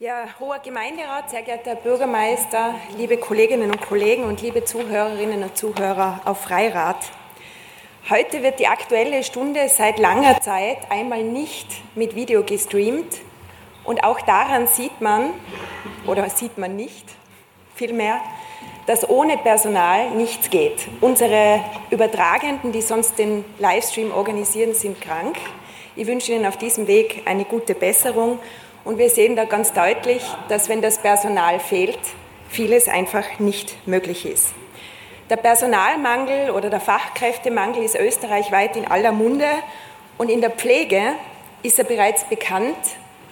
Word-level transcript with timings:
Ja, 0.00 0.28
hoher 0.38 0.60
Gemeinderat, 0.60 1.28
sehr 1.28 1.42
geehrter 1.42 1.70
Herr 1.70 1.74
Bürgermeister, 1.74 2.76
liebe 2.96 3.16
Kolleginnen 3.16 3.72
und 3.72 3.80
Kollegen 3.80 4.22
und 4.22 4.40
liebe 4.40 4.64
Zuhörerinnen 4.64 5.42
und 5.42 5.56
Zuhörer 5.56 6.20
auf 6.24 6.42
Freirat. 6.42 6.98
Heute 8.08 8.44
wird 8.44 8.60
die 8.60 8.68
aktuelle 8.68 9.24
Stunde 9.24 9.68
seit 9.68 9.98
langer 9.98 10.40
Zeit 10.40 10.88
einmal 10.88 11.24
nicht 11.24 11.66
mit 11.96 12.14
Video 12.14 12.44
gestreamt 12.44 13.12
und 13.82 14.04
auch 14.04 14.20
daran 14.20 14.68
sieht 14.68 15.00
man, 15.00 15.30
oder 16.06 16.30
sieht 16.30 16.58
man 16.58 16.76
nicht, 16.76 17.04
vielmehr, 17.74 18.20
dass 18.86 19.08
ohne 19.10 19.36
Personal 19.36 20.10
nichts 20.10 20.48
geht. 20.48 20.86
Unsere 21.00 21.58
Übertragenden, 21.90 22.70
die 22.70 22.82
sonst 22.82 23.18
den 23.18 23.44
Livestream 23.58 24.12
organisieren, 24.12 24.74
sind 24.74 25.00
krank. 25.00 25.36
Ich 25.96 26.06
wünsche 26.06 26.30
Ihnen 26.30 26.46
auf 26.46 26.56
diesem 26.56 26.86
Weg 26.86 27.22
eine 27.24 27.44
gute 27.44 27.74
Besserung 27.74 28.38
und 28.84 28.98
wir 28.98 29.10
sehen 29.10 29.36
da 29.36 29.44
ganz 29.44 29.72
deutlich, 29.72 30.22
dass 30.48 30.68
wenn 30.68 30.82
das 30.82 30.98
Personal 30.98 31.60
fehlt, 31.60 31.98
vieles 32.48 32.88
einfach 32.88 33.38
nicht 33.38 33.86
möglich 33.86 34.26
ist. 34.26 34.54
Der 35.30 35.36
Personalmangel 35.36 36.50
oder 36.50 36.70
der 36.70 36.80
Fachkräftemangel 36.80 37.82
ist 37.82 37.96
österreichweit 37.96 38.76
in 38.76 38.90
aller 38.90 39.12
Munde 39.12 39.48
und 40.16 40.30
in 40.30 40.40
der 40.40 40.50
Pflege 40.50 41.14
ist 41.62 41.78
er 41.78 41.84
bereits 41.84 42.24
bekannt, 42.24 42.76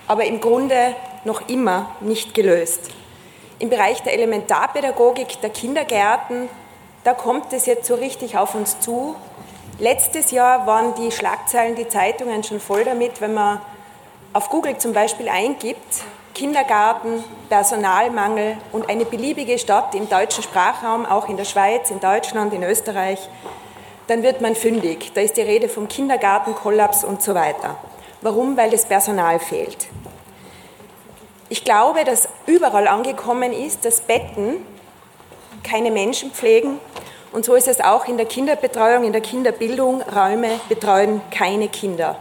aber 0.07 0.25
im 0.25 0.41
Grunde 0.41 0.95
noch 1.25 1.49
immer 1.49 1.97
nicht 2.01 2.35
gelöst. 2.35 2.91
Im 3.59 3.71
Bereich 3.71 4.03
der 4.03 4.13
Elementarpädagogik, 4.13 5.41
der 5.41 5.51
Kindergärten, 5.51 6.51
da 7.05 7.15
kommt 7.15 7.53
es 7.53 7.65
jetzt 7.65 7.87
so 7.87 7.95
richtig 7.95 8.37
auf 8.37 8.55
uns 8.55 8.79
zu. 8.81 9.17
Letztes 9.79 10.33
Jahr 10.33 10.67
waren 10.67 10.95
die 10.97 11.11
Schlagzeilen, 11.11 11.77
die 11.77 11.89
Zeitungen 11.89 12.45
schon 12.45 12.61
voll 12.61 12.85
damit, 12.85 13.21
wenn 13.21 13.33
man 13.33 13.61
auf 14.37 14.51
Google 14.51 14.77
zum 14.77 14.93
Beispiel 14.93 15.31
eingibt, 15.31 16.05
Kindergarten, 16.35 17.25
Personalmangel 17.49 18.59
und 18.71 18.91
eine 18.91 19.07
beliebige 19.07 19.59
Stadt 19.59 19.95
im 19.95 20.11
deutschen 20.11 20.43
Sprachraum, 20.43 21.07
auch 21.07 21.31
in 21.31 21.39
der 21.39 21.47
Schweiz, 21.47 21.91
in 21.91 22.01
Deutschland, 22.01 22.53
in 22.53 22.63
Österreich, 22.63 23.31
dann 24.09 24.23
wird 24.23 24.43
man 24.43 24.55
fündig. 24.55 25.13
Da 25.15 25.23
ist 25.23 25.39
die 25.39 25.41
Rede 25.41 25.71
vom 25.71 25.89
Kindergartenkollaps 25.89 27.03
und 27.03 27.23
so 27.23 27.35
weiter. 27.35 27.77
Warum? 28.21 28.59
Weil 28.59 28.69
das 28.69 28.85
Personal 28.85 29.39
fehlt. 29.39 29.87
Ich 31.49 31.65
glaube, 31.65 32.05
dass 32.05 32.29
überall 32.45 32.89
angekommen 32.89 33.55
ist, 33.55 33.87
dass 33.87 34.03
Betten 34.03 34.57
keine 35.63 35.91
Menschen 35.91 36.31
pflegen. 36.31 36.79
Und 37.33 37.47
so 37.47 37.55
ist 37.55 37.69
es 37.69 37.81
auch 37.81 38.07
in 38.07 38.19
der 38.19 38.27
Kinderbetreuung, 38.27 39.05
in 39.05 39.13
der 39.13 39.23
Kinderbildung. 39.23 40.03
Räume 40.03 40.61
betreuen 40.69 41.23
keine 41.31 41.69
Kinder. 41.69 42.19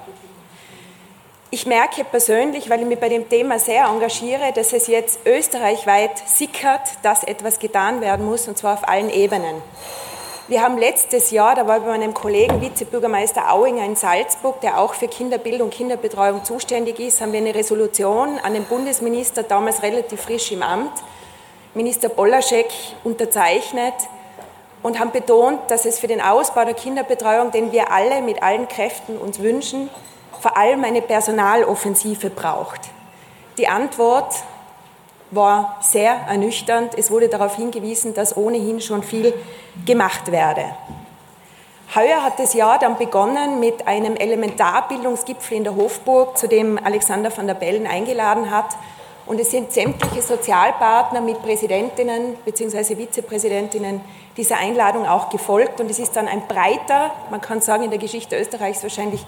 Ich 1.55 1.65
merke 1.65 2.03
persönlich, 2.03 2.69
weil 2.69 2.81
ich 2.81 2.85
mich 2.85 2.99
bei 2.99 3.07
dem 3.07 3.29
Thema 3.29 3.59
sehr 3.59 3.85
engagiere, 3.85 4.51
dass 4.53 4.73
es 4.73 4.87
jetzt 4.87 5.19
österreichweit 5.25 6.21
sickert, 6.27 6.81
dass 7.01 7.23
etwas 7.23 7.59
getan 7.59 8.01
werden 8.01 8.25
muss, 8.25 8.49
und 8.49 8.57
zwar 8.57 8.73
auf 8.73 8.85
allen 8.89 9.09
Ebenen. 9.09 9.61
Wir 10.49 10.61
haben 10.61 10.77
letztes 10.77 11.31
Jahr, 11.31 11.55
da 11.55 11.65
war 11.65 11.77
ich 11.77 11.83
bei 11.83 11.91
meinem 11.91 12.13
Kollegen 12.13 12.59
Vizebürgermeister 12.59 13.53
Auinger 13.53 13.85
in 13.85 13.95
Salzburg, 13.95 14.59
der 14.59 14.77
auch 14.77 14.95
für 14.95 15.07
Kinderbildung, 15.07 15.69
Kinderbetreuung 15.69 16.43
zuständig 16.43 16.99
ist, 16.99 17.21
haben 17.21 17.31
wir 17.31 17.39
eine 17.39 17.55
Resolution 17.55 18.37
an 18.43 18.53
den 18.53 18.65
Bundesminister, 18.65 19.43
damals 19.43 19.81
relativ 19.81 20.23
frisch 20.23 20.51
im 20.51 20.61
Amt, 20.61 20.91
Minister 21.73 22.09
Bolaschek, 22.09 22.67
unterzeichnet 23.05 23.93
und 24.83 24.99
haben 24.99 25.11
betont, 25.11 25.61
dass 25.69 25.85
es 25.85 25.99
für 25.99 26.07
den 26.07 26.19
Ausbau 26.19 26.65
der 26.65 26.73
Kinderbetreuung, 26.73 27.51
den 27.51 27.71
wir 27.71 27.93
alle 27.93 28.21
mit 28.21 28.43
allen 28.43 28.67
Kräften 28.67 29.17
uns 29.17 29.39
wünschen, 29.39 29.89
vor 30.39 30.57
allem 30.57 30.83
eine 30.83 31.01
Personaloffensive 31.01 32.29
braucht. 32.29 32.81
Die 33.57 33.67
Antwort 33.67 34.35
war 35.31 35.77
sehr 35.81 36.13
ernüchternd. 36.27 36.97
Es 36.97 37.11
wurde 37.11 37.29
darauf 37.29 37.55
hingewiesen, 37.55 38.13
dass 38.13 38.37
ohnehin 38.37 38.81
schon 38.81 39.03
viel 39.03 39.33
gemacht 39.85 40.31
werde. 40.31 40.65
Heuer 41.93 42.23
hat 42.23 42.39
das 42.39 42.53
Jahr 42.53 42.79
dann 42.79 42.97
begonnen 42.97 43.59
mit 43.59 43.87
einem 43.87 44.15
Elementarbildungsgipfel 44.15 45.57
in 45.57 45.63
der 45.63 45.75
Hofburg, 45.75 46.37
zu 46.37 46.47
dem 46.47 46.77
Alexander 46.83 47.35
van 47.35 47.47
der 47.47 47.53
Bellen 47.53 47.87
eingeladen 47.87 48.51
hat. 48.51 48.75
Und 49.25 49.39
es 49.39 49.51
sind 49.51 49.71
sämtliche 49.71 50.21
Sozialpartner 50.21 51.21
mit 51.21 51.41
Präsidentinnen 51.41 52.35
bzw. 52.45 52.95
Vizepräsidentinnen 52.95 54.01
dieser 54.37 54.57
Einladung 54.57 55.07
auch 55.07 55.29
gefolgt. 55.29 55.79
Und 55.79 55.89
es 55.89 55.99
ist 55.99 56.15
dann 56.15 56.27
ein 56.27 56.47
breiter, 56.47 57.11
man 57.31 57.41
kann 57.41 57.61
sagen 57.61 57.83
in 57.83 57.89
der 57.89 57.99
Geschichte 57.99 58.37
Österreichs 58.37 58.83
wahrscheinlich 58.83 59.25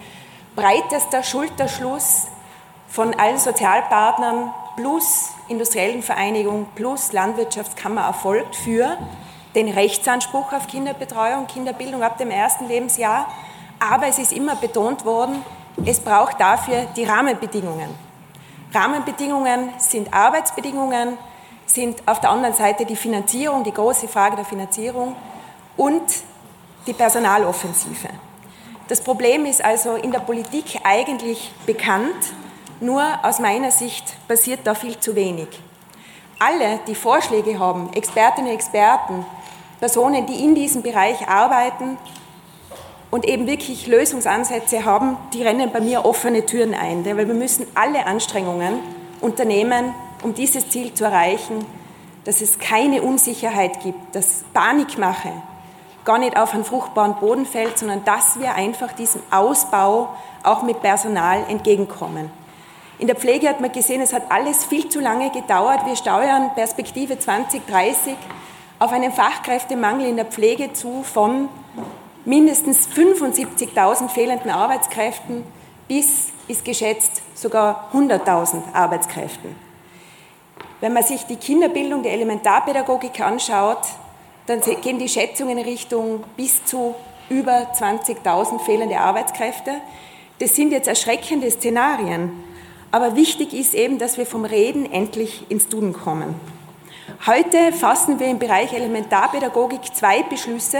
breitester 0.57 1.21
Schulterschluss 1.21 2.27
von 2.89 3.13
allen 3.13 3.37
Sozialpartnern 3.37 4.51
plus 4.75 5.29
industriellen 5.47 6.01
Vereinigung 6.01 6.65
plus 6.73 7.13
Landwirtschaftskammer 7.13 8.01
erfolgt 8.01 8.55
für 8.55 8.97
den 9.53 9.69
Rechtsanspruch 9.69 10.51
auf 10.51 10.65
Kinderbetreuung, 10.65 11.45
Kinderbildung 11.45 12.01
ab 12.01 12.17
dem 12.17 12.31
ersten 12.31 12.67
Lebensjahr. 12.67 13.27
Aber 13.79 14.07
es 14.07 14.17
ist 14.17 14.33
immer 14.33 14.55
betont 14.55 15.05
worden, 15.05 15.43
es 15.85 15.99
braucht 15.99 16.41
dafür 16.41 16.87
die 16.95 17.03
Rahmenbedingungen. 17.03 17.89
Rahmenbedingungen 18.73 19.69
sind 19.77 20.11
Arbeitsbedingungen, 20.11 21.19
sind 21.67 22.01
auf 22.07 22.19
der 22.19 22.31
anderen 22.31 22.55
Seite 22.55 22.83
die 22.83 22.95
Finanzierung, 22.95 23.63
die 23.63 23.73
große 23.73 24.07
Frage 24.07 24.37
der 24.37 24.45
Finanzierung 24.45 25.15
und 25.75 26.03
die 26.87 26.93
Personaloffensive. 26.93 28.09
Das 28.87 29.01
Problem 29.01 29.45
ist 29.45 29.63
also 29.63 29.95
in 29.95 30.11
der 30.11 30.19
Politik 30.19 30.79
eigentlich 30.83 31.51
bekannt, 31.65 32.15
nur 32.79 33.03
aus 33.23 33.39
meiner 33.39 33.71
Sicht 33.71 34.15
passiert 34.27 34.61
da 34.63 34.75
viel 34.75 34.97
zu 34.97 35.15
wenig. 35.15 35.47
Alle, 36.39 36.79
die 36.87 36.95
Vorschläge 36.95 37.59
haben, 37.59 37.91
Expertinnen 37.93 38.51
und 38.51 38.55
Experten, 38.55 39.25
Personen, 39.79 40.25
die 40.25 40.43
in 40.43 40.55
diesem 40.55 40.83
Bereich 40.83 41.27
arbeiten 41.27 41.97
und 43.11 43.25
eben 43.25 43.47
wirklich 43.47 43.87
Lösungsansätze 43.87 44.85
haben, 44.85 45.17
die 45.33 45.43
rennen 45.43 45.71
bei 45.71 45.81
mir 45.81 46.05
offene 46.05 46.45
Türen 46.45 46.73
ein. 46.73 47.03
Weil 47.05 47.27
wir 47.27 47.33
müssen 47.33 47.67
alle 47.75 48.05
Anstrengungen 48.05 48.79
unternehmen, 49.19 49.93
um 50.23 50.33
dieses 50.33 50.69
Ziel 50.69 50.93
zu 50.93 51.05
erreichen, 51.05 51.65
dass 52.23 52.41
es 52.41 52.59
keine 52.59 53.01
Unsicherheit 53.01 53.81
gibt, 53.81 54.15
dass 54.15 54.43
Panikmache, 54.53 55.31
gar 56.07 56.17
nicht 56.17 56.37
auf 56.37 56.53
einen 56.53 56.63
fruchtbaren 56.63 57.15
Boden 57.15 57.45
fällt, 57.45 57.77
sondern 57.77 58.05
dass 58.05 58.39
wir 58.39 58.55
einfach 58.55 58.93
diesem 58.93 59.21
Ausbau 59.29 60.15
auch 60.41 60.63
mit 60.63 60.81
Personal 60.81 61.43
entgegenkommen. 61.49 62.31
In 62.97 63.07
der 63.07 63.17
Pflege 63.17 63.49
hat 63.49 63.59
man 63.59 63.73
gesehen, 63.73 64.01
es 64.01 64.13
hat 64.13 64.23
alles 64.31 64.63
viel 64.63 64.87
zu 64.87 65.01
lange 65.01 65.29
gedauert. 65.31 65.85
Wir 65.85 65.97
steuern 65.97 66.51
Perspektive 66.55 67.19
2030 67.19 68.15
auf 68.79 68.91
einen 68.93 69.11
Fachkräftemangel 69.11 70.07
in 70.07 70.15
der 70.15 70.25
Pflege 70.25 70.71
zu 70.71 71.03
von 71.03 71.49
mindestens 72.23 72.87
75.000 72.87 74.07
fehlenden 74.07 74.49
Arbeitskräften 74.49 75.43
bis, 75.89 76.29
ist 76.47 76.63
geschätzt, 76.63 77.21
sogar 77.35 77.89
100.000 77.93 78.73
Arbeitskräften. 78.73 79.55
Wenn 80.79 80.93
man 80.93 81.03
sich 81.03 81.25
die 81.25 81.35
Kinderbildung, 81.35 82.01
die 82.03 82.09
Elementarpädagogik 82.09 83.19
anschaut, 83.19 83.81
dann 84.47 84.61
gehen 84.81 84.97
die 84.97 85.09
Schätzungen 85.09 85.57
in 85.57 85.63
Richtung 85.63 86.23
bis 86.35 86.65
zu 86.65 86.95
über 87.29 87.67
20.000 87.73 88.59
fehlende 88.59 88.97
Arbeitskräfte. 88.97 89.71
Das 90.39 90.55
sind 90.55 90.71
jetzt 90.71 90.87
erschreckende 90.87 91.51
Szenarien. 91.51 92.31
Aber 92.91 93.15
wichtig 93.15 93.53
ist 93.53 93.75
eben, 93.75 93.99
dass 93.99 94.17
wir 94.17 94.25
vom 94.25 94.45
Reden 94.45 94.91
endlich 94.91 95.45
ins 95.49 95.67
Tun 95.67 95.93
kommen. 95.93 96.35
Heute 97.25 97.73
fassen 97.73 98.19
wir 98.19 98.27
im 98.27 98.39
Bereich 98.39 98.73
Elementarpädagogik 98.73 99.93
zwei 99.93 100.23
Beschlüsse, 100.23 100.79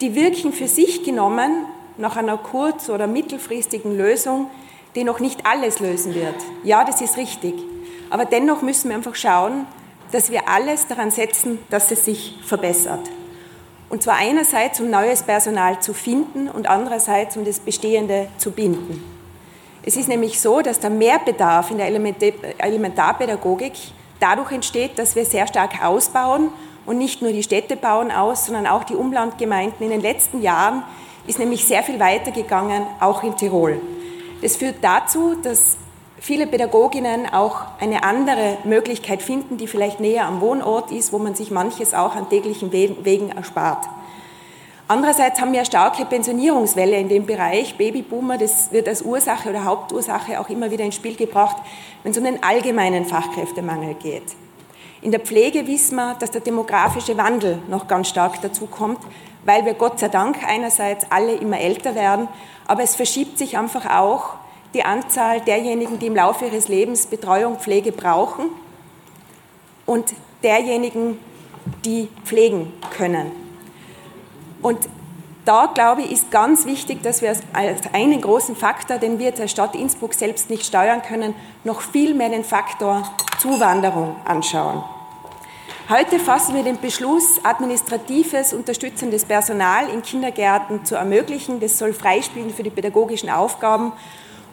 die 0.00 0.14
wirken 0.14 0.52
für 0.52 0.68
sich 0.68 1.02
genommen 1.02 1.64
nach 1.96 2.16
einer 2.16 2.36
kurz- 2.36 2.90
oder 2.90 3.06
mittelfristigen 3.06 3.96
Lösung, 3.96 4.50
die 4.94 5.04
noch 5.04 5.20
nicht 5.20 5.46
alles 5.46 5.80
lösen 5.80 6.14
wird. 6.14 6.34
Ja, 6.64 6.84
das 6.84 7.00
ist 7.00 7.16
richtig. 7.16 7.54
Aber 8.10 8.24
dennoch 8.24 8.60
müssen 8.62 8.88
wir 8.88 8.96
einfach 8.96 9.14
schauen, 9.14 9.66
dass 10.12 10.30
wir 10.30 10.48
alles 10.48 10.86
daran 10.86 11.10
setzen, 11.10 11.58
dass 11.70 11.90
es 11.90 12.04
sich 12.04 12.38
verbessert. 12.44 13.00
Und 13.88 14.02
zwar 14.02 14.16
einerseits, 14.16 14.80
um 14.80 14.88
neues 14.88 15.22
Personal 15.24 15.80
zu 15.80 15.94
finden 15.94 16.48
und 16.48 16.68
andererseits, 16.68 17.36
um 17.36 17.44
das 17.44 17.58
Bestehende 17.58 18.28
zu 18.38 18.52
binden. 18.52 19.02
Es 19.82 19.96
ist 19.96 20.08
nämlich 20.08 20.40
so, 20.40 20.60
dass 20.60 20.78
der 20.78 20.90
Mehrbedarf 20.90 21.70
in 21.70 21.78
der 21.78 21.88
Elementarpädagogik 21.88 23.72
dadurch 24.20 24.52
entsteht, 24.52 24.98
dass 24.98 25.16
wir 25.16 25.24
sehr 25.24 25.46
stark 25.46 25.82
ausbauen 25.82 26.50
und 26.86 26.98
nicht 26.98 27.22
nur 27.22 27.32
die 27.32 27.42
Städte 27.42 27.76
bauen 27.76 28.10
aus, 28.10 28.46
sondern 28.46 28.66
auch 28.66 28.84
die 28.84 28.94
Umlandgemeinden. 28.94 29.82
In 29.84 29.90
den 29.90 30.02
letzten 30.02 30.42
Jahren 30.42 30.84
ist 31.26 31.38
nämlich 31.38 31.64
sehr 31.64 31.82
viel 31.82 31.98
weitergegangen, 31.98 32.86
auch 33.00 33.22
in 33.22 33.36
Tirol. 33.36 33.80
Das 34.42 34.56
führt 34.56 34.76
dazu, 34.82 35.34
dass 35.42 35.76
viele 36.20 36.46
Pädagoginnen 36.46 37.26
auch 37.32 37.62
eine 37.80 38.04
andere 38.04 38.58
Möglichkeit 38.64 39.22
finden, 39.22 39.56
die 39.56 39.66
vielleicht 39.66 39.98
näher 39.98 40.26
am 40.26 40.40
Wohnort 40.40 40.92
ist, 40.92 41.12
wo 41.12 41.18
man 41.18 41.34
sich 41.34 41.50
manches 41.50 41.94
auch 41.94 42.14
an 42.14 42.28
täglichen 42.28 42.70
Wegen 42.72 43.30
erspart. 43.30 43.88
Andererseits 44.86 45.40
haben 45.40 45.52
wir 45.52 45.60
eine 45.60 45.66
starke 45.66 46.04
Pensionierungswelle 46.04 46.96
in 46.96 47.08
dem 47.08 47.24
Bereich. 47.24 47.76
Babyboomer, 47.76 48.38
das 48.38 48.72
wird 48.72 48.88
als 48.88 49.02
Ursache 49.02 49.48
oder 49.48 49.64
Hauptursache 49.64 50.40
auch 50.40 50.48
immer 50.48 50.70
wieder 50.70 50.84
ins 50.84 50.96
Spiel 50.96 51.14
gebracht, 51.14 51.56
wenn 52.02 52.12
es 52.12 52.18
um 52.18 52.24
den 52.24 52.42
allgemeinen 52.42 53.04
Fachkräftemangel 53.04 53.94
geht. 53.94 54.34
In 55.00 55.12
der 55.12 55.20
Pflege 55.20 55.66
wissen 55.66 55.94
wir, 55.94 56.14
dass 56.14 56.32
der 56.32 56.40
demografische 56.40 57.16
Wandel 57.16 57.60
noch 57.68 57.86
ganz 57.86 58.08
stark 58.08 58.42
dazu 58.42 58.66
kommt, 58.66 58.98
weil 59.44 59.64
wir 59.64 59.74
Gott 59.74 60.00
sei 60.00 60.08
Dank 60.08 60.38
einerseits 60.46 61.06
alle 61.08 61.34
immer 61.34 61.60
älter 61.60 61.94
werden, 61.94 62.28
aber 62.66 62.82
es 62.82 62.96
verschiebt 62.96 63.38
sich 63.38 63.56
einfach 63.56 63.86
auch 63.96 64.39
die 64.74 64.84
Anzahl 64.84 65.40
derjenigen, 65.40 65.98
die 65.98 66.06
im 66.06 66.16
Laufe 66.16 66.46
ihres 66.46 66.68
Lebens 66.68 67.06
Betreuung, 67.06 67.58
Pflege 67.58 67.92
brauchen 67.92 68.46
und 69.86 70.12
derjenigen, 70.42 71.18
die 71.84 72.08
pflegen 72.24 72.72
können. 72.96 73.32
Und 74.62 74.78
da, 75.44 75.66
glaube 75.66 76.02
ich, 76.02 76.12
ist 76.12 76.30
ganz 76.30 76.66
wichtig, 76.66 77.02
dass 77.02 77.22
wir 77.22 77.34
als 77.52 77.80
einen 77.92 78.20
großen 78.20 78.54
Faktor, 78.54 78.98
den 78.98 79.18
wir 79.18 79.32
als 79.38 79.50
Stadt 79.50 79.74
Innsbruck 79.74 80.14
selbst 80.14 80.50
nicht 80.50 80.64
steuern 80.64 81.02
können, 81.02 81.34
noch 81.64 81.80
viel 81.80 82.14
mehr 82.14 82.28
den 82.28 82.44
Faktor 82.44 83.02
Zuwanderung 83.40 84.16
anschauen. 84.24 84.84
Heute 85.88 86.20
fassen 86.20 86.54
wir 86.54 86.62
den 86.62 86.78
Beschluss, 86.78 87.40
administratives, 87.42 88.52
unterstützendes 88.52 89.24
Personal 89.24 89.88
in 89.88 90.02
Kindergärten 90.02 90.84
zu 90.84 90.94
ermöglichen. 90.94 91.58
Das 91.58 91.78
soll 91.78 91.92
freispielen 91.92 92.50
für 92.50 92.62
die 92.62 92.70
pädagogischen 92.70 93.28
Aufgaben. 93.28 93.92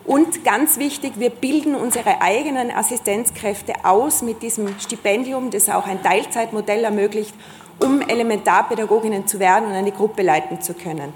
Und 0.07 0.43
ganz 0.43 0.79
wichtig, 0.79 1.13
wir 1.17 1.29
bilden 1.29 1.75
unsere 1.75 2.21
eigenen 2.21 2.71
Assistenzkräfte 2.71 3.73
aus 3.83 4.23
mit 4.23 4.41
diesem 4.41 4.79
Stipendium, 4.79 5.51
das 5.51 5.69
auch 5.69 5.85
ein 5.85 6.01
Teilzeitmodell 6.01 6.83
ermöglicht 6.83 7.35
um 7.79 8.01
Elementarpädagoginnen 8.01 9.27
zu 9.27 9.39
werden 9.39 9.65
und 9.69 9.73
eine 9.73 9.91
Gruppe 9.91 10.23
leiten 10.23 10.61
zu 10.61 10.73
können. 10.73 11.13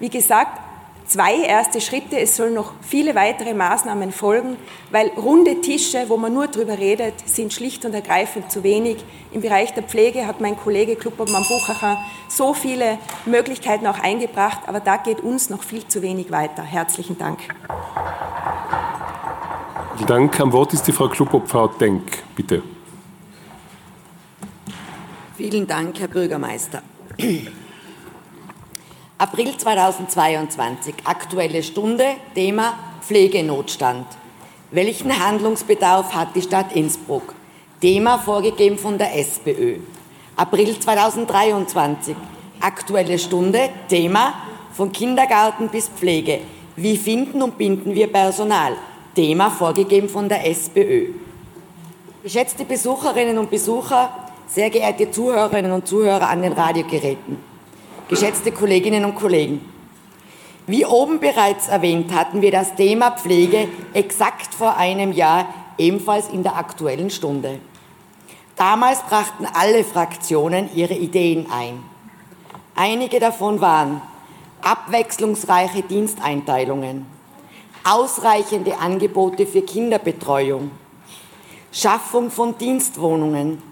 Wie 0.00 0.08
gesagt, 0.08 0.58
zwei 1.06 1.36
erste 1.40 1.80
Schritte, 1.80 2.18
es 2.18 2.36
sollen 2.36 2.54
noch 2.54 2.72
viele 2.80 3.14
weitere 3.14 3.54
Maßnahmen 3.54 4.12
folgen, 4.12 4.56
weil 4.90 5.08
runde 5.16 5.60
Tische, 5.60 6.04
wo 6.08 6.16
man 6.16 6.34
nur 6.34 6.48
drüber 6.48 6.78
redet, 6.78 7.14
sind 7.26 7.52
schlicht 7.52 7.84
und 7.84 7.94
ergreifend 7.94 8.50
zu 8.50 8.62
wenig. 8.62 9.04
Im 9.32 9.40
Bereich 9.40 9.74
der 9.74 9.82
Pflege 9.82 10.26
hat 10.26 10.40
mein 10.40 10.56
Kollege 10.56 10.96
Klubobmann 10.96 11.44
Buchacher 11.48 11.98
so 12.28 12.54
viele 12.54 12.98
Möglichkeiten 13.26 13.86
auch 13.86 13.98
eingebracht, 13.98 14.60
aber 14.66 14.80
da 14.80 14.96
geht 14.96 15.20
uns 15.20 15.50
noch 15.50 15.62
viel 15.62 15.86
zu 15.86 16.02
wenig 16.02 16.30
weiter. 16.30 16.62
Herzlichen 16.62 17.18
Dank. 17.18 17.38
Vielen 19.96 20.06
Dank. 20.06 20.40
Am 20.40 20.52
Wort 20.52 20.72
ist 20.72 20.86
die 20.86 20.92
Frau 20.92 21.08
Klubop, 21.08 21.48
Frau 21.48 21.68
Denk, 21.68 22.22
bitte. 22.34 22.62
Vielen 25.36 25.66
Dank, 25.66 25.98
Herr 25.98 26.08
Bürgermeister. 26.08 26.82
April 29.22 29.56
2022, 29.56 30.94
Aktuelle 31.04 31.62
Stunde, 31.62 32.06
Thema 32.34 32.74
Pflegenotstand. 33.02 34.04
Welchen 34.72 35.16
Handlungsbedarf 35.16 36.12
hat 36.12 36.34
die 36.34 36.42
Stadt 36.42 36.74
Innsbruck? 36.74 37.32
Thema 37.80 38.18
vorgegeben 38.18 38.76
von 38.76 38.98
der 38.98 39.16
SPÖ. 39.16 39.76
April 40.34 40.76
2023, 40.76 42.16
Aktuelle 42.58 43.16
Stunde, 43.16 43.68
Thema 43.88 44.34
von 44.72 44.90
Kindergarten 44.90 45.68
bis 45.68 45.88
Pflege. 45.88 46.40
Wie 46.74 46.96
finden 46.96 47.42
und 47.42 47.56
binden 47.56 47.94
wir 47.94 48.08
Personal? 48.08 48.72
Thema 49.14 49.50
vorgegeben 49.50 50.08
von 50.08 50.28
der 50.28 50.44
SPÖ. 50.50 51.10
Geschätzte 52.24 52.64
Besucherinnen 52.64 53.38
und 53.38 53.50
Besucher, 53.50 54.10
sehr 54.48 54.68
geehrte 54.68 55.12
Zuhörerinnen 55.12 55.70
und 55.70 55.86
Zuhörer 55.86 56.28
an 56.28 56.42
den 56.42 56.54
Radiogeräten, 56.54 57.51
geschätzte 58.12 58.52
Kolleginnen 58.52 59.06
und 59.06 59.14
Kollegen, 59.14 59.64
wie 60.66 60.84
oben 60.84 61.18
bereits 61.18 61.68
erwähnt, 61.68 62.12
hatten 62.12 62.42
wir 62.42 62.50
das 62.50 62.74
Thema 62.74 63.12
Pflege 63.12 63.68
exakt 63.94 64.52
vor 64.54 64.76
einem 64.76 65.12
Jahr 65.12 65.46
ebenfalls 65.78 66.28
in 66.28 66.42
der 66.42 66.56
aktuellen 66.56 67.08
Stunde. 67.08 67.58
Damals 68.54 69.00
brachten 69.04 69.46
alle 69.54 69.82
Fraktionen 69.82 70.68
ihre 70.74 70.92
Ideen 70.92 71.50
ein. 71.50 71.82
Einige 72.74 73.18
davon 73.18 73.62
waren 73.62 74.02
abwechslungsreiche 74.60 75.80
Diensteinteilungen, 75.80 77.06
ausreichende 77.82 78.76
Angebote 78.76 79.46
für 79.46 79.62
Kinderbetreuung, 79.62 80.70
Schaffung 81.72 82.30
von 82.30 82.58
Dienstwohnungen, 82.58 83.62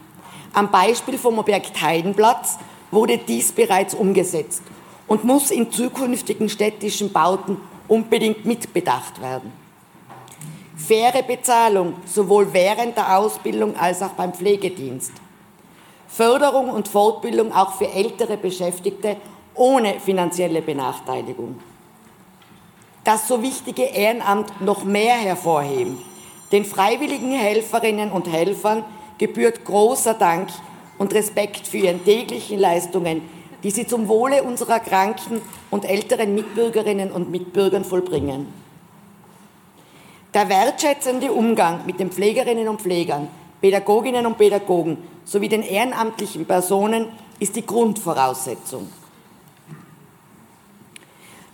am 0.54 0.70
Beispiel 0.70 1.18
vom 1.18 1.38
Objekt 1.38 1.82
Heidenplatz 1.82 2.56
wurde 2.90 3.18
dies 3.18 3.52
bereits 3.52 3.94
umgesetzt 3.94 4.62
und 5.06 5.24
muss 5.24 5.50
in 5.50 5.70
zukünftigen 5.70 6.48
städtischen 6.48 7.12
Bauten 7.12 7.56
unbedingt 7.88 8.44
mitbedacht 8.44 9.20
werden. 9.20 9.52
Faire 10.76 11.22
Bezahlung 11.22 11.94
sowohl 12.06 12.52
während 12.52 12.96
der 12.96 13.18
Ausbildung 13.18 13.76
als 13.76 14.02
auch 14.02 14.10
beim 14.10 14.32
Pflegedienst. 14.32 15.12
Förderung 16.08 16.70
und 16.70 16.88
Fortbildung 16.88 17.52
auch 17.52 17.74
für 17.74 17.88
ältere 17.88 18.36
Beschäftigte 18.36 19.16
ohne 19.54 20.00
finanzielle 20.00 20.62
Benachteiligung. 20.62 21.60
Das 23.04 23.28
so 23.28 23.42
wichtige 23.42 23.82
Ehrenamt 23.82 24.60
noch 24.60 24.84
mehr 24.84 25.14
hervorheben, 25.14 25.98
den 26.52 26.64
freiwilligen 26.64 27.32
Helferinnen 27.32 28.10
und 28.10 28.30
Helfern 28.30 28.84
gebührt 29.18 29.64
großer 29.64 30.14
Dank 30.14 30.48
und 31.00 31.14
Respekt 31.14 31.66
für 31.66 31.78
Ihren 31.78 32.04
täglichen 32.04 32.58
Leistungen, 32.58 33.22
die 33.62 33.70
Sie 33.70 33.86
zum 33.86 34.06
Wohle 34.06 34.42
unserer 34.42 34.80
kranken 34.80 35.40
und 35.70 35.86
älteren 35.86 36.34
Mitbürgerinnen 36.34 37.10
und 37.10 37.30
Mitbürgern 37.30 37.84
vollbringen. 37.84 38.52
Der 40.34 40.50
wertschätzende 40.50 41.32
Umgang 41.32 41.86
mit 41.86 41.98
den 42.00 42.10
Pflegerinnen 42.10 42.68
und 42.68 42.82
Pflegern, 42.82 43.28
Pädagoginnen 43.62 44.26
und 44.26 44.36
Pädagogen 44.36 44.98
sowie 45.24 45.48
den 45.48 45.62
ehrenamtlichen 45.62 46.44
Personen 46.44 47.06
ist 47.38 47.56
die 47.56 47.64
Grundvoraussetzung. 47.64 48.92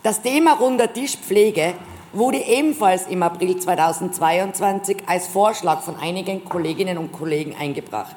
Das 0.02 0.22
Thema 0.22 0.54
runder 0.54 0.92
Tisch 0.92 1.16
Pflege 1.16 1.74
wurde 2.12 2.38
ebenfalls 2.38 3.06
im 3.06 3.22
April 3.22 3.56
2022 3.58 5.04
als 5.06 5.28
Vorschlag 5.28 5.82
von 5.82 5.94
einigen 6.00 6.44
Kolleginnen 6.44 6.98
und 6.98 7.12
Kollegen 7.12 7.54
eingebracht. 7.54 8.16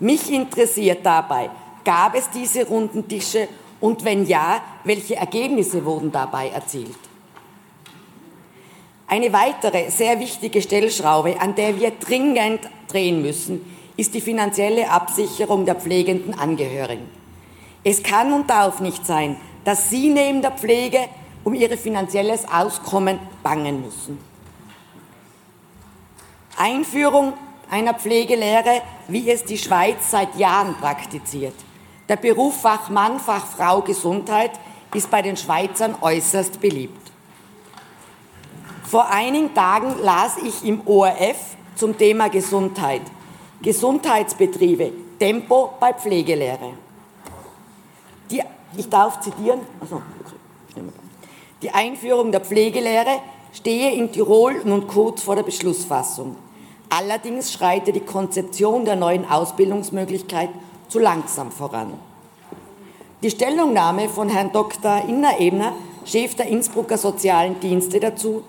Mich 0.00 0.30
interessiert 0.32 1.04
dabei, 1.04 1.50
gab 1.84 2.14
es 2.14 2.30
diese 2.30 2.66
runden 2.66 3.08
Tische 3.08 3.48
und 3.80 4.04
wenn 4.04 4.26
ja, 4.26 4.60
welche 4.84 5.16
Ergebnisse 5.16 5.84
wurden 5.84 6.12
dabei 6.12 6.48
erzielt? 6.48 6.98
Eine 9.06 9.32
weitere 9.32 9.90
sehr 9.90 10.20
wichtige 10.20 10.60
Stellschraube, 10.60 11.40
an 11.40 11.54
der 11.54 11.80
wir 11.80 11.92
dringend 11.92 12.60
drehen 12.88 13.22
müssen, 13.22 13.64
ist 13.96 14.14
die 14.14 14.20
finanzielle 14.20 14.90
Absicherung 14.90 15.64
der 15.64 15.74
pflegenden 15.74 16.38
Angehörigen. 16.38 17.08
Es 17.82 18.02
kann 18.02 18.32
und 18.32 18.50
darf 18.50 18.80
nicht 18.80 19.06
sein, 19.06 19.36
dass 19.64 19.90
Sie 19.90 20.10
neben 20.10 20.42
der 20.42 20.52
Pflege 20.52 21.00
um 21.42 21.54
ihr 21.54 21.76
finanzielles 21.78 22.46
Auskommen 22.48 23.18
bangen 23.42 23.82
müssen. 23.82 24.18
Einführung 26.56 27.32
einer 27.70 27.94
Pflegelehre, 27.94 28.82
wie 29.08 29.30
es 29.30 29.44
die 29.44 29.58
Schweiz 29.58 30.10
seit 30.10 30.36
Jahren 30.36 30.74
praktiziert. 30.76 31.54
Der 32.08 32.16
Beruf 32.16 32.62
Fachmann, 32.62 33.20
Fachfrau 33.20 33.82
Gesundheit 33.82 34.52
ist 34.94 35.10
bei 35.10 35.20
den 35.20 35.36
Schweizern 35.36 35.94
äußerst 36.00 36.60
beliebt. 36.60 37.12
Vor 38.84 39.10
einigen 39.10 39.52
Tagen 39.52 39.96
las 40.02 40.38
ich 40.38 40.64
im 40.64 40.80
ORF 40.86 41.36
zum 41.74 41.98
Thema 41.98 42.28
Gesundheit. 42.30 43.02
Gesundheitsbetriebe, 43.60 44.92
Tempo 45.18 45.74
bei 45.78 45.92
Pflegelehre. 45.92 46.72
Die, 48.30 48.42
ich 48.76 48.88
darf 48.88 49.20
zitieren. 49.20 49.60
Die 51.60 51.70
Einführung 51.70 52.32
der 52.32 52.40
Pflegelehre 52.40 53.20
stehe 53.52 53.92
in 53.92 54.10
Tirol 54.10 54.62
nun 54.64 54.86
kurz 54.86 55.22
vor 55.22 55.36
der 55.36 55.42
Beschlussfassung. 55.42 56.36
Allerdings 56.90 57.52
schreite 57.52 57.92
die 57.92 58.00
Konzeption 58.00 58.84
der 58.84 58.96
neuen 58.96 59.28
Ausbildungsmöglichkeit 59.28 60.48
zu 60.88 60.98
langsam 60.98 61.50
voran. 61.50 61.92
Die 63.22 63.30
Stellungnahme 63.30 64.08
von 64.08 64.28
Herrn 64.28 64.52
Dr. 64.52 65.02
Inner 65.06 65.38
Ebner, 65.38 65.72
Chef 66.04 66.34
der 66.34 66.46
Innsbrucker 66.46 66.96
Sozialen 66.96 67.60
Dienste 67.60 68.00
dazu, 68.00 68.42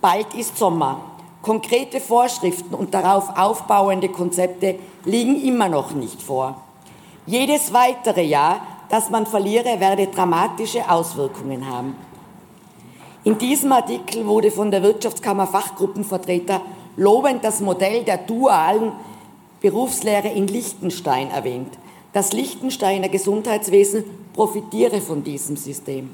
bald 0.00 0.34
ist 0.34 0.58
Sommer. 0.58 1.00
Konkrete 1.40 2.00
Vorschriften 2.00 2.74
und 2.74 2.92
darauf 2.92 3.36
aufbauende 3.36 4.08
Konzepte 4.08 4.78
liegen 5.04 5.42
immer 5.42 5.68
noch 5.68 5.92
nicht 5.92 6.20
vor. 6.20 6.60
Jedes 7.26 7.72
weitere 7.72 8.22
Jahr, 8.22 8.60
das 8.90 9.08
man 9.10 9.24
verliere, 9.24 9.80
werde 9.80 10.08
dramatische 10.08 10.90
Auswirkungen 10.90 11.68
haben. 11.68 11.96
In 13.24 13.38
diesem 13.38 13.72
Artikel 13.72 14.26
wurde 14.26 14.50
von 14.50 14.70
der 14.70 14.82
Wirtschaftskammer 14.82 15.46
Fachgruppenvertreter 15.46 16.60
lobend 16.96 17.44
das 17.44 17.60
Modell 17.60 18.04
der 18.04 18.18
dualen 18.18 18.92
Berufslehre 19.60 20.28
in 20.28 20.48
Liechtenstein 20.48 21.30
erwähnt. 21.30 21.78
Das 22.12 22.32
Liechtensteiner 22.32 23.08
Gesundheitswesen 23.08 24.04
profitiere 24.34 25.00
von 25.00 25.24
diesem 25.24 25.56
System. 25.56 26.10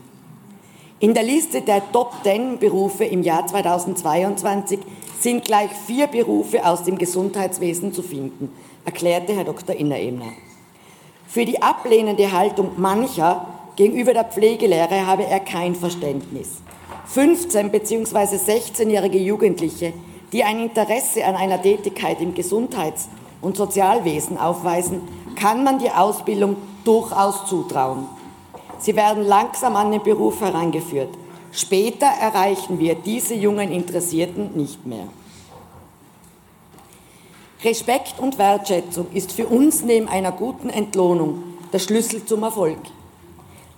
In 1.01 1.15
der 1.15 1.23
Liste 1.23 1.63
der 1.63 1.93
Top 1.93 2.13
10 2.25 2.59
Berufe 2.59 3.05
im 3.05 3.23
Jahr 3.23 3.47
2022 3.47 4.81
sind 5.21 5.45
gleich 5.45 5.71
vier 5.87 6.09
Berufe 6.09 6.67
aus 6.67 6.85
dem 6.85 6.99
Gesundheitswesen 6.99 7.93
zu 7.93 8.03
finden, 8.03 8.53
erklärte 8.85 9.35
Herr 9.35 9.45
Dr. 9.45 9.75
Inner-Ebner. 9.77 10.33
Für 11.27 11.45
die 11.45 11.63
ablehnende 11.63 12.33
Haltung 12.33 12.73
mancher 12.77 13.47
gegenüber 13.77 14.13
der 14.13 14.25
Pflegelehre 14.25 15.07
habe 15.07 15.25
er 15.25 15.41
kein 15.41 15.75
Verständnis. 15.75 16.63
15 17.07 17.71
bzw. 17.71 18.37
16-jährige 18.37 19.19
Jugendliche, 19.19 19.93
die 20.33 20.45
ein 20.45 20.61
Interesse 20.61 21.25
an 21.25 21.37
einer 21.37 21.61
Tätigkeit 21.61 22.21
im 22.21 22.35
Gesundheits- 22.35 23.09
und 23.41 23.57
Sozialwesen 23.57 24.39
aufweisen, 24.39 25.03
kann 25.37 25.65
man 25.65 25.79
die 25.79 25.91
Ausbildung 25.91 26.57
durchaus 26.85 27.47
zutrauen. 27.47 28.07
Sie 28.79 28.97
werden 28.97 29.25
langsam 29.25 29.77
an 29.77 29.91
den 29.91 30.03
Beruf 30.03 30.41
herangeführt. 30.41 31.11
Später 31.53 32.07
erreichen 32.07 32.79
wir 32.79 32.95
diese 32.95 33.35
jungen 33.35 33.71
Interessierten 33.71 34.57
nicht 34.57 34.87
mehr. 34.87 35.09
Respekt 37.65 38.21
und 38.21 38.39
Wertschätzung 38.39 39.07
ist 39.13 39.33
für 39.33 39.47
uns 39.47 39.83
neben 39.83 40.09
einer 40.09 40.31
guten 40.31 40.71
Entlohnung 40.71 41.43
der 41.73 41.81
Schlüssel 41.81 42.25
zum 42.25 42.45
Erfolg. 42.45 42.79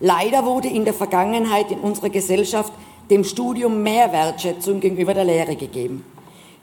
Leider 0.01 0.45
wurde 0.45 0.69
in 0.69 0.85
der 0.85 0.95
Vergangenheit 0.95 1.71
in 1.71 1.81
unserer 1.81 2.11
Gesellschaft 2.11 2.73
dem 3.11 3.25
Studium 3.25 3.83
mehr 3.83 4.13
Wertschätzung 4.13 4.81
gegenüber 4.81 5.15
der 5.15 5.25
Lehre 5.25 5.57
gegeben. 5.57 6.05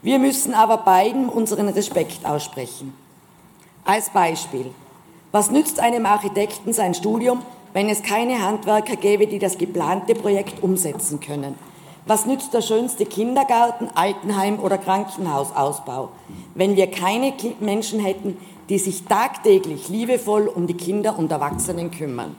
Wir 0.00 0.20
müssen 0.20 0.54
aber 0.54 0.78
beiden 0.78 1.28
unseren 1.28 1.68
Respekt 1.68 2.24
aussprechen. 2.24 2.92
Als 3.84 4.10
Beispiel. 4.10 4.66
Was 5.32 5.50
nützt 5.50 5.80
einem 5.80 6.06
Architekten 6.06 6.72
sein 6.72 6.94
Studium, 6.94 7.42
wenn 7.72 7.88
es 7.88 8.02
keine 8.02 8.40
Handwerker 8.40 8.96
gäbe, 8.96 9.26
die 9.26 9.40
das 9.40 9.58
geplante 9.58 10.14
Projekt 10.14 10.62
umsetzen 10.62 11.18
können? 11.18 11.56
Was 12.06 12.26
nützt 12.26 12.54
der 12.54 12.62
schönste 12.62 13.06
Kindergarten, 13.06 13.88
Altenheim 13.94 14.60
oder 14.60 14.78
Krankenhausausbau, 14.78 16.10
wenn 16.54 16.76
wir 16.76 16.90
keine 16.90 17.34
Menschen 17.60 18.00
hätten, 18.00 18.38
die 18.68 18.78
sich 18.78 19.04
tagtäglich 19.04 19.88
liebevoll 19.88 20.46
um 20.46 20.66
die 20.66 20.74
Kinder 20.74 21.18
und 21.18 21.32
Erwachsenen 21.32 21.90
kümmern? 21.90 22.36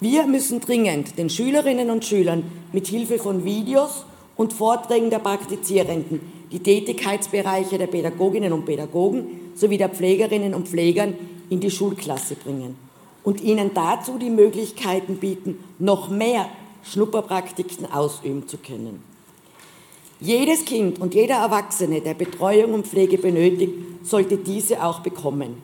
Wir 0.00 0.26
müssen 0.26 0.60
dringend 0.60 1.18
den 1.18 1.28
Schülerinnen 1.28 1.90
und 1.90 2.04
Schülern 2.04 2.44
mit 2.72 2.86
Hilfe 2.86 3.18
von 3.18 3.44
Videos 3.44 4.04
und 4.38 4.54
Vorträgen 4.54 5.10
der 5.10 5.18
Praktizierenden 5.18 6.20
die 6.50 6.60
Tätigkeitsbereiche 6.60 7.76
der 7.76 7.88
Pädagoginnen 7.88 8.54
und 8.54 8.64
Pädagogen 8.64 9.52
sowie 9.54 9.76
der 9.76 9.90
Pflegerinnen 9.90 10.54
und 10.54 10.68
Pflegern 10.68 11.14
in 11.50 11.60
die 11.60 11.70
Schulklasse 11.70 12.36
bringen 12.36 12.76
und 13.24 13.42
ihnen 13.42 13.72
dazu 13.74 14.16
die 14.16 14.30
Möglichkeiten 14.30 15.16
bieten, 15.16 15.62
noch 15.78 16.08
mehr 16.08 16.48
Schnupperpraktiken 16.84 17.92
ausüben 17.92 18.48
zu 18.48 18.56
können. 18.56 19.02
Jedes 20.20 20.64
Kind 20.64 21.00
und 21.00 21.14
jeder 21.14 21.36
Erwachsene, 21.36 22.00
der 22.00 22.14
Betreuung 22.14 22.74
und 22.74 22.86
Pflege 22.86 23.18
benötigt, 23.18 23.74
sollte 24.02 24.36
diese 24.36 24.82
auch 24.82 25.00
bekommen. 25.00 25.62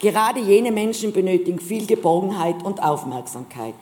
Gerade 0.00 0.40
jene 0.40 0.72
Menschen 0.72 1.12
benötigen 1.12 1.58
viel 1.58 1.86
Geborgenheit 1.86 2.64
und 2.64 2.82
Aufmerksamkeit. 2.82 3.74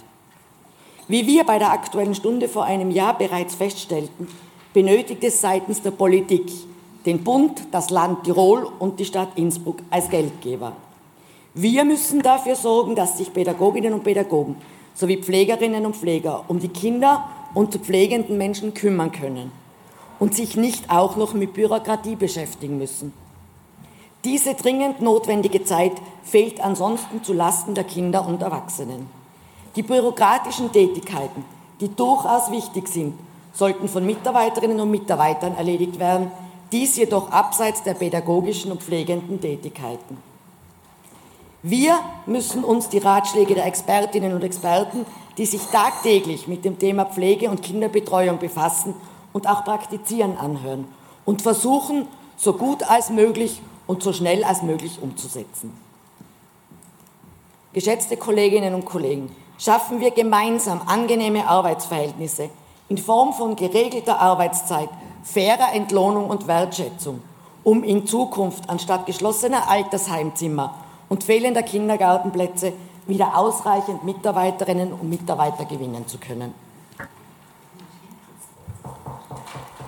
Wie 1.08 1.26
wir 1.26 1.44
bei 1.44 1.58
der 1.58 1.72
Aktuellen 1.72 2.14
Stunde 2.14 2.48
vor 2.48 2.64
einem 2.64 2.90
Jahr 2.90 3.18
bereits 3.18 3.54
feststellten, 3.54 4.28
benötigt 4.72 5.24
es 5.24 5.40
seitens 5.40 5.82
der 5.82 5.90
Politik 5.90 6.50
den 7.04 7.24
Bund, 7.24 7.62
das 7.72 7.90
Land 7.90 8.24
Tirol 8.24 8.68
und 8.78 9.00
die 9.00 9.04
Stadt 9.04 9.30
Innsbruck 9.36 9.78
als 9.90 10.08
Geldgeber. 10.08 10.72
Wir 11.54 11.84
müssen 11.84 12.22
dafür 12.22 12.54
sorgen, 12.54 12.94
dass 12.94 13.18
sich 13.18 13.32
Pädagoginnen 13.32 13.92
und 13.92 14.04
Pädagogen 14.04 14.56
sowie 14.94 15.18
Pflegerinnen 15.18 15.84
und 15.84 15.96
Pfleger 15.96 16.44
um 16.48 16.60
die 16.60 16.68
Kinder 16.68 17.28
und 17.54 17.72
zu 17.72 17.78
pflegenden 17.78 18.38
Menschen 18.38 18.72
kümmern 18.72 19.10
können 19.10 19.50
und 20.18 20.34
sich 20.34 20.56
nicht 20.56 20.88
auch 20.90 21.16
noch 21.16 21.34
mit 21.34 21.52
Bürokratie 21.52 22.16
beschäftigen 22.16 22.78
müssen. 22.78 23.12
Diese 24.24 24.54
dringend 24.54 25.02
notwendige 25.02 25.64
Zeit 25.64 25.92
fehlt 26.22 26.60
ansonsten 26.60 27.24
zu 27.24 27.32
Lasten 27.32 27.74
der 27.74 27.84
Kinder 27.84 28.26
und 28.26 28.40
Erwachsenen. 28.40 29.21
Die 29.76 29.82
bürokratischen 29.82 30.70
Tätigkeiten, 30.72 31.44
die 31.80 31.88
durchaus 31.94 32.50
wichtig 32.50 32.88
sind, 32.88 33.18
sollten 33.52 33.88
von 33.88 34.04
Mitarbeiterinnen 34.04 34.80
und 34.80 34.90
Mitarbeitern 34.90 35.54
erledigt 35.54 35.98
werden, 35.98 36.30
dies 36.70 36.96
jedoch 36.96 37.30
abseits 37.30 37.82
der 37.82 37.94
pädagogischen 37.94 38.72
und 38.72 38.82
pflegenden 38.82 39.40
Tätigkeiten. 39.40 40.16
Wir 41.62 41.98
müssen 42.26 42.64
uns 42.64 42.88
die 42.88 42.98
Ratschläge 42.98 43.54
der 43.54 43.66
Expertinnen 43.66 44.34
und 44.34 44.42
Experten, 44.42 45.06
die 45.38 45.46
sich 45.46 45.62
tagtäglich 45.66 46.48
mit 46.48 46.64
dem 46.64 46.78
Thema 46.78 47.04
Pflege 47.04 47.50
und 47.50 47.62
Kinderbetreuung 47.62 48.38
befassen 48.38 48.94
und 49.32 49.48
auch 49.48 49.64
praktizieren, 49.64 50.36
anhören 50.36 50.86
und 51.24 51.42
versuchen, 51.42 52.08
so 52.36 52.54
gut 52.54 52.82
als 52.82 53.10
möglich 53.10 53.60
und 53.86 54.02
so 54.02 54.12
schnell 54.12 54.42
als 54.44 54.62
möglich 54.62 54.98
umzusetzen. 55.00 55.72
Geschätzte 57.72 58.16
Kolleginnen 58.16 58.74
und 58.74 58.84
Kollegen, 58.84 59.34
schaffen 59.62 60.00
wir 60.00 60.10
gemeinsam 60.10 60.80
angenehme 60.86 61.46
Arbeitsverhältnisse 61.46 62.50
in 62.88 62.98
Form 62.98 63.32
von 63.32 63.54
geregelter 63.54 64.20
Arbeitszeit, 64.20 64.88
fairer 65.22 65.72
Entlohnung 65.72 66.28
und 66.28 66.48
Wertschätzung, 66.48 67.22
um 67.62 67.84
in 67.84 68.06
Zukunft 68.06 68.68
anstatt 68.68 69.06
geschlossener 69.06 69.70
Altersheimzimmer 69.70 70.74
und 71.08 71.22
fehlender 71.22 71.62
Kindergartenplätze 71.62 72.72
wieder 73.06 73.36
ausreichend 73.36 74.04
Mitarbeiterinnen 74.04 74.92
und 74.92 75.08
Mitarbeiter 75.08 75.64
gewinnen 75.64 76.08
zu 76.08 76.18
können. 76.18 76.54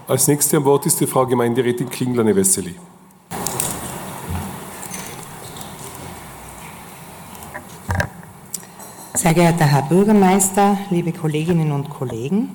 Als 0.07 0.29
nächste 0.29 0.59
am 0.59 0.65
Wort 0.67 0.87
ist 0.87 1.01
die 1.01 1.07
Frau 1.07 1.27
Gemeinderätin 1.27 1.89
Klinglerne-Wessely. 1.89 2.77
Sehr 9.25 9.33
geehrter 9.33 9.65
Herr 9.65 9.81
Bürgermeister, 9.81 10.77
liebe 10.91 11.11
Kolleginnen 11.11 11.73
und 11.73 11.89
Kollegen, 11.89 12.51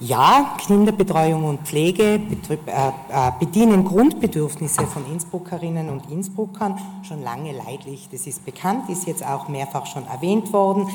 ja, 0.00 0.54
Kinderbetreuung 0.58 1.44
und 1.44 1.62
Pflege 1.62 2.02
äh, 2.02 2.18
äh, 2.18 3.32
bedienen 3.40 3.86
Grundbedürfnisse 3.86 4.86
von 4.86 5.10
Innsbruckerinnen 5.10 5.88
und 5.88 6.10
Innsbruckern 6.10 6.78
schon 7.04 7.22
lange 7.22 7.52
leidlich. 7.52 8.06
Das 8.12 8.26
ist 8.26 8.44
bekannt, 8.44 8.90
ist 8.90 9.06
jetzt 9.06 9.24
auch 9.24 9.48
mehrfach 9.48 9.86
schon 9.86 10.06
erwähnt 10.06 10.52
worden. 10.52 10.86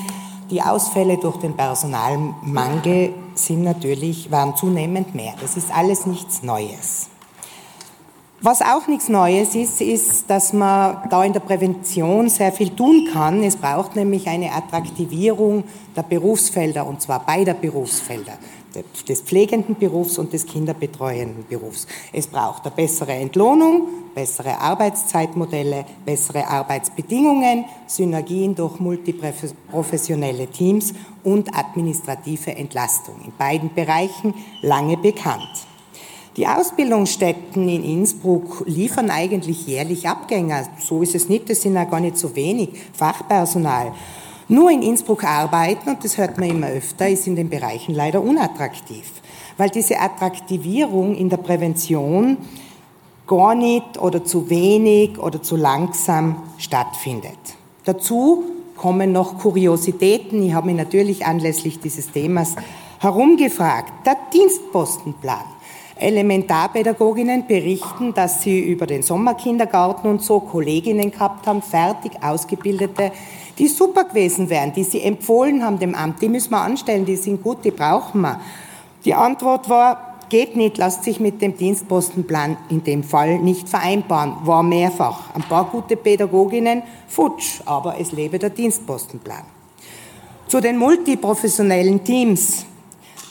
Die 0.48 0.62
Ausfälle 0.62 1.18
durch 1.18 1.38
den 1.38 1.56
Personalmangel 1.56 3.14
sind 3.34 3.64
natürlich, 3.64 4.30
waren 4.30 4.54
zunehmend 4.54 5.12
mehr. 5.12 5.34
Das 5.40 5.56
ist 5.56 5.74
alles 5.74 6.06
nichts 6.06 6.44
Neues. 6.44 7.08
Was 8.46 8.60
auch 8.60 8.88
nichts 8.88 9.08
Neues 9.08 9.54
ist, 9.54 9.80
ist, 9.80 10.28
dass 10.28 10.52
man 10.52 11.08
da 11.08 11.24
in 11.24 11.32
der 11.32 11.40
Prävention 11.40 12.28
sehr 12.28 12.52
viel 12.52 12.68
tun 12.68 13.08
kann. 13.10 13.42
Es 13.42 13.56
braucht 13.56 13.96
nämlich 13.96 14.28
eine 14.28 14.52
Attraktivierung 14.52 15.64
der 15.96 16.02
Berufsfelder, 16.02 16.86
und 16.86 17.00
zwar 17.00 17.24
beider 17.24 17.54
Berufsfelder, 17.54 18.34
des 19.08 19.22
pflegenden 19.22 19.76
Berufs 19.76 20.18
und 20.18 20.34
des 20.34 20.44
kinderbetreuenden 20.44 21.46
Berufs. 21.48 21.86
Es 22.12 22.26
braucht 22.26 22.66
eine 22.66 22.74
bessere 22.74 23.12
Entlohnung, 23.12 23.88
bessere 24.14 24.60
Arbeitszeitmodelle, 24.60 25.86
bessere 26.04 26.46
Arbeitsbedingungen, 26.46 27.64
Synergien 27.86 28.54
durch 28.54 28.78
multiprofessionelle 28.78 30.48
Teams 30.48 30.92
und 31.22 31.48
administrative 31.56 32.54
Entlastung. 32.54 33.14
In 33.24 33.32
beiden 33.38 33.72
Bereichen 33.72 34.34
lange 34.60 34.98
bekannt. 34.98 35.66
Die 36.36 36.48
Ausbildungsstätten 36.48 37.68
in 37.68 37.84
Innsbruck 37.84 38.64
liefern 38.66 39.08
eigentlich 39.10 39.68
jährlich 39.68 40.08
Abgänger. 40.08 40.64
So 40.80 41.00
ist 41.00 41.14
es 41.14 41.28
nicht, 41.28 41.48
das 41.48 41.62
sind 41.62 41.74
ja 41.74 41.84
gar 41.84 42.00
nicht 42.00 42.18
so 42.18 42.34
wenig 42.34 42.70
Fachpersonal. 42.92 43.92
Nur 44.48 44.70
in 44.70 44.82
Innsbruck 44.82 45.22
arbeiten, 45.22 45.90
und 45.90 46.04
das 46.04 46.18
hört 46.18 46.38
man 46.38 46.50
immer 46.50 46.66
öfter, 46.66 47.08
ist 47.08 47.28
in 47.28 47.36
den 47.36 47.48
Bereichen 47.48 47.94
leider 47.94 48.20
unattraktiv, 48.20 49.04
weil 49.56 49.70
diese 49.70 50.00
Attraktivierung 50.00 51.14
in 51.14 51.28
der 51.28 51.36
Prävention 51.36 52.36
gar 53.28 53.54
nicht 53.54 54.02
oder 54.02 54.24
zu 54.24 54.50
wenig 54.50 55.18
oder 55.18 55.40
zu 55.40 55.54
langsam 55.54 56.42
stattfindet. 56.58 57.38
Dazu 57.84 58.42
kommen 58.76 59.12
noch 59.12 59.38
Kuriositäten. 59.38 60.42
Ich 60.42 60.52
habe 60.52 60.66
mich 60.66 60.76
natürlich 60.76 61.24
anlässlich 61.24 61.78
dieses 61.78 62.10
Themas 62.10 62.56
herumgefragt. 62.98 63.92
Der 64.04 64.16
Dienstpostenplan. 64.32 65.53
Elementarpädagoginnen 65.96 67.46
berichten, 67.46 68.14
dass 68.14 68.42
sie 68.42 68.60
über 68.60 68.86
den 68.86 69.02
Sommerkindergarten 69.02 70.10
und 70.10 70.22
so 70.22 70.40
Kolleginnen 70.40 71.10
gehabt 71.10 71.46
haben, 71.46 71.62
fertig 71.62 72.12
ausgebildete, 72.22 73.12
die 73.58 73.68
super 73.68 74.04
gewesen 74.04 74.50
wären, 74.50 74.72
die 74.72 74.84
sie 74.84 75.02
empfohlen 75.02 75.64
haben 75.64 75.78
dem 75.78 75.94
Amt. 75.94 76.20
Die 76.20 76.28
müssen 76.28 76.50
wir 76.50 76.60
anstellen, 76.60 77.04
die 77.04 77.16
sind 77.16 77.42
gut, 77.42 77.64
die 77.64 77.70
brauchen 77.70 78.22
wir. 78.22 78.40
Die 79.04 79.14
Antwort 79.14 79.68
war, 79.68 80.14
geht 80.28 80.56
nicht, 80.56 80.78
lasst 80.78 81.04
sich 81.04 81.20
mit 81.20 81.40
dem 81.40 81.56
Dienstpostenplan 81.56 82.56
in 82.68 82.82
dem 82.82 83.04
Fall 83.04 83.38
nicht 83.38 83.68
vereinbaren. 83.68 84.34
War 84.44 84.62
mehrfach. 84.62 85.34
Ein 85.34 85.42
paar 85.42 85.66
gute 85.66 85.96
Pädagoginnen, 85.96 86.82
futsch, 87.06 87.60
aber 87.66 88.00
es 88.00 88.12
lebe 88.12 88.38
der 88.38 88.50
Dienstpostenplan. 88.50 89.42
Zu 90.48 90.60
den 90.60 90.76
multiprofessionellen 90.76 92.02
Teams. 92.02 92.66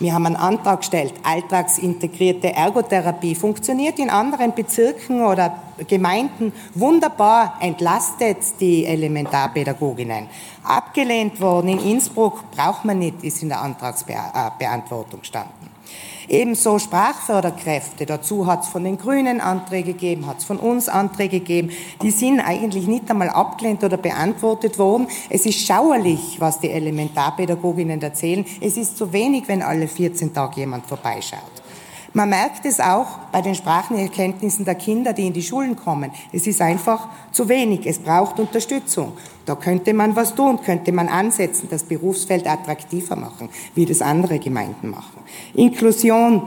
Wir 0.03 0.13
haben 0.13 0.25
einen 0.25 0.35
Antrag 0.35 0.81
gestellt, 0.81 1.13
alltagsintegrierte 1.23 2.53
Ergotherapie 2.53 3.35
funktioniert 3.35 3.99
in 3.99 4.09
anderen 4.09 4.53
Bezirken 4.53 5.23
oder 5.23 5.57
Gemeinden 5.87 6.51
wunderbar, 6.73 7.55
entlastet 7.61 8.59
die 8.59 8.83
Elementarpädagoginnen. 8.83 10.27
Abgelehnt 10.61 11.39
worden 11.39 11.69
in 11.69 11.79
Innsbruck 11.79 12.51
braucht 12.51 12.83
man 12.83 12.99
nicht, 12.99 13.23
ist 13.23 13.43
in 13.43 13.47
der 13.47 13.61
Antragsbeantwortung 13.61 15.21
gestanden. 15.21 15.62
Ebenso 16.27 16.79
Sprachförderkräfte. 16.79 18.05
Dazu 18.05 18.45
hat 18.45 18.63
es 18.63 18.69
von 18.69 18.83
den 18.83 18.97
Grünen 18.97 19.41
Anträge 19.41 19.93
gegeben, 19.93 20.27
hat 20.27 20.39
es 20.39 20.45
von 20.45 20.57
uns 20.57 20.89
Anträge 20.89 21.39
gegeben. 21.39 21.71
Die 22.01 22.11
sind 22.11 22.39
eigentlich 22.39 22.87
nicht 22.87 23.09
einmal 23.09 23.29
abgelehnt 23.29 23.83
oder 23.83 23.97
beantwortet 23.97 24.77
worden. 24.77 25.07
Es 25.29 25.45
ist 25.45 25.65
schauerlich, 25.65 26.37
was 26.39 26.59
die 26.59 26.69
Elementarpädagoginnen 26.69 28.01
erzählen. 28.01 28.45
Es 28.61 28.77
ist 28.77 28.97
zu 28.97 29.11
wenig, 29.13 29.47
wenn 29.47 29.61
alle 29.61 29.87
14 29.87 30.33
Tage 30.33 30.61
jemand 30.61 30.85
vorbeischaut. 30.85 31.62
Man 32.15 32.29
merkt 32.29 32.63
es 32.65 32.79
auch 32.79 33.07
bei 33.31 33.41
den 33.41 33.55
Sprachenerkenntnissen 33.55 34.65
der 34.65 34.75
Kinder, 34.75 35.13
die 35.13 35.25
in 35.25 35.33
die 35.33 35.41
Schulen 35.41 35.75
kommen. 35.75 36.11
Es 36.31 36.45
ist 36.45 36.61
einfach 36.61 37.07
zu 37.31 37.49
wenig. 37.49 37.87
Es 37.87 37.97
braucht 37.97 38.39
Unterstützung. 38.39 39.13
Da 39.47 39.55
könnte 39.55 39.95
man 39.95 40.15
was 40.15 40.35
tun, 40.35 40.59
könnte 40.61 40.91
man 40.91 41.07
ansetzen, 41.07 41.67
das 41.71 41.83
Berufsfeld 41.83 42.47
attraktiver 42.47 43.15
machen, 43.15 43.49
wie 43.73 43.87
das 43.87 44.03
andere 44.03 44.37
Gemeinden 44.37 44.91
machen. 44.91 45.23
Inklusion, 45.55 46.43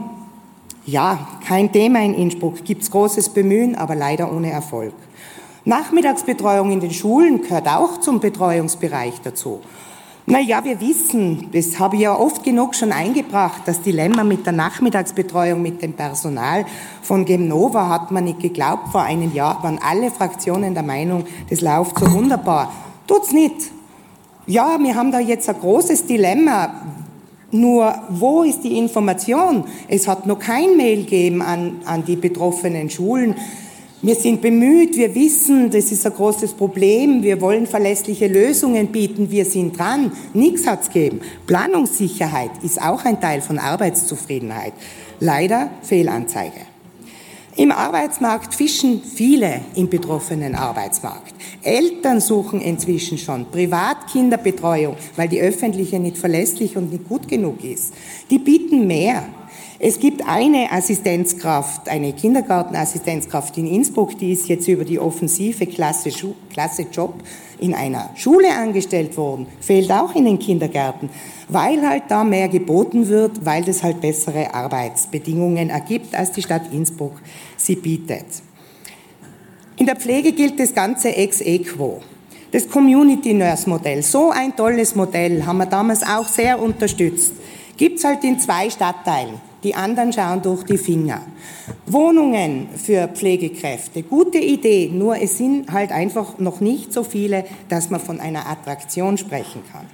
ja, 0.86 1.26
kein 1.44 1.72
Thema 1.72 2.00
in 2.04 2.14
Innsbruck, 2.14 2.64
gibt 2.64 2.84
es 2.84 2.90
großes 2.92 3.30
Bemühen, 3.30 3.74
aber 3.74 3.96
leider 3.96 4.32
ohne 4.32 4.52
Erfolg. 4.52 4.94
Nachmittagsbetreuung 5.64 6.70
in 6.70 6.78
den 6.78 6.92
Schulen 6.92 7.42
gehört 7.42 7.66
auch 7.66 7.98
zum 7.98 8.20
Betreuungsbereich 8.20 9.20
dazu. 9.24 9.60
Naja, 10.28 10.64
wir 10.64 10.80
wissen, 10.80 11.50
das 11.52 11.78
habe 11.78 11.94
ich 11.94 12.02
ja 12.02 12.18
oft 12.18 12.42
genug 12.42 12.74
schon 12.74 12.90
eingebracht, 12.90 13.62
das 13.64 13.82
Dilemma 13.82 14.24
mit 14.24 14.44
der 14.44 14.54
Nachmittagsbetreuung 14.54 15.62
mit 15.62 15.82
dem 15.82 15.92
Personal 15.92 16.66
von 17.00 17.24
Gemnova 17.24 17.88
hat 17.88 18.10
man 18.10 18.24
nicht 18.24 18.40
geglaubt. 18.40 18.88
Vor 18.90 19.02
einem 19.02 19.32
Jahr 19.32 19.62
waren 19.62 19.78
alle 19.78 20.10
Fraktionen 20.10 20.74
der 20.74 20.82
Meinung, 20.82 21.26
das 21.48 21.60
läuft 21.60 22.00
so 22.00 22.10
wunderbar. 22.10 22.72
Tut's 23.06 23.30
nicht. 23.30 23.70
Ja, 24.48 24.76
wir 24.80 24.96
haben 24.96 25.12
da 25.12 25.20
jetzt 25.20 25.48
ein 25.48 25.60
großes 25.60 26.06
Dilemma. 26.06 26.74
Nur, 27.52 27.94
wo 28.08 28.42
ist 28.42 28.64
die 28.64 28.78
Information? 28.78 29.62
Es 29.86 30.08
hat 30.08 30.26
noch 30.26 30.40
kein 30.40 30.76
Mail 30.76 31.04
gegeben 31.04 31.40
an, 31.40 31.76
an 31.84 32.04
die 32.04 32.16
betroffenen 32.16 32.90
Schulen. 32.90 33.36
Wir 34.02 34.14
sind 34.14 34.42
bemüht, 34.42 34.96
wir 34.98 35.14
wissen, 35.14 35.70
das 35.70 35.90
ist 35.90 36.04
ein 36.04 36.12
großes 36.12 36.52
Problem, 36.52 37.22
wir 37.22 37.40
wollen 37.40 37.66
verlässliche 37.66 38.26
Lösungen 38.26 38.88
bieten, 38.88 39.30
wir 39.30 39.46
sind 39.46 39.78
dran. 39.78 40.12
Nichts 40.34 40.66
hat 40.66 40.82
es 40.82 40.90
gegeben. 40.90 41.22
Planungssicherheit 41.46 42.50
ist 42.62 42.80
auch 42.80 43.06
ein 43.06 43.20
Teil 43.22 43.40
von 43.40 43.58
Arbeitszufriedenheit. 43.58 44.74
Leider 45.18 45.70
Fehlanzeige. 45.82 46.60
Im 47.56 47.72
Arbeitsmarkt 47.72 48.54
fischen 48.54 49.00
viele 49.00 49.62
im 49.76 49.88
betroffenen 49.88 50.54
Arbeitsmarkt. 50.54 51.34
Eltern 51.62 52.20
suchen 52.20 52.60
inzwischen 52.60 53.16
schon 53.16 53.46
Privatkinderbetreuung, 53.50 54.96
weil 55.16 55.28
die 55.28 55.40
öffentliche 55.40 55.98
nicht 55.98 56.18
verlässlich 56.18 56.76
und 56.76 56.92
nicht 56.92 57.08
gut 57.08 57.28
genug 57.28 57.64
ist. 57.64 57.94
Die 58.28 58.38
bieten 58.38 58.86
mehr. 58.86 59.26
Es 59.78 60.00
gibt 60.00 60.26
eine 60.26 60.72
Assistenzkraft, 60.72 61.90
eine 61.90 62.14
Kindergartenassistenzkraft 62.14 63.58
in 63.58 63.66
Innsbruck, 63.66 64.18
die 64.18 64.32
ist 64.32 64.48
jetzt 64.48 64.66
über 64.68 64.86
die 64.86 64.98
offensive 64.98 65.66
Klasse, 65.66 66.10
Klasse 66.50 66.86
Job 66.90 67.12
in 67.58 67.74
einer 67.74 68.08
Schule 68.14 68.54
angestellt 68.54 69.18
worden, 69.18 69.46
fehlt 69.60 69.92
auch 69.92 70.14
in 70.14 70.24
den 70.24 70.38
Kindergärten, 70.38 71.10
weil 71.50 71.86
halt 71.86 72.04
da 72.08 72.24
mehr 72.24 72.48
geboten 72.48 73.08
wird, 73.08 73.44
weil 73.44 73.64
das 73.64 73.82
halt 73.82 74.00
bessere 74.00 74.54
Arbeitsbedingungen 74.54 75.68
ergibt, 75.68 76.14
als 76.14 76.32
die 76.32 76.42
Stadt 76.42 76.72
Innsbruck 76.72 77.20
sie 77.58 77.76
bietet. 77.76 78.24
In 79.76 79.84
der 79.84 79.96
Pflege 79.96 80.32
gilt 80.32 80.58
das 80.58 80.74
Ganze 80.74 81.14
ex 81.14 81.42
equo. 81.42 82.00
Das 82.50 82.66
Community 82.66 83.34
Nurse 83.34 83.68
Modell, 83.68 84.02
so 84.02 84.30
ein 84.30 84.56
tolles 84.56 84.94
Modell, 84.94 85.44
haben 85.44 85.58
wir 85.58 85.66
damals 85.66 86.02
auch 86.02 86.26
sehr 86.26 86.62
unterstützt. 86.62 87.34
Gibt 87.76 87.98
es 87.98 88.04
halt 88.04 88.24
in 88.24 88.40
zwei 88.40 88.70
Stadtteilen 88.70 89.34
die 89.62 89.74
anderen 89.74 90.12
schauen 90.12 90.42
durch 90.42 90.64
die 90.64 90.78
Finger. 90.78 91.22
Wohnungen 91.86 92.68
für 92.76 93.08
Pflegekräfte, 93.08 94.02
gute 94.02 94.38
Idee, 94.38 94.90
nur 94.92 95.20
es 95.20 95.38
sind 95.38 95.72
halt 95.72 95.92
einfach 95.92 96.38
noch 96.38 96.60
nicht 96.60 96.92
so 96.92 97.02
viele, 97.02 97.44
dass 97.68 97.90
man 97.90 98.00
von 98.00 98.20
einer 98.20 98.46
Attraktion 98.46 99.18
sprechen 99.18 99.62
kann. 99.72 99.86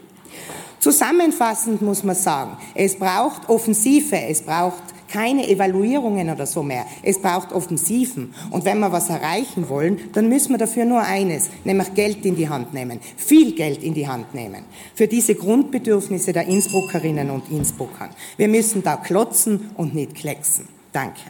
Zusammenfassend 0.78 1.80
muss 1.80 2.02
man 2.02 2.16
sagen, 2.16 2.56
es 2.74 2.96
braucht 2.96 3.48
Offensive, 3.48 4.16
es 4.16 4.42
braucht 4.42 4.82
keine 5.12 5.48
Evaluierungen 5.48 6.30
oder 6.30 6.46
so 6.46 6.62
mehr. 6.62 6.86
Es 7.02 7.20
braucht 7.20 7.52
Offensiven. 7.52 8.34
Und 8.50 8.64
wenn 8.64 8.80
wir 8.80 8.92
was 8.92 9.10
erreichen 9.10 9.68
wollen, 9.68 9.98
dann 10.14 10.28
müssen 10.28 10.50
wir 10.50 10.58
dafür 10.58 10.84
nur 10.84 11.02
eines, 11.02 11.50
nämlich 11.64 11.92
Geld 11.94 12.24
in 12.24 12.34
die 12.34 12.48
Hand 12.48 12.72
nehmen. 12.72 12.98
Viel 13.16 13.54
Geld 13.54 13.82
in 13.82 13.94
die 13.94 14.08
Hand 14.08 14.34
nehmen. 14.34 14.64
Für 14.94 15.06
diese 15.06 15.34
Grundbedürfnisse 15.34 16.32
der 16.32 16.46
Innsbruckerinnen 16.46 17.30
und 17.30 17.50
Innsbruckern. 17.50 18.10
Wir 18.36 18.48
müssen 18.48 18.82
da 18.82 18.96
klotzen 18.96 19.70
und 19.76 19.94
nicht 19.94 20.14
klecksen. 20.14 20.68
Danke. 20.92 21.20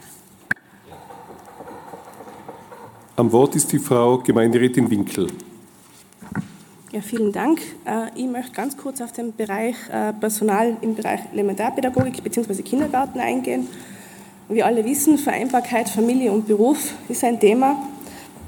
Am 3.15 3.31
Wort 3.31 3.55
ist 3.55 3.71
die 3.71 3.79
Frau 3.79 4.17
Gemeinderätin 4.19 4.89
Winkel. 4.89 5.27
Ja, 6.93 7.01
vielen 7.01 7.31
Dank. 7.31 7.59
Äh, 7.85 8.09
ich 8.13 8.27
möchte 8.27 8.51
ganz 8.51 8.77
kurz 8.77 9.01
auf 9.01 9.11
den 9.11 9.35
Bereich 9.35 9.75
äh, 9.91 10.13
Personal 10.13 10.77
im 10.81 10.93
Bereich 10.93 11.21
Elementarpädagogik 11.33 12.23
bzw. 12.23 12.61
Kindergarten 12.61 13.19
eingehen. 13.19 13.67
Wie 14.47 14.61
alle 14.61 14.85
wissen, 14.85 15.17
Vereinbarkeit 15.17 15.89
Familie 15.89 16.31
und 16.31 16.45
Beruf 16.45 16.93
ist 17.09 17.23
ein 17.23 17.39
Thema. 17.39 17.77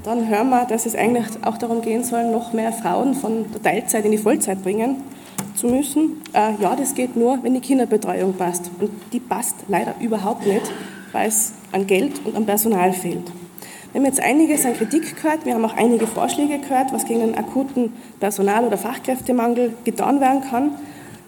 Dann 0.04 0.30
hören 0.30 0.52
wir, 0.52 0.66
dass 0.66 0.86
es 0.86 0.94
eigentlich 0.94 1.26
auch 1.42 1.58
darum 1.58 1.82
gehen 1.82 2.04
soll, 2.04 2.30
noch 2.30 2.54
mehr 2.54 2.72
Frauen 2.72 3.16
von 3.16 3.52
der 3.52 3.64
Teilzeit 3.64 4.06
in 4.06 4.12
die 4.12 4.20
Vollzeit 4.20 4.62
bringen 4.62 4.98
zu 5.56 5.66
müssen. 5.66 6.22
Äh, 6.32 6.62
ja, 6.62 6.76
das 6.76 6.94
geht 6.94 7.16
nur, 7.16 7.42
wenn 7.42 7.56
die 7.56 7.62
Kinderbetreuung 7.62 8.34
passt. 8.34 8.70
Und 8.80 8.92
die 9.12 9.22
passt 9.22 9.56
leider 9.70 9.96
überhaupt 10.00 10.46
nicht, 10.46 10.72
weil 11.14 11.30
es 11.30 11.54
an 11.72 11.88
Geld 11.88 12.24
und 12.24 12.36
an 12.36 12.46
Personal 12.46 12.94
fehlt. 12.94 13.24
Wir 13.96 14.02
haben 14.02 14.08
jetzt 14.08 14.20
einiges 14.20 14.66
an 14.66 14.74
Kritik 14.74 15.16
gehört, 15.16 15.46
wir 15.46 15.54
haben 15.54 15.64
auch 15.64 15.78
einige 15.78 16.06
Vorschläge 16.06 16.60
gehört, 16.60 16.92
was 16.92 17.06
gegen 17.06 17.22
den 17.22 17.38
akuten 17.38 17.94
Personal- 18.20 18.66
oder 18.66 18.78
Fachkräftemangel 18.78 19.74
getan 19.86 20.20
werden 20.20 20.42
kann. 20.42 20.72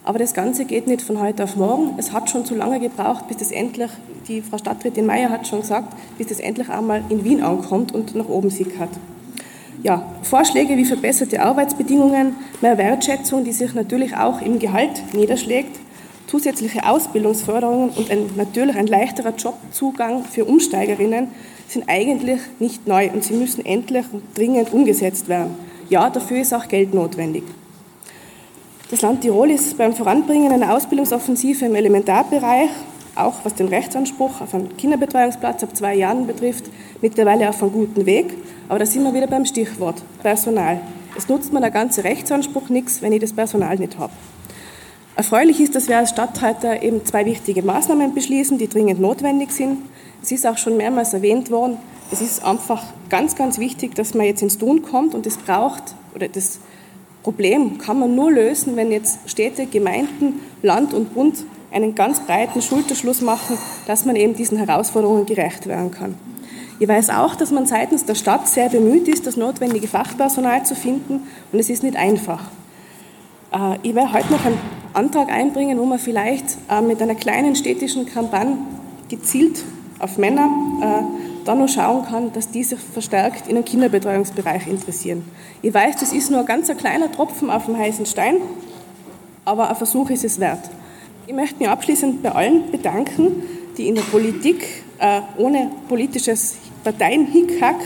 Aber 0.03 0.19
das 0.19 0.33
Ganze 0.33 0.65
geht 0.65 0.85
nicht 0.85 1.01
von 1.01 1.21
heute 1.21 1.45
auf 1.45 1.55
morgen. 1.55 1.93
Es 1.95 2.11
hat 2.11 2.29
schon 2.29 2.43
zu 2.43 2.55
lange 2.55 2.81
gebraucht, 2.81 3.29
bis 3.29 3.37
das 3.37 3.51
endlich, 3.51 3.89
die 4.27 4.41
Frau 4.41 4.57
Stadträtin 4.57 5.05
Mayer 5.05 5.29
hat 5.29 5.47
schon 5.47 5.61
gesagt, 5.61 5.95
bis 6.17 6.27
das 6.27 6.41
endlich 6.41 6.67
einmal 6.67 7.03
in 7.07 7.23
Wien 7.23 7.41
ankommt 7.41 7.93
und 7.95 8.15
nach 8.15 8.27
oben 8.27 8.49
sickert. 8.49 8.89
Ja, 9.81 10.05
Vorschläge 10.23 10.75
wie 10.75 10.83
verbesserte 10.83 11.41
Arbeitsbedingungen, 11.41 12.35
mehr 12.59 12.77
Wertschätzung, 12.77 13.45
die 13.45 13.53
sich 13.53 13.75
natürlich 13.75 14.17
auch 14.17 14.41
im 14.41 14.59
Gehalt 14.59 15.13
niederschlägt, 15.13 15.79
zusätzliche 16.27 16.85
Ausbildungsförderungen 16.85 17.91
und 17.91 18.11
ein, 18.11 18.29
natürlich 18.35 18.75
ein 18.75 18.87
leichterer 18.87 19.33
Jobzugang 19.37 20.25
für 20.25 20.43
Umsteigerinnen 20.43 21.29
sind 21.67 21.87
eigentlich 21.87 22.39
nicht 22.59 22.87
neu 22.87 23.09
und 23.11 23.23
sie 23.23 23.33
müssen 23.33 23.65
endlich 23.65 24.05
und 24.11 24.23
dringend 24.37 24.73
umgesetzt 24.73 25.27
werden. 25.27 25.55
Ja, 25.89 26.09
dafür 26.09 26.41
ist 26.41 26.53
auch 26.53 26.67
Geld 26.67 26.93
notwendig. 26.93 27.43
Das 28.89 29.01
Land 29.01 29.21
Tirol 29.21 29.51
ist 29.51 29.77
beim 29.77 29.93
Voranbringen 29.93 30.51
einer 30.51 30.73
Ausbildungsoffensive 30.73 31.65
im 31.65 31.75
Elementarbereich, 31.75 32.69
auch 33.15 33.33
was 33.43 33.55
den 33.55 33.67
Rechtsanspruch 33.67 34.39
auf 34.39 34.53
einen 34.53 34.77
Kinderbetreuungsplatz 34.77 35.63
ab 35.63 35.75
zwei 35.75 35.95
Jahren 35.95 36.25
betrifft, 36.25 36.65
mittlerweile 37.01 37.49
auf 37.49 37.61
einem 37.61 37.73
guten 37.73 38.05
Weg. 38.05 38.33
Aber 38.69 38.79
da 38.79 38.85
sind 38.85 39.03
wir 39.03 39.13
wieder 39.13 39.27
beim 39.27 39.45
Stichwort 39.45 40.01
Personal. 40.21 40.79
Es 41.17 41.27
nutzt 41.27 41.51
mir 41.51 41.59
der 41.59 41.71
ganze 41.71 42.03
Rechtsanspruch 42.03 42.69
nichts, 42.69 43.01
wenn 43.01 43.11
ich 43.11 43.19
das 43.19 43.33
Personal 43.33 43.77
nicht 43.77 43.97
habe. 43.97 44.13
Erfreulich 45.17 45.59
ist, 45.59 45.73
dass 45.73 45.87
wir 45.87 45.97
als 45.97 46.11
Stadthalter 46.11 46.83
eben 46.83 47.03
zwei 47.03 47.25
wichtige 47.25 47.63
Maßnahmen 47.63 48.13
beschließen, 48.13 48.59
die 48.59 48.67
dringend 48.67 49.01
notwendig 49.01 49.51
sind. 49.51 49.79
Es 50.21 50.31
ist 50.31 50.45
auch 50.45 50.59
schon 50.59 50.77
mehrmals 50.77 51.11
erwähnt 51.11 51.49
worden, 51.49 51.77
es 52.11 52.21
ist 52.21 52.43
einfach 52.45 52.83
ganz, 53.09 53.35
ganz 53.35 53.57
wichtig, 53.57 53.95
dass 53.95 54.13
man 54.13 54.27
jetzt 54.27 54.43
ins 54.43 54.59
Tun 54.59 54.83
kommt 54.83 55.15
und 55.15 55.25
es 55.25 55.37
braucht, 55.37 55.95
oder 56.13 56.27
das 56.27 56.59
Problem 57.23 57.79
kann 57.79 57.97
man 57.97 58.13
nur 58.13 58.31
lösen, 58.31 58.75
wenn 58.75 58.91
jetzt 58.91 59.27
Städte, 59.27 59.65
Gemeinden, 59.65 60.39
Land 60.61 60.93
und 60.93 61.15
Bund 61.15 61.45
einen 61.71 61.95
ganz 61.95 62.19
breiten 62.19 62.61
Schulterschluss 62.61 63.21
machen, 63.21 63.57
dass 63.87 64.05
man 64.05 64.15
eben 64.15 64.35
diesen 64.35 64.59
Herausforderungen 64.59 65.25
gerecht 65.25 65.65
werden 65.65 65.89
kann. 65.89 66.13
Ich 66.79 66.87
weiß 66.87 67.09
auch, 67.09 67.33
dass 67.33 67.49
man 67.49 67.65
seitens 67.65 68.05
der 68.05 68.13
Stadt 68.13 68.47
sehr 68.47 68.69
bemüht 68.69 69.07
ist, 69.07 69.25
das 69.25 69.35
notwendige 69.35 69.87
Fachpersonal 69.87 70.63
zu 70.63 70.75
finden 70.75 71.21
und 71.51 71.59
es 71.59 71.71
ist 71.71 71.81
nicht 71.81 71.97
einfach. 71.97 72.43
Äh, 73.51 73.79
ich 73.81 73.95
werde 73.95 74.13
heute 74.13 74.31
noch 74.31 74.45
einen 74.45 74.76
Antrag 74.97 75.29
einbringen, 75.29 75.77
wo 75.77 75.85
man 75.85 75.99
vielleicht 75.99 76.57
äh, 76.69 76.81
mit 76.81 77.01
einer 77.01 77.13
kleinen 77.13 77.55
städtischen 77.55 78.07
Kampagne 78.07 78.57
gezielt 79.09 79.63
auf 79.99 80.17
Männer 80.17 80.49
äh, 80.81 81.45
dann 81.45 81.59
noch 81.59 81.69
schauen 81.69 82.03
kann, 82.05 82.33
dass 82.33 82.49
diese 82.49 82.77
verstärkt 82.77 83.47
in 83.47 83.55
den 83.55 83.63
Kinderbetreuungsbereich 83.63 84.67
interessieren. 84.67 85.23
Ich 85.61 85.73
weiß, 85.73 85.97
das 85.97 86.13
ist 86.13 86.31
nur 86.31 86.41
ein 86.41 86.45
ganz 86.47 86.75
kleiner 86.75 87.11
Tropfen 87.11 87.51
auf 87.51 87.65
dem 87.65 87.77
heißen 87.77 88.07
Stein, 88.07 88.37
aber 89.45 89.69
ein 89.69 89.75
Versuch 89.75 90.09
ist 90.09 90.25
es 90.25 90.39
wert. 90.39 90.69
Ich 91.27 91.33
möchte 91.33 91.59
mich 91.59 91.69
abschließend 91.69 92.23
bei 92.23 92.31
allen 92.31 92.71
bedanken, 92.71 93.43
die 93.77 93.87
in 93.87 93.95
der 93.95 94.01
Politik 94.01 94.83
äh, 94.97 95.21
ohne 95.37 95.69
politisches 95.87 96.57
Parteienhickhack 96.83 97.79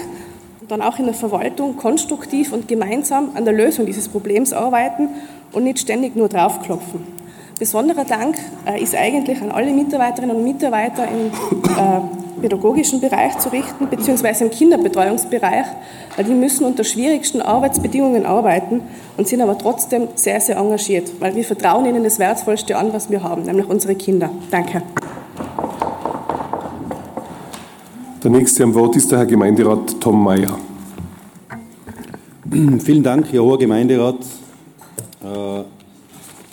und 0.61 0.71
dann 0.71 0.81
auch 0.81 0.97
in 0.97 1.05
der 1.05 1.13
Verwaltung 1.13 1.75
konstruktiv 1.75 2.53
und 2.53 2.69
gemeinsam 2.69 3.31
an 3.35 3.43
der 3.43 3.53
Lösung 3.53 3.85
dieses 3.85 4.07
Problems 4.07 4.53
arbeiten 4.53 5.09
und 5.51 5.63
nicht 5.63 5.79
ständig 5.79 6.15
nur 6.15 6.29
draufklopfen. 6.29 7.21
Besonderer 7.59 8.05
Dank 8.05 8.37
äh, 8.65 8.81
ist 8.81 8.95
eigentlich 8.95 9.39
an 9.41 9.51
alle 9.51 9.71
Mitarbeiterinnen 9.71 10.35
und 10.35 10.43
Mitarbeiter 10.43 11.07
im 11.07 11.27
äh, 11.27 12.41
pädagogischen 12.41 12.99
Bereich 12.99 13.37
zu 13.37 13.49
richten, 13.49 13.87
beziehungsweise 13.87 14.45
im 14.45 14.49
Kinderbetreuungsbereich, 14.49 15.67
weil 16.15 16.25
die 16.25 16.33
müssen 16.33 16.65
unter 16.65 16.83
schwierigsten 16.83 17.39
Arbeitsbedingungen 17.39 18.25
arbeiten 18.25 18.81
und 19.15 19.27
sind 19.27 19.41
aber 19.41 19.57
trotzdem 19.57 20.07
sehr, 20.15 20.41
sehr 20.41 20.57
engagiert, 20.57 21.11
weil 21.19 21.35
wir 21.35 21.43
vertrauen 21.43 21.85
ihnen 21.85 22.03
das 22.03 22.17
Wertvollste 22.17 22.75
an, 22.75 22.93
was 22.93 23.11
wir 23.11 23.21
haben, 23.21 23.43
nämlich 23.43 23.67
unsere 23.67 23.93
Kinder. 23.93 24.31
Danke. 24.49 24.81
Der 28.23 28.31
nächste 28.31 28.63
am 28.63 28.73
Wort 28.73 28.95
ist 28.95 29.11
der 29.11 29.19
Herr 29.19 29.25
Gemeinderat 29.27 29.99
Tom 29.99 30.23
Mayer. 30.23 30.57
Vielen 32.79 33.03
Dank, 33.03 33.31
Herr 33.31 33.43
Hoher 33.43 33.59
Gemeinderat. 33.59 34.17
Äh, 35.23 35.61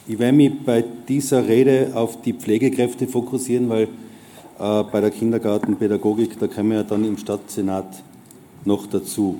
ich 0.06 0.18
werde 0.18 0.36
mich 0.36 0.52
bei 0.64 0.84
dieser 1.08 1.46
Rede 1.46 1.92
auf 1.94 2.22
die 2.22 2.32
Pflegekräfte 2.32 3.06
fokussieren, 3.06 3.68
weil 3.68 3.88
äh, 4.58 4.84
bei 4.84 5.00
der 5.00 5.10
Kindergartenpädagogik, 5.10 6.38
da 6.38 6.46
kommen 6.46 6.70
wir 6.70 6.78
ja 6.78 6.82
dann 6.82 7.04
im 7.04 7.18
Stadtsenat 7.18 8.02
noch 8.64 8.86
dazu. 8.86 9.38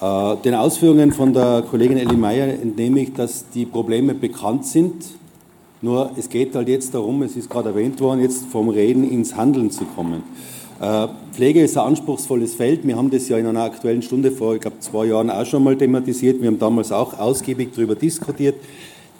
Äh, 0.00 0.36
den 0.44 0.54
Ausführungen 0.54 1.12
von 1.12 1.34
der 1.34 1.62
Kollegin 1.68 1.98
Elli 1.98 2.16
Meyer 2.16 2.48
entnehme 2.48 3.00
ich, 3.00 3.12
dass 3.12 3.50
die 3.50 3.66
Probleme 3.66 4.14
bekannt 4.14 4.66
sind. 4.66 4.94
Nur 5.82 6.10
es 6.16 6.28
geht 6.28 6.54
halt 6.54 6.68
jetzt 6.68 6.94
darum, 6.94 7.22
es 7.22 7.36
ist 7.36 7.48
gerade 7.48 7.70
erwähnt 7.70 8.00
worden, 8.00 8.20
jetzt 8.20 8.46
vom 8.46 8.68
Reden 8.68 9.08
ins 9.10 9.36
Handeln 9.36 9.70
zu 9.70 9.84
kommen. 9.84 10.22
Äh, 10.80 11.08
Pflege 11.32 11.62
ist 11.62 11.76
ein 11.76 11.88
anspruchsvolles 11.88 12.54
Feld. 12.54 12.86
Wir 12.86 12.96
haben 12.96 13.10
das 13.10 13.28
ja 13.28 13.36
in 13.36 13.46
einer 13.46 13.64
aktuellen 13.64 14.00
Stunde 14.00 14.30
vor, 14.30 14.54
ich 14.54 14.62
glaube, 14.62 14.78
zwei 14.80 15.06
Jahren 15.06 15.28
auch 15.28 15.44
schon 15.44 15.62
mal 15.62 15.76
thematisiert. 15.76 16.40
Wir 16.40 16.48
haben 16.48 16.58
damals 16.58 16.90
auch 16.90 17.18
ausgiebig 17.18 17.72
darüber 17.74 17.94
diskutiert. 17.94 18.54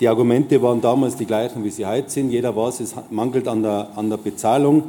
Die 0.00 0.08
Argumente 0.08 0.62
waren 0.62 0.80
damals 0.80 1.16
die 1.16 1.26
gleichen, 1.26 1.62
wie 1.62 1.68
sie 1.68 1.84
heute 1.84 2.08
sind. 2.08 2.30
Jeder 2.30 2.56
weiß, 2.56 2.80
es 2.80 2.94
mangelt 3.10 3.46
an 3.46 3.62
der, 3.62 3.90
an 3.94 4.08
der 4.08 4.16
Bezahlung, 4.16 4.84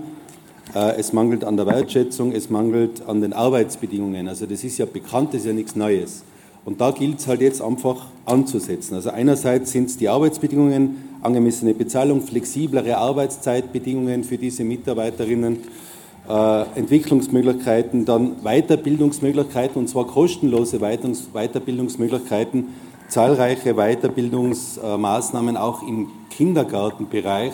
äh, 0.73 0.95
es 0.97 1.11
mangelt 1.11 1.43
an 1.43 1.57
der 1.57 1.65
Wertschätzung, 1.65 2.31
es 2.31 2.49
mangelt 2.49 3.05
an 3.05 3.19
den 3.19 3.33
Arbeitsbedingungen. 3.33 4.29
Also 4.29 4.45
das 4.45 4.63
ist 4.63 4.77
ja 4.77 4.85
bekannt, 4.85 5.33
das 5.33 5.41
ist 5.41 5.47
ja 5.47 5.53
nichts 5.53 5.75
Neues. 5.75 6.23
Und 6.63 6.79
da 6.79 6.91
gilt 6.91 7.19
es 7.19 7.27
halt 7.27 7.41
jetzt 7.41 7.61
einfach 7.61 8.05
anzusetzen. 8.25 8.95
Also 8.95 9.09
einerseits 9.09 9.73
sind 9.73 9.89
es 9.89 9.97
die 9.97 10.07
Arbeitsbedingungen, 10.07 11.17
angemessene 11.21 11.73
Bezahlung, 11.73 12.21
flexiblere 12.21 12.95
Arbeitszeitbedingungen 12.95 14.23
für 14.23 14.37
diese 14.37 14.63
Mitarbeiterinnen 14.63 15.57
Entwicklungsmöglichkeiten, 16.75 18.05
dann 18.05 18.37
Weiterbildungsmöglichkeiten 18.43 19.81
und 19.81 19.87
zwar 19.87 20.07
kostenlose 20.07 20.79
Weiterbildungsmöglichkeiten, 20.79 22.69
zahlreiche 23.09 23.73
Weiterbildungsmaßnahmen 23.73 25.57
auch 25.57 25.81
im 25.85 26.07
Kindergartenbereich 26.29 27.53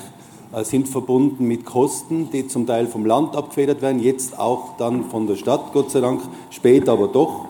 äh, 0.53 0.63
sind 0.63 0.87
verbunden 0.87 1.45
mit 1.45 1.65
Kosten, 1.65 2.29
die 2.31 2.47
zum 2.47 2.65
Teil 2.65 2.87
vom 2.87 3.05
Land 3.05 3.35
abgefedert 3.35 3.81
werden, 3.81 3.99
jetzt 3.99 4.39
auch 4.39 4.77
dann 4.77 5.05
von 5.05 5.27
der 5.27 5.35
Stadt, 5.35 5.73
Gott 5.73 5.91
sei 5.91 5.99
Dank, 5.99 6.21
später 6.51 6.93
aber 6.93 7.07
doch. 7.07 7.45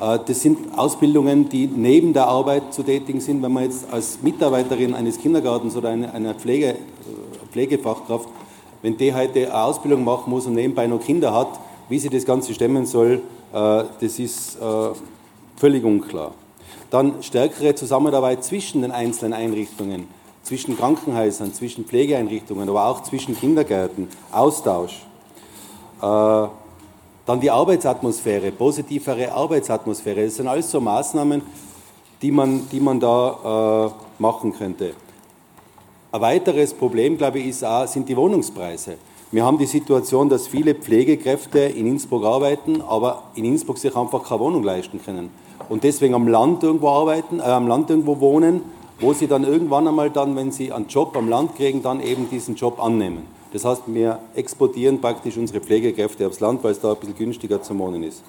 Äh, 0.00 0.18
das 0.26 0.40
sind 0.40 0.78
Ausbildungen, 0.78 1.48
die 1.48 1.66
neben 1.66 2.12
der 2.12 2.28
Arbeit 2.28 2.72
zu 2.72 2.84
tätigen 2.84 3.20
sind. 3.20 3.42
Wenn 3.42 3.52
man 3.52 3.64
jetzt 3.64 3.92
als 3.92 4.22
Mitarbeiterin 4.22 4.94
eines 4.94 5.18
Kindergartens 5.18 5.76
oder 5.76 5.88
einer 5.88 6.34
Pflege, 6.34 6.76
Pflegefachkraft 7.50 8.28
wenn 8.82 8.96
die 8.96 9.14
heute 9.14 9.46
eine 9.46 9.62
Ausbildung 9.62 10.04
machen 10.04 10.30
muss 10.30 10.46
und 10.46 10.54
nebenbei 10.54 10.86
noch 10.86 11.00
Kinder 11.00 11.34
hat, 11.34 11.60
wie 11.88 11.98
sie 11.98 12.08
das 12.08 12.24
Ganze 12.24 12.54
stemmen 12.54 12.86
soll, 12.86 13.22
äh, 13.52 13.84
das 14.00 14.18
ist 14.18 14.56
äh, 14.56 14.90
völlig 15.56 15.84
unklar. 15.84 16.32
Dann 16.90 17.22
stärkere 17.22 17.74
Zusammenarbeit 17.74 18.42
zwischen 18.44 18.82
den 18.82 18.90
einzelnen 18.90 19.32
Einrichtungen, 19.32 20.08
zwischen 20.42 20.76
Krankenhäusern, 20.76 21.52
zwischen 21.52 21.84
Pflegeeinrichtungen, 21.84 22.68
aber 22.68 22.86
auch 22.86 23.02
zwischen 23.02 23.36
Kindergärten, 23.36 24.08
Austausch. 24.32 25.02
Äh, 26.00 26.48
dann 27.26 27.40
die 27.40 27.50
Arbeitsatmosphäre, 27.50 28.50
positivere 28.50 29.30
Arbeitsatmosphäre. 29.30 30.24
Das 30.24 30.36
sind 30.36 30.48
alles 30.48 30.70
so 30.70 30.80
Maßnahmen, 30.80 31.42
die 32.22 32.32
man, 32.32 32.68
die 32.70 32.80
man 32.80 32.98
da 32.98 33.92
machen 34.18 34.52
könnte. 34.52 34.94
Ein 36.12 36.22
weiteres 36.22 36.74
Problem, 36.74 37.16
glaube 37.16 37.38
ich, 37.38 37.46
ist 37.46 37.64
auch, 37.64 37.86
sind 37.86 38.08
die 38.08 38.16
Wohnungspreise. 38.16 38.96
Wir 39.30 39.44
haben 39.44 39.58
die 39.58 39.66
Situation, 39.66 40.28
dass 40.28 40.48
viele 40.48 40.74
Pflegekräfte 40.74 41.60
in 41.60 41.86
Innsbruck 41.86 42.24
arbeiten, 42.24 42.82
aber 42.82 43.22
in 43.36 43.44
Innsbruck 43.44 43.78
sich 43.78 43.94
einfach 43.94 44.24
keine 44.24 44.40
Wohnung 44.40 44.64
leisten 44.64 45.00
können. 45.00 45.30
Und 45.68 45.84
deswegen 45.84 46.14
am 46.14 46.26
Land 46.26 46.64
irgendwo 46.64 46.88
arbeiten, 46.88 47.38
äh, 47.38 47.42
am 47.44 47.68
Land 47.68 47.90
irgendwo 47.90 48.18
wohnen, 48.18 48.62
wo 48.98 49.12
sie 49.12 49.28
dann 49.28 49.44
irgendwann 49.44 49.86
einmal 49.86 50.10
dann, 50.10 50.34
wenn 50.34 50.50
sie 50.50 50.72
einen 50.72 50.88
Job 50.88 51.16
am 51.16 51.28
Land 51.28 51.54
kriegen, 51.54 51.80
dann 51.80 52.00
eben 52.00 52.28
diesen 52.28 52.56
Job 52.56 52.82
annehmen. 52.82 53.22
Das 53.52 53.64
heißt, 53.64 53.82
wir 53.86 54.18
exportieren 54.34 55.00
praktisch 55.00 55.36
unsere 55.36 55.60
Pflegekräfte 55.60 56.26
aufs 56.26 56.40
Land, 56.40 56.64
weil 56.64 56.72
es 56.72 56.80
da 56.80 56.90
ein 56.90 56.98
bisschen 56.98 57.16
günstiger 57.16 57.62
zu 57.62 57.78
wohnen 57.78 58.02
ist. 58.02 58.24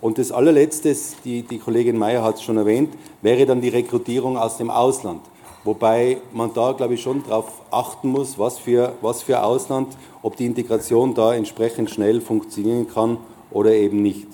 Und 0.00 0.18
das 0.18 0.32
allerletzte, 0.32 0.96
die, 1.24 1.42
die 1.42 1.58
Kollegin 1.58 1.96
Mayer 1.96 2.24
hat 2.24 2.36
es 2.36 2.42
schon 2.42 2.56
erwähnt, 2.56 2.92
wäre 3.22 3.46
dann 3.46 3.60
die 3.60 3.68
Rekrutierung 3.68 4.36
aus 4.36 4.56
dem 4.56 4.68
Ausland. 4.68 5.20
Wobei 5.64 6.18
man 6.32 6.52
da, 6.52 6.72
glaube 6.72 6.94
ich, 6.94 7.02
schon 7.02 7.24
darauf 7.24 7.62
achten 7.70 8.08
muss, 8.08 8.38
was 8.38 8.58
für, 8.58 8.92
was 9.00 9.22
für 9.22 9.42
Ausland, 9.42 9.96
ob 10.22 10.36
die 10.36 10.44
Integration 10.44 11.14
da 11.14 11.34
entsprechend 11.34 11.90
schnell 11.90 12.20
funktionieren 12.20 12.86
kann 12.86 13.16
oder 13.50 13.72
eben 13.72 14.02
nicht. 14.02 14.28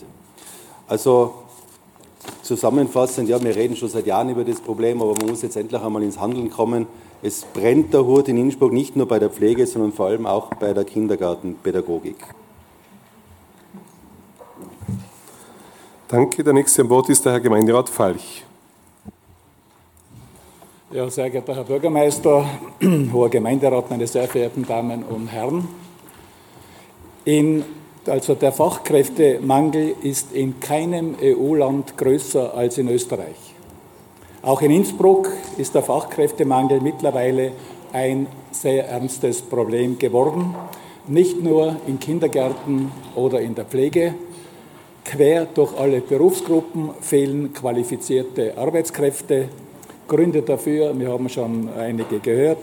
Also 0.88 1.34
zusammenfassend, 2.42 3.28
ja, 3.28 3.40
wir 3.40 3.54
reden 3.54 3.76
schon 3.76 3.88
seit 3.88 4.06
Jahren 4.06 4.28
über 4.28 4.44
das 4.44 4.60
Problem, 4.60 5.00
aber 5.00 5.14
man 5.14 5.28
muss 5.28 5.42
jetzt 5.42 5.56
endlich 5.56 5.80
einmal 5.80 6.02
ins 6.02 6.18
Handeln 6.18 6.50
kommen. 6.50 6.88
Es 7.22 7.44
brennt 7.44 7.94
der 7.94 8.04
Hut 8.04 8.26
in 8.28 8.36
Innsbruck 8.36 8.72
nicht 8.72 8.96
nur 8.96 9.06
bei 9.06 9.20
der 9.20 9.30
Pflege, 9.30 9.66
sondern 9.66 9.92
vor 9.92 10.06
allem 10.06 10.26
auch 10.26 10.54
bei 10.54 10.72
der 10.72 10.84
Kindergartenpädagogik. 10.84 12.16
Danke. 16.08 16.42
Der 16.42 16.52
nächste 16.52 16.82
am 16.82 16.88
Wort 16.88 17.08
ist 17.08 17.24
der 17.24 17.34
Herr 17.34 17.40
Gemeinderat 17.40 17.88
Falch. 17.88 18.44
Ja, 20.92 21.08
sehr 21.08 21.30
geehrter 21.30 21.54
Herr 21.54 21.62
Bürgermeister, 21.62 22.44
hoher 23.12 23.30
Gemeinderat, 23.30 23.88
meine 23.90 24.08
sehr 24.08 24.26
verehrten 24.26 24.66
Damen 24.66 25.04
und 25.04 25.28
Herren. 25.28 25.68
In, 27.24 27.64
also 28.06 28.34
der 28.34 28.50
Fachkräftemangel 28.50 29.94
ist 30.02 30.32
in 30.32 30.58
keinem 30.58 31.14
EU-Land 31.22 31.96
größer 31.96 32.54
als 32.54 32.76
in 32.78 32.88
Österreich. 32.88 33.54
Auch 34.42 34.62
in 34.62 34.72
Innsbruck 34.72 35.30
ist 35.58 35.76
der 35.76 35.84
Fachkräftemangel 35.84 36.80
mittlerweile 36.80 37.52
ein 37.92 38.26
sehr 38.50 38.88
ernstes 38.88 39.42
Problem 39.42 39.96
geworden. 39.96 40.56
Nicht 41.06 41.40
nur 41.40 41.76
in 41.86 42.00
Kindergärten 42.00 42.90
oder 43.14 43.40
in 43.40 43.54
der 43.54 43.66
Pflege. 43.66 44.14
Quer 45.04 45.44
durch 45.44 45.72
alle 45.78 46.00
Berufsgruppen 46.00 46.90
fehlen 47.00 47.54
qualifizierte 47.54 48.58
Arbeitskräfte. 48.58 49.50
Gründe 50.10 50.42
dafür, 50.42 50.92
wir 50.98 51.08
haben 51.08 51.28
schon 51.28 51.68
einige 51.78 52.18
gehört, 52.18 52.58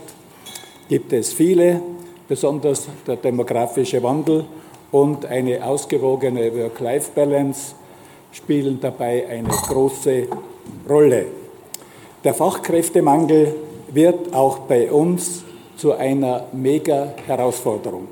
gibt 0.86 1.14
es 1.14 1.32
viele, 1.32 1.80
besonders 2.28 2.86
der 3.06 3.16
demografische 3.16 4.02
Wandel 4.02 4.44
und 4.92 5.24
eine 5.24 5.64
ausgewogene 5.64 6.54
Work-Life-Balance 6.54 7.74
spielen 8.32 8.78
dabei 8.82 9.26
eine 9.26 9.48
große 9.48 10.26
Rolle. 10.86 11.24
Der 12.22 12.34
Fachkräftemangel 12.34 13.54
wird 13.94 14.34
auch 14.34 14.58
bei 14.58 14.92
uns 14.92 15.42
zu 15.78 15.94
einer 15.94 16.48
Mega-Herausforderung. 16.52 18.08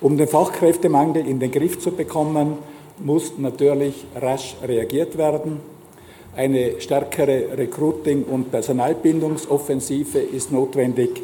Um 0.00 0.16
den 0.16 0.26
Fachkräftemangel 0.26 1.26
in 1.28 1.38
den 1.38 1.50
Griff 1.50 1.80
zu 1.80 1.90
bekommen, 1.90 2.56
muss 2.98 3.34
natürlich 3.36 4.06
rasch 4.16 4.56
reagiert 4.66 5.18
werden. 5.18 5.73
Eine 6.36 6.80
stärkere 6.80 7.56
Recruiting- 7.56 8.24
und 8.24 8.50
Personalbindungsoffensive 8.50 10.18
ist 10.18 10.50
notwendig. 10.50 11.22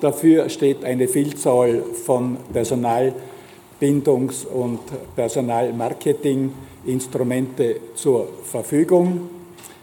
Dafür 0.00 0.48
steht 0.48 0.84
eine 0.84 1.08
Vielzahl 1.08 1.82
von 2.04 2.36
Personalbindungs- 2.54 4.46
und 4.46 4.78
Personalmarketinginstrumente 5.16 7.80
zur 7.96 8.28
Verfügung. 8.44 9.28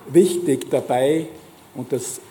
Wichtig 0.08 0.70
dabei, 0.70 1.26
und 1.76 1.92
das 1.92 2.22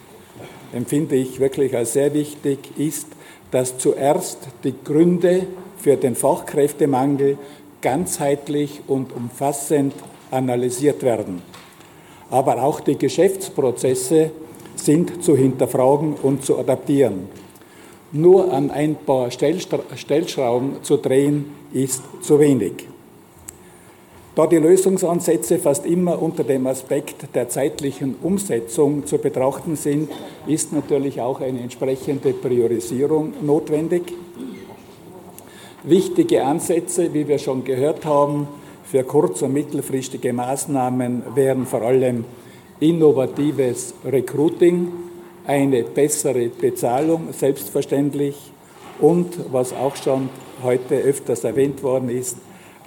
empfinde 0.73 1.17
ich 1.17 1.39
wirklich 1.39 1.77
als 1.77 1.93
sehr 1.93 2.15
wichtig, 2.15 2.61
ist, 2.79 3.09
dass 3.51 3.77
zuerst 3.77 4.39
die 4.65 4.73
Gründe 4.83 5.47
für 5.77 5.97
den 5.97 6.17
Fachkräftemangel 6.17 7.37
ganzheitlich 7.83 8.81
und 8.87 9.15
umfassend 9.15 9.93
analysiert 10.31 11.03
werden 11.03 11.43
aber 12.31 12.63
auch 12.63 12.81
die 12.81 12.97
Geschäftsprozesse 12.97 14.31
sind 14.75 15.23
zu 15.23 15.37
hinterfragen 15.37 16.15
und 16.23 16.45
zu 16.45 16.59
adaptieren. 16.59 17.29
Nur 18.13 18.53
an 18.53 18.71
ein 18.71 18.97
paar 18.97 19.31
Stellschrauben 19.31 20.83
zu 20.83 20.97
drehen, 20.97 21.47
ist 21.73 22.03
zu 22.23 22.39
wenig. 22.39 22.87
Da 24.37 24.47
die 24.47 24.59
Lösungsansätze 24.59 25.59
fast 25.59 25.87
immer 25.87 26.21
unter 26.21 26.45
dem 26.45 26.67
Aspekt 26.67 27.35
der 27.35 27.49
zeitlichen 27.49 28.17
Umsetzung 28.23 29.07
zu 29.07 29.17
betrachten 29.17 29.77
sind, 29.77 30.11
ist 30.47 30.75
natürlich 30.75 31.23
auch 31.23 31.41
eine 31.41 31.61
entsprechende 31.61 32.35
Priorisierung 32.35 33.33
notwendig. 33.41 34.13
Wichtige 35.85 36.45
Ansätze, 36.45 37.15
wie 37.15 37.27
wir 37.27 37.39
schon 37.39 37.65
gehört 37.65 38.05
haben, 38.05 38.47
für 38.97 39.05
kurz- 39.05 39.43
und 39.43 39.53
mittelfristige 39.53 40.33
Maßnahmen 40.33 41.23
wären 41.35 41.67
vor 41.67 41.83
allem 41.83 42.25
innovatives 42.81 43.93
Recruiting, 44.07 44.91
eine 45.47 45.83
bessere 45.83 46.49
Bezahlung 46.49 47.29
selbstverständlich 47.33 48.53
und, 48.99 49.53
was 49.53 49.75
auch 49.75 49.97
schon 49.97 50.31
heute 50.63 50.95
öfters 50.95 51.45
erwähnt 51.45 51.83
worden 51.83 52.09
ist, 52.09 52.39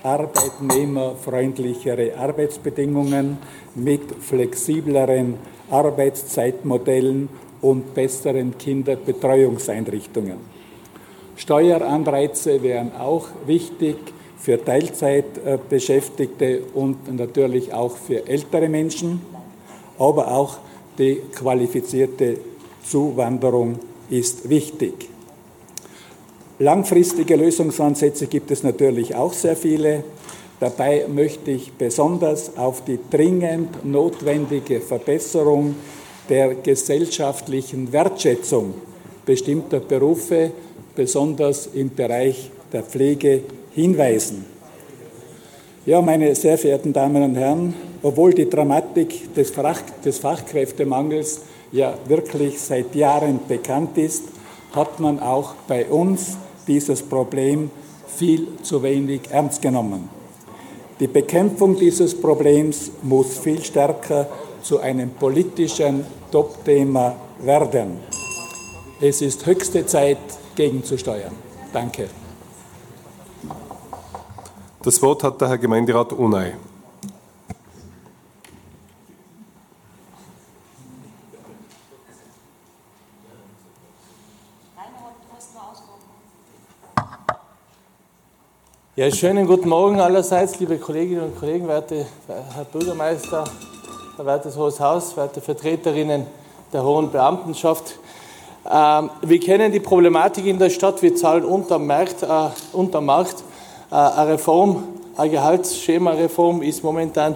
arbeitnehmerfreundlichere 0.02 2.18
Arbeitsbedingungen 2.18 3.38
mit 3.76 4.02
flexibleren 4.20 5.36
Arbeitszeitmodellen 5.70 7.30
und 7.62 7.94
besseren 7.94 8.58
Kinderbetreuungseinrichtungen. 8.58 10.38
Steueranreize 11.36 12.64
wären 12.64 12.96
auch 12.96 13.28
wichtig 13.46 13.98
für 14.40 14.64
Teilzeitbeschäftigte 14.64 16.62
und 16.74 17.14
natürlich 17.16 17.74
auch 17.74 17.96
für 17.98 18.28
ältere 18.28 18.70
Menschen, 18.70 19.22
aber 19.98 20.32
auch 20.32 20.58
die 20.98 21.22
qualifizierte 21.36 22.38
Zuwanderung 22.84 23.80
ist 24.10 24.50
wichtig. 24.50 25.10
Langfristige 26.58 27.36
Lösungsansätze 27.36 28.28
gibt 28.28 28.52
es 28.52 28.64
natürlich 28.64 29.16
auch 29.16 29.34
sehr 29.34 29.56
viele. 29.56 30.04
Dabei 30.60 31.06
möchte 31.08 31.52
ich 31.52 31.72
besonders 31.72 32.58
auf 32.58 32.84
die 32.84 33.00
dringend 33.10 33.86
notwendige 33.86 34.82
Verbesserung 34.82 35.76
der 36.28 36.56
gesellschaftlichen 36.56 37.94
Wertschätzung 37.94 38.74
bestimmter 39.26 39.80
Berufe, 39.80 40.52
besonders 40.96 41.68
im 41.68 41.94
Bereich 41.96 42.52
der 42.74 42.84
Pflege, 42.84 43.44
hinweisen. 43.82 44.46
Ja, 45.86 46.02
meine 46.02 46.36
sehr 46.36 46.58
verehrten 46.58 46.94
Damen 46.94 47.24
und 47.24 47.36
Herren, 47.36 47.74
obwohl 48.04 48.34
die 48.34 48.50
Dramatik 48.50 49.34
des, 49.34 49.52
Fach 49.52 49.82
des 50.04 50.20
Fachkräftemangels 50.20 51.42
ja 51.72 51.94
wirklich 52.08 52.60
seit 52.60 52.96
Jahren 52.96 53.40
bekannt 53.48 53.98
ist, 53.98 54.24
hat 54.74 55.00
man 55.00 55.20
auch 55.20 55.54
bei 55.68 55.86
uns 55.86 56.38
dieses 56.68 57.02
Problem 57.02 57.72
viel 58.08 58.48
zu 58.62 58.84
wenig 58.84 59.22
ernst 59.32 59.62
genommen. 59.62 60.10
Die 61.00 61.08
Bekämpfung 61.08 61.78
dieses 61.78 62.20
Problems 62.20 62.92
muss 63.02 63.38
viel 63.38 63.64
stärker 63.64 64.28
zu 64.62 64.80
einem 64.80 65.12
politischen 65.12 66.06
Top-Thema 66.32 67.16
werden. 67.42 67.98
Es 69.00 69.22
ist 69.22 69.46
höchste 69.46 69.86
Zeit, 69.86 70.18
gegenzusteuern. 70.56 71.32
Danke. 71.72 72.10
Das 74.82 75.02
Wort 75.02 75.24
hat 75.24 75.42
der 75.42 75.50
Herr 75.50 75.58
Gemeinderat 75.58 76.14
Unai. 76.14 76.56
Ja, 88.96 89.12
schönen 89.12 89.48
guten 89.48 89.68
Morgen 89.68 90.00
allerseits, 90.00 90.60
liebe 90.62 90.78
Kolleginnen 90.78 91.24
und 91.24 91.38
Kollegen, 91.38 91.68
werte 91.68 92.06
Herr 92.28 92.64
Bürgermeister, 92.64 93.44
wertes 94.18 94.56
Hohes 94.56 94.80
Haus, 94.80 95.18
werte 95.18 95.42
Vertreterinnen 95.42 96.26
der 96.72 96.84
hohen 96.84 97.12
Beamtenschaft. 97.12 98.00
Ähm, 98.66 99.10
wir 99.22 99.40
kennen 99.42 99.74
die 99.74 99.80
Problematik 99.82 100.46
in 100.46 100.58
der 100.58 100.70
Stadt, 100.70 101.02
wir 101.02 101.16
zahlen 101.18 101.44
unterm 101.44 101.86
Markt. 101.86 102.24
Äh, 102.24 102.50
unterm 102.72 103.06
Markt. 103.06 103.44
Äh, 103.92 103.96
eine 103.96 104.34
Reform, 104.34 104.84
eine 105.18 105.32
Gehaltsschema-Reform 105.32 106.62
ist 106.62 106.84
momentan 106.84 107.36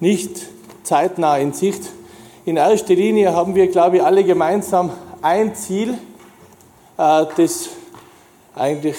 nicht 0.00 0.30
zeitnah 0.82 1.36
in 1.38 1.52
Sicht. 1.52 1.82
In 2.44 2.56
erster 2.56 2.94
Linie 2.94 3.34
haben 3.34 3.54
wir, 3.54 3.68
glaube 3.68 3.98
ich, 3.98 4.02
alle 4.02 4.24
gemeinsam 4.24 4.90
ein 5.20 5.54
Ziel, 5.54 5.90
äh, 6.96 7.26
das 7.36 7.68
eigentlich 8.54 8.96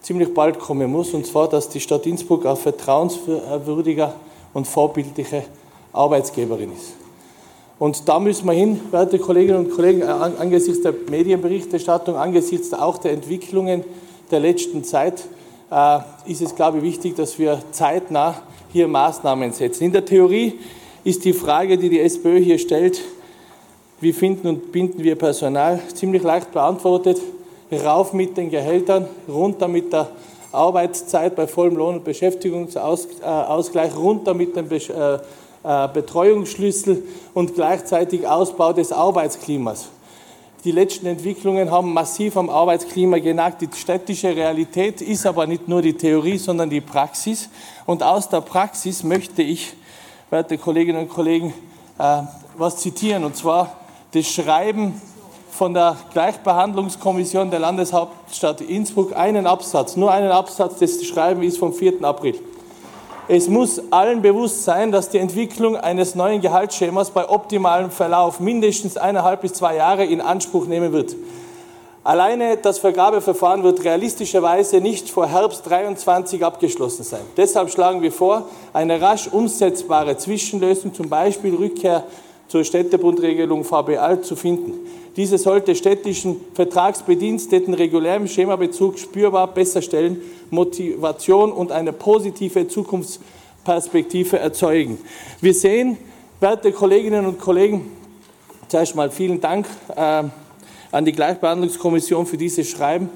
ziemlich 0.00 0.32
bald 0.32 0.58
kommen 0.58 0.90
muss, 0.90 1.12
und 1.12 1.26
zwar, 1.26 1.48
dass 1.48 1.68
die 1.68 1.80
Stadt 1.80 2.06
Innsbruck 2.06 2.46
ein 2.46 2.56
vertrauenswürdiger 2.56 4.14
und 4.54 4.66
vorbildlicher 4.66 5.42
Arbeitsgeberin 5.92 6.72
ist. 6.72 6.94
Und 7.78 8.08
da 8.08 8.18
müssen 8.18 8.46
wir 8.46 8.52
hin, 8.52 8.80
werte 8.90 9.18
Kolleginnen 9.18 9.66
und 9.66 9.70
Kollegen, 9.74 10.02
angesichts 10.02 10.82
der 10.82 10.94
Medienberichterstattung, 11.10 12.16
angesichts 12.16 12.72
auch 12.72 12.98
der 12.98 13.12
Entwicklungen 13.12 13.84
der 14.30 14.40
letzten 14.40 14.84
Zeit, 14.84 15.20
äh, 15.20 15.39
ist 16.26 16.42
es, 16.42 16.54
glaube 16.54 16.78
ich, 16.78 16.84
wichtig, 16.84 17.16
dass 17.16 17.38
wir 17.38 17.62
zeitnah 17.70 18.42
hier 18.72 18.88
Maßnahmen 18.88 19.52
setzen. 19.52 19.84
In 19.84 19.92
der 19.92 20.04
Theorie 20.04 20.58
ist 21.04 21.24
die 21.24 21.32
Frage, 21.32 21.78
die 21.78 21.88
die 21.88 22.00
SPÖ 22.00 22.38
hier 22.38 22.58
stellt, 22.58 23.00
wie 24.00 24.12
finden 24.12 24.48
und 24.48 24.72
binden 24.72 25.04
wir 25.04 25.16
Personal, 25.16 25.80
ziemlich 25.94 26.22
leicht 26.22 26.50
beantwortet 26.52 27.20
rauf 27.72 28.12
mit 28.12 28.36
den 28.36 28.50
Gehältern, 28.50 29.06
runter 29.28 29.68
mit 29.68 29.92
der 29.92 30.08
Arbeitszeit 30.52 31.36
bei 31.36 31.46
vollem 31.46 31.76
Lohn- 31.76 31.96
und 31.96 32.04
Beschäftigungsausgleich, 32.04 33.96
runter 33.96 34.34
mit 34.34 34.56
dem 34.56 34.70
äh, 34.70 35.14
äh, 35.62 35.88
Betreuungsschlüssel 35.92 37.04
und 37.34 37.54
gleichzeitig 37.54 38.26
Ausbau 38.26 38.72
des 38.72 38.90
Arbeitsklimas. 38.92 39.88
Die 40.64 40.72
letzten 40.72 41.06
Entwicklungen 41.06 41.70
haben 41.70 41.94
massiv 41.94 42.36
am 42.36 42.50
Arbeitsklima 42.50 43.18
genagt. 43.18 43.62
Die 43.62 43.68
städtische 43.74 44.36
Realität 44.36 45.00
ist 45.00 45.24
aber 45.24 45.46
nicht 45.46 45.68
nur 45.68 45.80
die 45.80 45.94
Theorie, 45.94 46.36
sondern 46.36 46.68
die 46.68 46.82
Praxis. 46.82 47.48
Und 47.86 48.02
aus 48.02 48.28
der 48.28 48.42
Praxis 48.42 49.02
möchte 49.02 49.40
ich, 49.40 49.72
werte 50.28 50.58
Kolleginnen 50.58 51.00
und 51.00 51.08
Kollegen, 51.08 51.54
äh, 51.98 52.22
was 52.58 52.76
zitieren. 52.76 53.24
Und 53.24 53.36
zwar 53.36 53.74
das 54.12 54.26
Schreiben 54.26 55.00
von 55.50 55.72
der 55.72 55.96
Gleichbehandlungskommission 56.12 57.50
der 57.50 57.60
Landeshauptstadt 57.60 58.60
Innsbruck 58.60 59.16
einen 59.16 59.46
Absatz, 59.46 59.96
nur 59.96 60.12
einen 60.12 60.30
Absatz, 60.30 60.78
das 60.78 61.02
Schreiben 61.04 61.42
ist 61.42 61.56
vom 61.56 61.72
4. 61.72 62.04
April. 62.04 62.38
Es 63.32 63.46
muss 63.46 63.80
allen 63.92 64.22
bewusst 64.22 64.64
sein, 64.64 64.90
dass 64.90 65.08
die 65.08 65.18
Entwicklung 65.18 65.76
eines 65.76 66.16
neuen 66.16 66.40
Gehaltsschemas 66.40 67.12
bei 67.12 67.28
optimalem 67.28 67.92
Verlauf 67.92 68.40
mindestens 68.40 68.96
eineinhalb 68.96 69.42
bis 69.42 69.52
zwei 69.52 69.76
Jahre 69.76 70.04
in 70.04 70.20
Anspruch 70.20 70.66
nehmen 70.66 70.92
wird. 70.92 71.14
Alleine 72.02 72.56
das 72.56 72.80
Vergabeverfahren 72.80 73.62
wird 73.62 73.84
realistischerweise 73.84 74.80
nicht 74.80 75.10
vor 75.10 75.28
Herbst 75.28 75.64
23 75.70 76.44
abgeschlossen 76.44 77.04
sein. 77.04 77.20
Deshalb 77.36 77.70
schlagen 77.70 78.02
wir 78.02 78.10
vor, 78.10 78.48
eine 78.72 79.00
rasch 79.00 79.28
umsetzbare 79.28 80.16
Zwischenlösung, 80.16 80.92
zum 80.92 81.08
Beispiel 81.08 81.54
Rückkehr 81.54 82.02
zur 82.50 82.64
Städtebundregelung 82.64 83.62
VBA, 83.62 84.22
zu 84.22 84.34
finden. 84.34 84.72
Diese 85.16 85.38
sollte 85.38 85.76
städtischen 85.76 86.36
Vertragsbediensteten 86.54 87.74
regulärem 87.74 88.26
Schemabezug 88.26 88.98
spürbar 88.98 89.54
besser 89.54 89.82
stellen, 89.82 90.20
Motivation 90.50 91.52
und 91.52 91.70
eine 91.70 91.92
positive 91.92 92.66
Zukunftsperspektive 92.66 94.40
erzeugen. 94.40 94.98
Wir 95.40 95.54
sehen, 95.54 95.96
werte 96.40 96.72
Kolleginnen 96.72 97.24
und 97.24 97.38
Kollegen, 97.38 97.92
zuerst 98.66 98.96
mal 98.96 99.12
vielen 99.12 99.40
Dank 99.40 99.66
äh, 99.94 100.24
an 100.90 101.04
die 101.04 101.12
Gleichbehandlungskommission 101.12 102.26
für 102.26 102.36
dieses 102.36 102.68
Schreiben. 102.68 103.10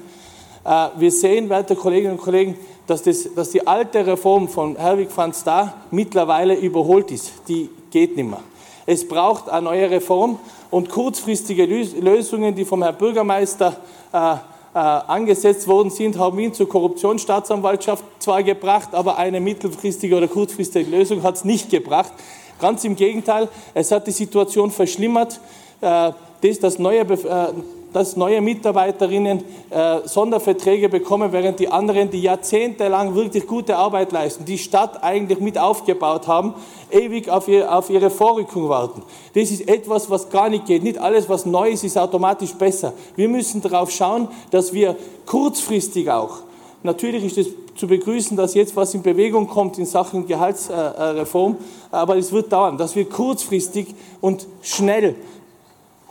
Äh, 0.63 0.87
wir 0.97 1.11
sehen, 1.11 1.49
werte 1.49 1.75
Kolleginnen 1.75 2.13
und 2.13 2.21
Kollegen, 2.21 2.55
dass, 2.87 3.03
das, 3.03 3.27
dass 3.35 3.49
die 3.49 3.67
alte 3.67 4.07
Reform 4.07 4.47
von 4.47 4.77
Herwig 4.77 5.09
van 5.13 5.33
Staar 5.33 5.73
mittlerweile 5.91 6.55
überholt 6.55 7.11
ist. 7.11 7.33
Die 7.49 7.69
geht 7.91 8.15
nicht 8.15 8.29
mehr. 8.29 8.39
Es 8.85 9.07
braucht 9.07 9.49
eine 9.49 9.63
neue 9.63 9.89
Reform 9.89 10.37
und 10.69 10.89
kurzfristige 10.89 11.65
Lösungen, 11.65 12.53
die 12.53 12.65
vom 12.65 12.83
Herrn 12.83 12.97
Bürgermeister 12.97 13.77
äh, 14.13 14.35
äh, 14.75 14.77
angesetzt 14.77 15.67
worden 15.67 15.89
sind, 15.89 16.19
haben 16.19 16.37
ihn 16.37 16.53
zur 16.53 16.67
Korruptionsstaatsanwaltschaft 16.67 18.03
zwar 18.19 18.43
gebracht, 18.43 18.89
aber 18.91 19.17
eine 19.17 19.39
mittelfristige 19.39 20.17
oder 20.17 20.27
kurzfristige 20.27 20.89
Lösung 20.89 21.23
hat 21.23 21.35
es 21.35 21.45
nicht 21.45 21.69
gebracht. 21.69 22.11
Ganz 22.59 22.83
im 22.83 22.95
Gegenteil, 22.95 23.47
es 23.73 23.91
hat 23.91 24.05
die 24.05 24.11
Situation 24.11 24.71
verschlimmert. 24.71 25.39
Äh, 25.81 26.11
das, 26.41 26.59
das 26.59 26.77
neue, 26.77 26.99
äh, 26.99 27.53
dass 27.95 28.17
neue 28.17 28.41
Mitarbeiterinnen 28.41 29.41
äh, 29.69 29.99
Sonderverträge 30.03 30.89
bekommen, 30.89 31.31
während 31.31 31.61
die 31.61 31.69
anderen, 31.69 32.09
die 32.09 32.21
jahrzehntelang 32.21 33.15
wirklich 33.15 33.47
gute 33.47 33.77
Arbeit 33.77 34.11
leisten, 34.11 34.43
die 34.43 34.57
Stadt 34.57 35.01
eigentlich 35.01 35.39
mit 35.39 35.57
aufgebaut 35.57 36.27
haben, 36.27 36.55
ewig 36.91 37.29
auf, 37.29 37.47
ihr, 37.47 37.73
auf 37.73 37.89
ihre 37.89 38.09
Vorrückung 38.09 38.67
warten. 38.67 39.01
Das 39.33 39.49
ist 39.49 39.69
etwas, 39.69 40.09
was 40.09 40.29
gar 40.29 40.49
nicht 40.49 40.65
geht. 40.65 40.83
Nicht 40.83 40.97
alles, 40.97 41.29
was 41.29 41.45
neu 41.45 41.69
ist, 41.69 41.85
ist 41.85 41.97
automatisch 41.97 42.51
besser. 42.55 42.91
Wir 43.15 43.29
müssen 43.29 43.61
darauf 43.61 43.89
schauen, 43.91 44.27
dass 44.51 44.73
wir 44.73 44.97
kurzfristig 45.25 46.11
auch, 46.11 46.39
natürlich 46.83 47.23
ist 47.23 47.37
es 47.37 47.47
zu 47.77 47.87
begrüßen, 47.87 48.35
dass 48.35 48.55
jetzt 48.55 48.75
was 48.75 48.93
in 48.93 49.03
Bewegung 49.03 49.47
kommt 49.47 49.77
in 49.77 49.85
Sachen 49.85 50.27
Gehaltsreform, 50.27 51.55
aber 51.91 52.17
es 52.17 52.33
wird 52.33 52.51
dauern, 52.51 52.77
dass 52.77 52.93
wir 52.97 53.07
kurzfristig 53.07 53.95
und 54.19 54.47
schnell 54.61 55.15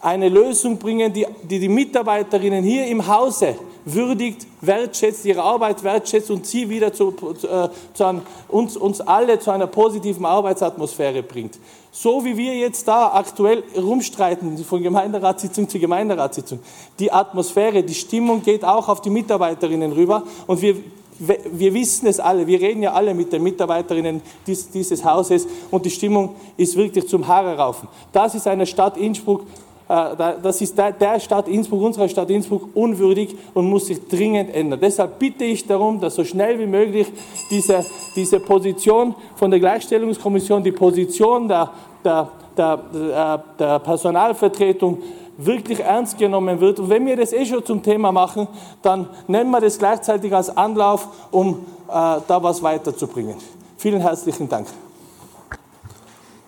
eine 0.05 0.29
Lösung 0.29 0.79
bringen, 0.79 1.13
die, 1.13 1.27
die 1.43 1.59
die 1.59 1.69
Mitarbeiterinnen 1.69 2.63
hier 2.63 2.87
im 2.87 3.07
Hause 3.07 3.57
würdigt, 3.87 4.47
wertschätzt, 4.61 5.25
ihre 5.25 5.43
Arbeit 5.43 5.83
wertschätzt 5.83 6.31
und 6.31 6.47
sie 6.47 6.69
wieder 6.69 6.93
zu, 6.93 7.15
äh, 7.43 7.69
zu 7.95 8.05
einem, 8.05 8.23
uns, 8.49 8.77
uns 8.77 9.01
alle 9.01 9.39
zu 9.39 9.51
einer 9.51 9.67
positiven 9.67 10.27
Arbeitsatmosphäre 10.27 11.23
bringt. 11.23 11.59
So 11.91 12.25
wie 12.25 12.37
wir 12.37 12.55
jetzt 12.55 12.87
da 12.87 13.13
aktuell 13.15 13.63
rumstreiten, 13.77 14.59
von 14.59 14.83
Gemeinderatssitzung 14.83 15.69
zu 15.69 15.79
Gemeinderatssitzung, 15.79 16.61
die 16.99 17.11
Atmosphäre, 17.11 17.83
die 17.83 17.95
Stimmung 17.95 18.43
geht 18.43 18.65
auch 18.65 18.89
auf 18.89 19.01
die 19.01 19.11
Mitarbeiterinnen 19.11 19.93
rüber 19.93 20.23
und 20.47 20.61
wir 20.61 20.77
wir 21.19 21.73
wissen 21.75 22.09
es 22.09 22.19
alle, 22.19 22.45
wir 22.45 22.61
reden 22.61 22.83
ja 22.83 22.93
alle 22.93 23.15
mit 23.15 23.33
den 23.33 23.41
Mitarbeiterinnen 23.45 24.21
dieses 24.47 25.05
Hauses 25.05 25.47
und 25.71 25.87
die 25.87 25.91
Stimmung 25.91 26.35
ist 26.57 26.77
wirklich 26.77 27.07
zum 27.07 27.29
Haare 27.29 27.57
raufen. 27.57 27.89
Das 28.13 28.35
ist 28.35 28.49
eine 28.49 28.67
Stadt 28.67 28.97
Innsbruck, 28.97 29.45
das 29.87 30.61
ist 30.63 30.79
der 30.79 31.21
Stadt 31.21 31.47
Innsbruck, 31.47 31.83
unserer 31.83 32.09
Stadt 32.09 32.31
Innsbruck 32.31 32.69
unwürdig 32.75 33.37
und 33.53 33.69
muss 33.69 33.87
sich 33.87 34.07
dringend 34.09 34.55
ändern. 34.55 34.81
Deshalb 34.81 35.19
bitte 35.19 35.45
ich 35.45 35.67
darum, 35.67 36.01
dass 36.01 36.15
so 36.15 36.25
schnell 36.25 36.59
wie 36.59 36.67
möglich 36.67 37.07
diese, 37.51 37.85
diese 38.17 38.41
Position 38.41 39.15
von 39.37 39.51
der 39.51 39.61
Gleichstellungskommission, 39.61 40.65
die 40.65 40.73
Position 40.73 41.49
der, 41.49 41.71
der, 42.03 42.31
der, 42.57 42.81
äh, 42.93 43.59
der 43.59 43.79
Personalvertretung 43.81 45.03
wirklich 45.37 45.81
ernst 45.81 46.17
genommen 46.17 46.61
wird. 46.61 46.81
Und 46.81 46.89
wenn 46.89 47.05
wir 47.05 47.17
das 47.17 47.33
eh 47.33 47.45
schon 47.45 47.65
zum 47.65 47.83
Thema 47.83 48.13
machen, 48.13 48.49
dann 48.81 49.09
nennen 49.27 49.51
wir 49.51 49.61
das 49.61 49.79
gleichzeitig 49.79 50.35
als 50.35 50.57
Anlauf, 50.57 51.09
um 51.31 51.67
äh, 51.89 51.93
da 52.27 52.43
was 52.43 52.63
weiterzubringen. 52.63 53.35
Vielen 53.77 54.01
herzlichen 54.01 54.49
Dank. 54.49 54.67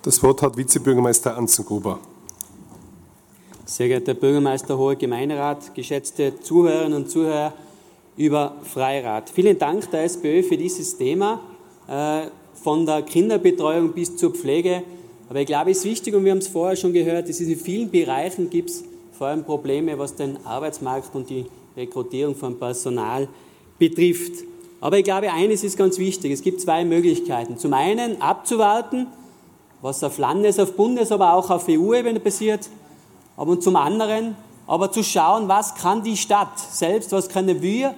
Das 0.02 0.22
Wort 0.22 0.40
hat 0.40 0.56
Vizebürgermeister 0.56 1.36
Anzengruber. 1.36 1.98
Sehr 3.68 3.88
geehrter 3.88 4.14
Bürgermeister, 4.14 4.78
hoher 4.78 4.94
Gemeinderat, 4.94 5.74
geschätzte 5.74 6.38
Zuhörerinnen 6.40 6.98
und 6.98 7.10
Zuhörer 7.10 7.52
über 8.16 8.54
Freirat. 8.62 9.28
Vielen 9.28 9.58
Dank 9.58 9.90
der 9.90 10.04
SPÖ 10.04 10.44
für 10.44 10.56
dieses 10.56 10.96
Thema, 10.96 11.40
äh, 11.88 12.28
von 12.62 12.86
der 12.86 13.02
Kinderbetreuung 13.02 13.90
bis 13.90 14.16
zur 14.16 14.30
Pflege. 14.30 14.84
Aber 15.28 15.40
ich 15.40 15.48
glaube, 15.48 15.72
es 15.72 15.78
ist 15.78 15.84
wichtig, 15.84 16.14
und 16.14 16.24
wir 16.24 16.30
haben 16.30 16.38
es 16.38 16.46
vorher 16.46 16.76
schon 16.76 16.92
gehört, 16.92 17.28
es 17.28 17.40
in 17.40 17.58
vielen 17.58 17.90
Bereichen 17.90 18.50
gibt 18.50 18.70
vor 19.18 19.26
allem 19.26 19.42
Probleme, 19.42 19.98
was 19.98 20.14
den 20.14 20.38
Arbeitsmarkt 20.46 21.12
und 21.16 21.28
die 21.28 21.46
Rekrutierung 21.76 22.36
von 22.36 22.56
Personal 22.60 23.26
betrifft. 23.80 24.44
Aber 24.80 24.96
ich 24.98 25.04
glaube, 25.04 25.32
eines 25.32 25.64
ist 25.64 25.76
ganz 25.76 25.98
wichtig. 25.98 26.30
Es 26.30 26.42
gibt 26.42 26.60
zwei 26.60 26.84
Möglichkeiten. 26.84 27.58
Zum 27.58 27.72
einen 27.72 28.22
abzuwarten, 28.22 29.08
was 29.82 30.04
auf 30.04 30.18
Landes-, 30.18 30.60
auf 30.60 30.74
Bundes-, 30.74 31.10
aber 31.10 31.32
auch 31.32 31.50
auf 31.50 31.66
EU-Ebene 31.68 32.20
passiert 32.20 32.70
aber 33.36 33.60
zum 33.60 33.76
anderen 33.76 34.36
aber 34.66 34.90
zu 34.90 35.04
schauen, 35.04 35.48
was 35.48 35.74
kann 35.74 36.02
die 36.02 36.16
Stadt 36.16 36.58
selbst, 36.58 37.12
was 37.12 37.28
können 37.28 37.62
wir 37.62 37.94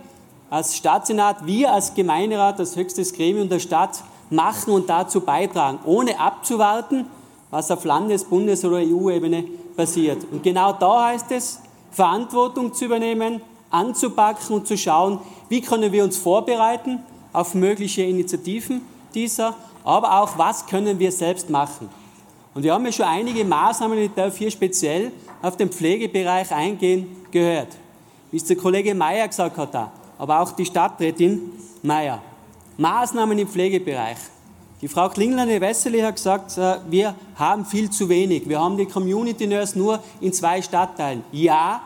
als 0.50 0.76
Stadtsenat, 0.76 1.46
wir 1.46 1.72
als 1.72 1.94
Gemeinderat, 1.94 2.58
als 2.58 2.76
höchstes 2.76 3.12
Gremium 3.12 3.48
der 3.48 3.58
Stadt 3.58 4.02
machen 4.30 4.72
und 4.72 4.88
dazu 4.88 5.20
beitragen, 5.20 5.78
ohne 5.84 6.18
abzuwarten, 6.18 7.06
was 7.50 7.70
auf 7.70 7.84
Landes-, 7.84 8.24
Bundes- 8.24 8.64
oder 8.64 8.78
EU-Ebene 8.78 9.44
passiert. 9.76 10.26
Und 10.30 10.42
genau 10.42 10.72
da 10.72 11.06
heißt 11.06 11.30
es, 11.32 11.60
Verantwortung 11.90 12.74
zu 12.74 12.84
übernehmen, 12.84 13.40
anzupacken 13.70 14.56
und 14.56 14.66
zu 14.66 14.76
schauen, 14.76 15.20
wie 15.48 15.60
können 15.60 15.92
wir 15.92 16.04
uns 16.04 16.18
vorbereiten 16.18 17.00
auf 17.32 17.54
mögliche 17.54 18.02
Initiativen 18.02 18.82
dieser, 19.14 19.54
aber 19.84 20.20
auch, 20.20 20.36
was 20.36 20.66
können 20.66 20.98
wir 20.98 21.12
selbst 21.12 21.48
machen. 21.48 21.88
Und 22.54 22.62
wir 22.62 22.72
haben 22.72 22.84
ja 22.84 22.92
schon 22.92 23.06
einige 23.06 23.44
Maßnahmen, 23.44 23.98
ich 23.98 24.10
darf 24.14 24.36
hier 24.36 24.50
speziell 24.50 25.12
auf 25.42 25.56
den 25.56 25.68
Pflegebereich 25.68 26.52
eingehen, 26.52 27.06
gehört. 27.30 27.68
Wie 28.30 28.36
es 28.36 28.44
der 28.44 28.56
Kollege 28.56 28.94
Mayer 28.94 29.28
gesagt 29.28 29.56
hat, 29.56 29.74
da, 29.74 29.92
aber 30.18 30.40
auch 30.40 30.52
die 30.52 30.64
Stadträtin 30.64 31.52
Mayer. 31.82 32.20
Maßnahmen 32.76 33.38
im 33.38 33.48
Pflegebereich. 33.48 34.18
Die 34.80 34.88
Frau 34.88 35.08
Klingleine-Wessely 35.08 36.00
hat 36.00 36.16
gesagt, 36.16 36.56
äh, 36.56 36.76
wir 36.88 37.14
haben 37.34 37.64
viel 37.64 37.90
zu 37.90 38.08
wenig. 38.08 38.48
Wir 38.48 38.60
haben 38.60 38.76
die 38.76 38.86
Community 38.86 39.46
Nurse 39.46 39.76
nur 39.76 40.00
in 40.20 40.32
zwei 40.32 40.62
Stadtteilen. 40.62 41.24
Ja, 41.32 41.82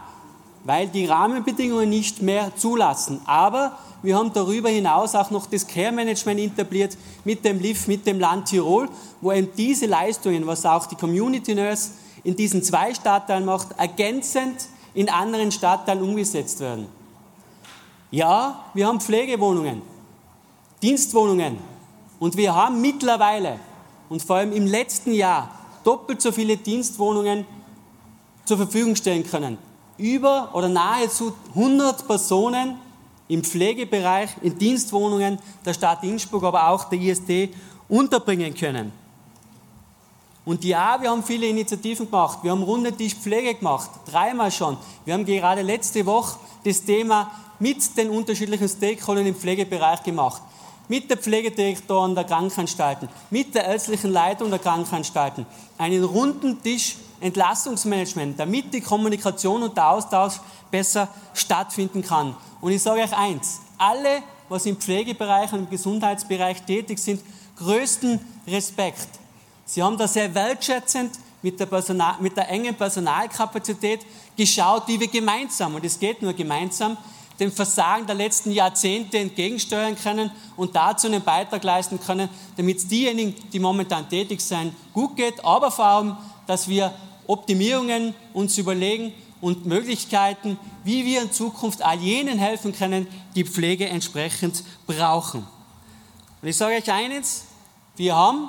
weil 0.64 0.88
die 0.88 1.06
Rahmenbedingungen 1.06 1.88
nicht 1.88 2.20
mehr 2.20 2.54
zulassen. 2.54 3.20
Aber 3.24 3.78
wir 4.02 4.16
haben 4.16 4.32
darüber 4.32 4.68
hinaus 4.68 5.14
auch 5.14 5.30
noch 5.30 5.46
das 5.46 5.66
Care-Management 5.66 6.40
etabliert 6.40 6.96
mit 7.24 7.44
dem 7.44 7.60
LIF, 7.60 7.86
mit 7.86 8.06
dem 8.06 8.18
Land 8.18 8.48
Tirol, 8.48 8.88
wo 9.20 9.30
eben 9.32 9.48
diese 9.56 9.86
Leistungen, 9.86 10.46
was 10.46 10.66
auch 10.66 10.86
die 10.86 10.96
Community 10.96 11.54
Nurse 11.54 11.92
in 12.24 12.34
diesen 12.34 12.62
zwei 12.62 12.92
Stadtteilen 12.94 13.44
macht, 13.44 13.68
ergänzend 13.78 14.66
in 14.94 15.08
anderen 15.08 15.52
Stadtteilen 15.52 16.02
umgesetzt 16.02 16.60
werden. 16.60 16.86
Ja, 18.10 18.64
wir 18.74 18.86
haben 18.86 19.00
Pflegewohnungen, 19.00 19.82
Dienstwohnungen 20.82 21.58
und 22.18 22.36
wir 22.36 22.54
haben 22.54 22.80
mittlerweile 22.80 23.58
und 24.08 24.22
vor 24.22 24.36
allem 24.36 24.52
im 24.52 24.66
letzten 24.66 25.14
Jahr 25.14 25.50
doppelt 25.84 26.20
so 26.20 26.32
viele 26.32 26.56
Dienstwohnungen 26.56 27.46
zur 28.44 28.56
Verfügung 28.56 28.96
stellen 28.96 29.24
können. 29.24 29.58
Über 29.96 30.50
oder 30.52 30.68
nahezu 30.68 31.32
100 31.54 32.06
Personen 32.06 32.76
im 33.32 33.42
Pflegebereich, 33.42 34.28
in 34.42 34.58
Dienstwohnungen 34.58 35.38
der 35.64 35.72
Stadt 35.72 36.04
Innsbruck, 36.04 36.44
aber 36.44 36.68
auch 36.68 36.84
der 36.84 37.00
ISD 37.00 37.48
unterbringen 37.88 38.54
können. 38.54 38.92
Und 40.44 40.62
ja, 40.64 41.00
wir 41.00 41.10
haben 41.10 41.22
viele 41.22 41.46
Initiativen 41.46 42.06
gemacht. 42.06 42.40
Wir 42.42 42.50
haben 42.50 42.62
Runde 42.62 42.92
Tisch 42.92 43.14
Pflege 43.14 43.54
gemacht, 43.54 43.88
dreimal 44.04 44.50
schon. 44.50 44.76
Wir 45.06 45.14
haben 45.14 45.24
gerade 45.24 45.62
letzte 45.62 46.04
Woche 46.04 46.38
das 46.62 46.84
Thema 46.84 47.30
mit 47.58 47.96
den 47.96 48.10
unterschiedlichen 48.10 48.68
Stakeholdern 48.68 49.26
im 49.26 49.34
Pflegebereich 49.34 50.02
gemacht. 50.02 50.42
Mit 50.88 51.08
der 51.08 51.16
Pflegedirektoren 51.16 52.14
der 52.14 52.24
Krankenanstalten, 52.24 53.08
mit 53.30 53.54
der 53.54 53.64
ärztlichen 53.64 54.12
Leitung 54.12 54.50
der 54.50 54.58
Krankenanstalten. 54.58 55.46
Einen 55.78 56.04
runden 56.04 56.60
Tisch 56.60 56.96
Entlastungsmanagement, 57.22 58.38
damit 58.38 58.72
die 58.74 58.80
Kommunikation 58.80 59.62
und 59.62 59.76
der 59.76 59.88
Austausch 59.88 60.34
besser 60.70 61.08
stattfinden 61.34 62.02
kann. 62.02 62.34
Und 62.60 62.72
ich 62.72 62.82
sage 62.82 63.02
euch 63.02 63.16
eins, 63.16 63.60
alle, 63.78 64.22
was 64.48 64.66
im 64.66 64.76
Pflegebereich 64.76 65.52
und 65.52 65.60
im 65.60 65.70
Gesundheitsbereich 65.70 66.62
tätig 66.62 66.98
sind, 66.98 67.22
größten 67.56 68.20
Respekt 68.46 69.22
Sie 69.64 69.82
haben 69.82 69.96
da 69.96 70.06
sehr 70.06 70.34
wertschätzend 70.34 71.12
mit 71.40 71.58
der, 71.58 71.64
Personal, 71.66 72.16
mit 72.20 72.36
der 72.36 72.48
engen 72.50 72.74
Personalkapazität 72.74 74.00
geschaut, 74.36 74.86
wie 74.86 75.00
wir 75.00 75.08
gemeinsam, 75.08 75.74
und 75.74 75.84
es 75.84 75.98
geht 75.98 76.20
nur 76.20 76.34
gemeinsam, 76.34 76.96
dem 77.40 77.50
Versagen 77.50 78.06
der 78.06 78.14
letzten 78.14 78.52
Jahrzehnte 78.52 79.18
entgegensteuern 79.18 79.96
können 79.96 80.30
und 80.56 80.76
dazu 80.76 81.06
einen 81.06 81.22
Beitrag 81.22 81.64
leisten 81.64 81.98
können, 81.98 82.28
damit 82.56 82.76
es 82.76 82.86
diejenigen, 82.86 83.34
die 83.50 83.58
momentan 83.58 84.08
tätig 84.08 84.40
sind, 84.42 84.74
gut 84.92 85.16
geht, 85.16 85.42
aber 85.42 85.70
vor 85.70 85.86
allem, 85.86 86.16
dass 86.46 86.68
wir 86.68 86.92
Optimierungen 87.26 88.14
uns 88.32 88.58
überlegen 88.58 89.12
und 89.40 89.66
Möglichkeiten, 89.66 90.58
wie 90.84 91.04
wir 91.04 91.22
in 91.22 91.32
Zukunft 91.32 91.82
all 91.82 91.98
jenen 91.98 92.38
helfen 92.38 92.72
können, 92.72 93.06
die 93.34 93.44
Pflege 93.44 93.88
entsprechend 93.88 94.62
brauchen. 94.86 95.46
Und 96.40 96.48
ich 96.48 96.56
sage 96.56 96.76
euch 96.76 96.90
eines, 96.90 97.44
wir 97.96 98.14
haben 98.16 98.48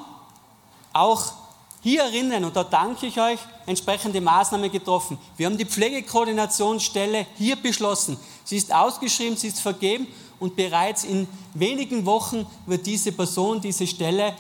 auch 0.94 1.34
hierinnen, 1.82 2.46
und 2.46 2.56
da 2.56 2.64
danke 2.64 3.08
ich 3.08 3.20
euch, 3.20 3.40
entsprechende 3.66 4.22
Maßnahmen 4.22 4.72
getroffen. 4.72 5.18
Wir 5.36 5.48
haben 5.48 5.58
die 5.58 5.66
Pflegekoordinationsstelle 5.66 7.26
hier 7.38 7.56
beschlossen. 7.56 8.18
Sie 8.44 8.58
ist 8.58 8.74
ausgeschrieben, 8.74 9.36
sie 9.36 9.48
ist 9.48 9.60
vergeben 9.60 10.08
und 10.40 10.56
bereits 10.56 11.04
in 11.04 11.28
wenigen 11.54 12.06
Wochen 12.06 12.46
wird 12.66 12.86
diese 12.86 13.12
Person, 13.12 13.62
diese 13.62 13.88
Stelle 13.88 14.34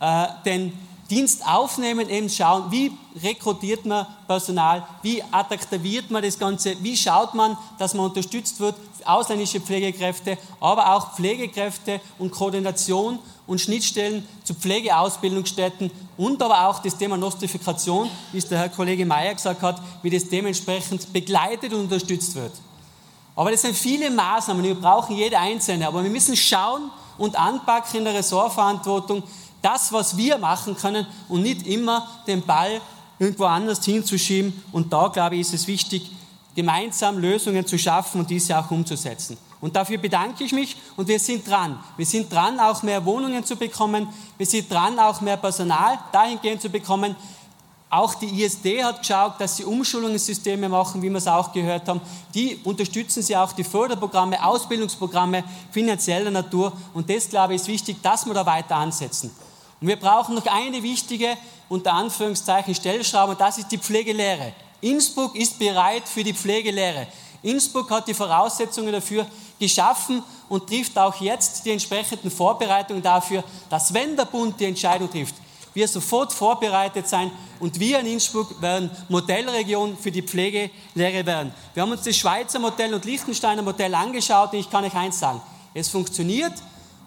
äh, 0.00 0.26
den 0.44 0.72
Dienst 1.10 1.46
aufnehmen, 1.46 2.10
eben 2.10 2.28
schauen, 2.28 2.70
wie 2.70 2.92
rekrutiert 3.22 3.86
man 3.86 4.06
Personal, 4.26 4.86
wie 5.02 5.22
attraktiviert 5.30 6.10
man 6.10 6.22
das 6.22 6.38
Ganze, 6.38 6.76
wie 6.82 6.96
schaut 6.96 7.32
man, 7.32 7.56
dass 7.78 7.94
man 7.94 8.06
unterstützt 8.06 8.60
wird, 8.60 8.74
ausländische 9.06 9.60
Pflegekräfte, 9.60 10.36
aber 10.60 10.94
auch 10.94 11.14
Pflegekräfte 11.14 12.00
und 12.18 12.30
Koordination 12.30 13.18
und 13.46 13.60
Schnittstellen 13.60 14.28
zu 14.44 14.54
Pflegeausbildungsstätten 14.54 15.90
und 16.18 16.42
aber 16.42 16.68
auch 16.68 16.80
das 16.80 16.98
Thema 16.98 17.16
Nostrifikation, 17.16 18.10
wie 18.32 18.38
es 18.38 18.48
der 18.48 18.58
Herr 18.58 18.68
Kollege 18.68 19.06
Mayer 19.06 19.34
gesagt 19.34 19.62
hat, 19.62 19.80
wie 20.02 20.10
das 20.10 20.28
dementsprechend 20.28 21.10
begleitet 21.12 21.72
und 21.72 21.80
unterstützt 21.80 22.34
wird. 22.34 22.52
Aber 23.34 23.50
das 23.50 23.62
sind 23.62 23.76
viele 23.76 24.10
Maßnahmen, 24.10 24.62
wir 24.62 24.74
brauchen 24.74 25.16
jede 25.16 25.38
einzelne, 25.38 25.86
aber 25.86 26.02
wir 26.02 26.10
müssen 26.10 26.36
schauen 26.36 26.90
und 27.16 27.38
anpacken 27.38 27.98
in 27.98 28.04
der 28.04 28.14
Ressortverantwortung, 28.14 29.22
das, 29.62 29.92
was 29.92 30.16
wir 30.16 30.38
machen 30.38 30.76
können 30.76 31.06
und 31.28 31.42
nicht 31.42 31.66
immer 31.66 32.08
den 32.26 32.42
Ball 32.42 32.80
irgendwo 33.18 33.44
anders 33.44 33.84
hinzuschieben. 33.84 34.62
Und 34.72 34.92
da, 34.92 35.08
glaube 35.08 35.34
ich, 35.34 35.42
ist 35.42 35.54
es 35.54 35.66
wichtig, 35.66 36.10
gemeinsam 36.54 37.18
Lösungen 37.18 37.66
zu 37.66 37.78
schaffen 37.78 38.20
und 38.20 38.30
diese 38.30 38.58
auch 38.58 38.70
umzusetzen. 38.70 39.36
Und 39.60 39.74
dafür 39.74 39.98
bedanke 39.98 40.44
ich 40.44 40.52
mich 40.52 40.76
und 40.96 41.08
wir 41.08 41.18
sind 41.18 41.48
dran. 41.48 41.78
Wir 41.96 42.06
sind 42.06 42.32
dran, 42.32 42.60
auch 42.60 42.82
mehr 42.82 43.04
Wohnungen 43.04 43.44
zu 43.44 43.56
bekommen. 43.56 44.08
Wir 44.36 44.46
sind 44.46 44.70
dran, 44.70 44.98
auch 44.98 45.20
mehr 45.20 45.36
Personal 45.36 45.98
dahingehend 46.12 46.62
zu 46.62 46.68
bekommen. 46.68 47.16
Auch 47.90 48.14
die 48.14 48.42
ISD 48.42 48.84
hat 48.84 49.00
geschaut, 49.00 49.34
dass 49.38 49.56
sie 49.56 49.64
Umschulungssysteme 49.64 50.68
machen, 50.68 51.00
wie 51.00 51.08
wir 51.08 51.16
es 51.16 51.26
auch 51.26 51.52
gehört 51.52 51.88
haben. 51.88 52.00
Die 52.34 52.60
unterstützen 52.62 53.22
sie 53.22 53.34
auch, 53.34 53.52
die 53.52 53.64
Förderprogramme, 53.64 54.44
Ausbildungsprogramme 54.44 55.42
finanzieller 55.70 56.30
Natur. 56.30 56.72
Und 56.92 57.08
das, 57.08 57.28
glaube 57.28 57.54
ich, 57.54 57.62
ist 57.62 57.68
wichtig, 57.68 57.96
dass 58.02 58.26
wir 58.26 58.34
da 58.34 58.44
weiter 58.44 58.76
ansetzen. 58.76 59.30
Und 59.80 59.88
wir 59.88 59.96
brauchen 59.96 60.34
noch 60.34 60.46
eine 60.46 60.82
wichtige, 60.82 61.36
unter 61.68 61.92
Anführungszeichen, 61.92 62.74
Stellschraube, 62.74 63.32
und 63.32 63.40
das 63.40 63.58
ist 63.58 63.68
die 63.68 63.78
Pflegelehre. 63.78 64.52
Innsbruck 64.80 65.36
ist 65.36 65.58
bereit 65.58 66.08
für 66.08 66.24
die 66.24 66.34
Pflegelehre. 66.34 67.06
Innsbruck 67.42 67.90
hat 67.90 68.08
die 68.08 68.14
Voraussetzungen 68.14 68.92
dafür 68.92 69.26
geschaffen 69.58 70.22
und 70.48 70.66
trifft 70.66 70.98
auch 70.98 71.20
jetzt 71.20 71.64
die 71.64 71.70
entsprechenden 71.70 72.30
Vorbereitungen 72.30 73.02
dafür, 73.02 73.44
dass 73.68 73.92
wenn 73.92 74.16
der 74.16 74.24
Bund 74.24 74.58
die 74.58 74.64
Entscheidung 74.64 75.10
trifft, 75.10 75.34
wir 75.74 75.86
sofort 75.86 76.32
vorbereitet 76.32 77.06
sein 77.06 77.30
und 77.60 77.78
wir 77.78 78.00
in 78.00 78.06
Innsbruck 78.06 78.60
werden 78.60 78.90
Modellregion 79.08 79.96
für 79.96 80.10
die 80.10 80.22
Pflegelehre 80.22 81.24
werden. 81.24 81.52
Wir 81.74 81.82
haben 81.82 81.92
uns 81.92 82.02
das 82.02 82.16
Schweizer 82.16 82.58
Modell 82.58 82.94
und 82.94 83.04
Liechtensteiner 83.04 83.62
Modell 83.62 83.94
angeschaut 83.94 84.52
und 84.52 84.58
ich 84.58 84.70
kann 84.70 84.84
euch 84.84 84.94
eins 84.94 85.18
sagen, 85.20 85.40
es 85.74 85.88
funktioniert 85.88 86.54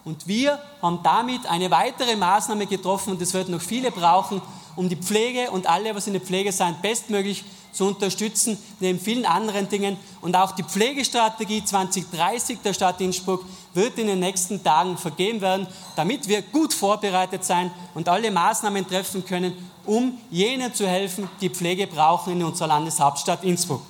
und 0.04 0.28
wir 0.28 0.60
haben 0.82 1.00
damit 1.04 1.46
eine 1.46 1.70
weitere 1.70 2.16
Maßnahme 2.16 2.66
getroffen 2.66 3.12
und 3.12 3.22
es 3.22 3.34
wird 3.34 3.50
noch 3.50 3.62
viele 3.62 3.92
brauchen, 3.92 4.42
um 4.76 4.90
die 4.90 4.96
Pflege 4.96 5.52
und 5.52 5.68
alle, 5.68 5.94
was 5.96 6.08
in 6.08 6.14
der 6.14 6.22
Pflege 6.22 6.52
sind, 6.52 6.82
bestmöglich 6.82 7.44
zu 7.72 7.86
unterstützen, 7.86 8.58
neben 8.80 9.00
vielen 9.00 9.26
anderen 9.26 9.70
Dingen. 9.70 9.98
Und 10.22 10.36
auch 10.36 10.52
die 10.52 10.64
Pflegestrategie 10.64 11.64
2030 11.64 12.60
der 12.64 12.74
Stadt 12.74 13.00
Innsbruck 13.00 13.46
wird 13.74 13.98
in 13.98 14.08
den 14.08 14.20
nächsten 14.20 14.64
Tagen 14.64 14.98
vergeben 14.98 15.42
werden, 15.42 15.68
damit 15.96 16.28
wir 16.28 16.42
gut 16.42 16.74
vorbereitet 16.74 17.46
sein 17.46 17.72
und 17.94 18.10
alle 18.10 18.32
Maßnahmen 18.32 18.88
treffen 18.88 19.26
können, 19.26 19.54
um 19.86 20.18
jenen 20.30 20.74
zu 20.74 20.88
helfen, 20.88 21.30
die 21.40 21.50
Pflege 21.50 21.88
brauchen 21.88 22.34
in 22.34 22.44
unserer 22.44 22.68
Landeshauptstadt 22.68 23.44
Innsbruck. 23.44 23.82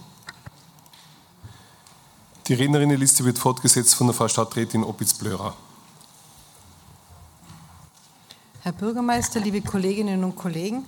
Die 2.47 2.53
Rednerinnenliste 2.53 3.23
wird 3.23 3.39
fortgesetzt 3.39 3.95
von 3.95 4.07
der 4.07 4.13
Frau 4.13 4.27
Stadträtin 4.27 4.83
Opitz-Blörer. 4.83 5.53
Herr 8.63 8.73
Bürgermeister, 8.73 9.39
liebe 9.39 9.59
Kolleginnen 9.61 10.23
und 10.23 10.35
Kollegen, 10.35 10.85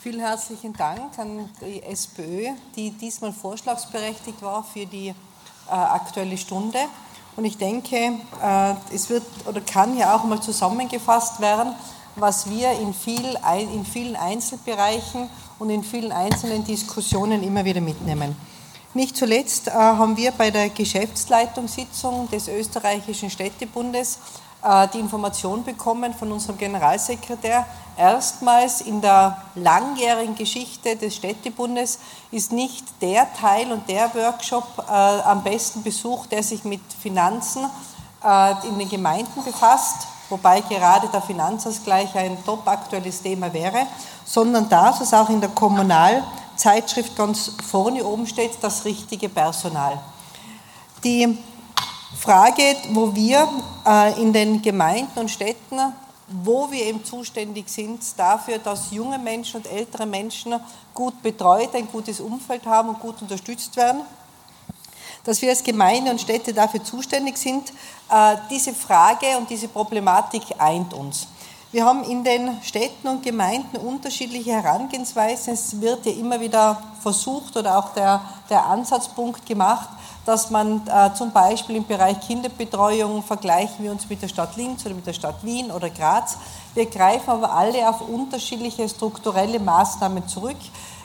vielen 0.00 0.20
herzlichen 0.20 0.72
Dank 0.72 1.18
an 1.18 1.46
die 1.60 1.82
SPÖ, 1.82 2.46
die 2.74 2.90
diesmal 2.92 3.34
vorschlagsberechtigt 3.34 4.40
war 4.40 4.64
für 4.64 4.86
die 4.86 5.08
äh, 5.08 5.14
Aktuelle 5.68 6.38
Stunde. 6.38 6.78
Und 7.36 7.44
ich 7.44 7.58
denke, 7.58 7.96
äh, 8.42 8.74
es 8.94 9.10
wird 9.10 9.24
oder 9.46 9.60
kann 9.60 9.94
ja 9.98 10.16
auch 10.16 10.24
mal 10.24 10.40
zusammengefasst 10.40 11.42
werden, 11.42 11.74
was 12.16 12.48
wir 12.48 12.70
in, 12.80 12.94
viel, 12.94 13.36
in 13.74 13.84
vielen 13.84 14.16
Einzelbereichen 14.16 15.28
und 15.58 15.68
in 15.68 15.84
vielen 15.84 16.12
einzelnen 16.12 16.64
Diskussionen 16.64 17.42
immer 17.42 17.66
wieder 17.66 17.82
mitnehmen. 17.82 18.34
Nicht 18.94 19.18
zuletzt 19.18 19.68
äh, 19.68 19.72
haben 19.72 20.16
wir 20.16 20.30
bei 20.30 20.50
der 20.50 20.70
Geschäftsleitungssitzung 20.70 22.30
des 22.30 22.48
österreichischen 22.48 23.28
Städtebundes 23.28 24.18
die 24.94 25.00
Information 25.00 25.64
bekommen 25.64 26.14
von 26.14 26.30
unserem 26.30 26.56
Generalsekretär. 26.56 27.66
Erstmals 27.96 28.80
in 28.80 29.00
der 29.00 29.36
langjährigen 29.54 30.34
Geschichte 30.34 30.96
des 30.96 31.16
Städtebundes 31.16 31.98
ist 32.30 32.52
nicht 32.52 32.84
der 33.02 33.32
Teil 33.34 33.70
und 33.70 33.88
der 33.88 34.14
Workshop 34.14 34.64
äh, 34.88 34.92
am 34.92 35.42
besten 35.42 35.82
besucht, 35.82 36.32
der 36.32 36.42
sich 36.42 36.64
mit 36.64 36.80
Finanzen 37.00 37.68
äh, 38.24 38.66
in 38.66 38.78
den 38.78 38.88
Gemeinden 38.88 39.44
befasst, 39.44 40.06
wobei 40.30 40.62
gerade 40.62 41.08
der 41.08 41.20
Finanzausgleich 41.20 42.14
ein 42.16 42.42
top 42.44 42.66
aktuelles 42.66 43.20
Thema 43.20 43.52
wäre, 43.52 43.86
sondern 44.24 44.68
das, 44.68 45.00
was 45.00 45.12
auch 45.12 45.28
in 45.28 45.40
der 45.40 45.50
Kommunalzeitschrift 45.50 47.14
ganz 47.14 47.52
vorne 47.68 48.04
oben 48.04 48.26
steht, 48.26 48.52
das 48.62 48.86
richtige 48.86 49.28
Personal. 49.28 50.00
Die 51.04 51.36
Frage, 52.22 52.76
wo 52.90 53.12
wir 53.16 53.48
äh, 53.84 54.22
in 54.22 54.32
den 54.32 54.62
Gemeinden 54.62 55.18
und 55.18 55.28
Städten, 55.28 55.80
wo 56.28 56.70
wir 56.70 56.84
eben 56.84 57.04
zuständig 57.04 57.68
sind 57.68 58.00
dafür, 58.16 58.58
dass 58.58 58.92
junge 58.92 59.18
Menschen 59.18 59.56
und 59.56 59.66
ältere 59.66 60.06
Menschen 60.06 60.54
gut 60.94 61.20
betreut, 61.20 61.74
ein 61.74 61.88
gutes 61.90 62.20
Umfeld 62.20 62.64
haben 62.64 62.90
und 62.90 63.00
gut 63.00 63.20
unterstützt 63.22 63.76
werden, 63.76 64.02
dass 65.24 65.42
wir 65.42 65.50
als 65.50 65.64
Gemeinde 65.64 66.12
und 66.12 66.20
Städte 66.20 66.54
dafür 66.54 66.84
zuständig 66.84 67.36
sind, 67.36 67.70
äh, 68.08 68.36
diese 68.48 68.72
Frage 68.72 69.36
und 69.36 69.50
diese 69.50 69.66
Problematik 69.66 70.42
eint 70.58 70.94
uns. 70.94 71.26
Wir 71.72 71.84
haben 71.84 72.04
in 72.04 72.22
den 72.22 72.62
Städten 72.62 73.08
und 73.08 73.24
Gemeinden 73.24 73.78
unterschiedliche 73.78 74.52
Herangehensweisen. 74.52 75.54
Es 75.54 75.80
wird 75.80 76.06
ja 76.06 76.12
immer 76.12 76.38
wieder 76.38 76.80
versucht 77.00 77.56
oder 77.56 77.78
auch 77.78 77.94
der, 77.94 78.22
der 78.48 78.64
Ansatzpunkt 78.66 79.44
gemacht, 79.44 79.88
dass 80.24 80.50
man 80.50 80.86
äh, 80.86 81.12
zum 81.14 81.32
Beispiel 81.32 81.76
im 81.76 81.86
Bereich 81.86 82.20
Kinderbetreuung 82.20 83.22
vergleichen 83.22 83.84
wir 83.84 83.90
uns 83.90 84.08
mit 84.08 84.22
der 84.22 84.28
Stadt 84.28 84.56
Linz 84.56 84.86
oder 84.86 84.94
mit 84.94 85.06
der 85.06 85.12
Stadt 85.12 85.42
Wien 85.42 85.70
oder 85.70 85.90
Graz. 85.90 86.36
Wir 86.74 86.86
greifen 86.86 87.30
aber 87.30 87.52
alle 87.52 87.88
auf 87.88 88.00
unterschiedliche 88.08 88.88
strukturelle 88.88 89.58
Maßnahmen 89.58 90.28
zurück. 90.28 90.56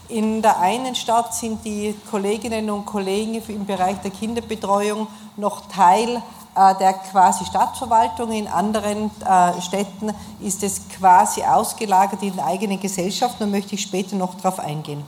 In 0.09 0.41
der 0.41 0.59
einen 0.59 0.95
Stadt 0.95 1.33
sind 1.33 1.65
die 1.65 1.93
Kolleginnen 2.09 2.69
und 2.69 2.85
Kollegen 2.85 3.41
im 3.47 3.65
Bereich 3.65 3.97
der 3.97 4.11
Kinderbetreuung 4.11 5.07
noch 5.35 5.67
Teil 5.67 6.21
äh, 6.55 6.75
der 6.79 6.93
quasi 6.93 7.45
Stadtverwaltung. 7.45 8.31
In 8.31 8.47
anderen 8.47 9.11
äh, 9.25 9.61
Städten 9.61 10.11
ist 10.39 10.63
es 10.63 10.81
quasi 10.97 11.43
ausgelagert 11.43 12.23
in 12.23 12.39
eigene 12.39 12.77
Gesellschaften. 12.77 13.37
Da 13.39 13.45
möchte 13.45 13.75
ich 13.75 13.81
später 13.81 14.15
noch 14.15 14.35
darauf 14.35 14.59
eingehen. 14.59 15.03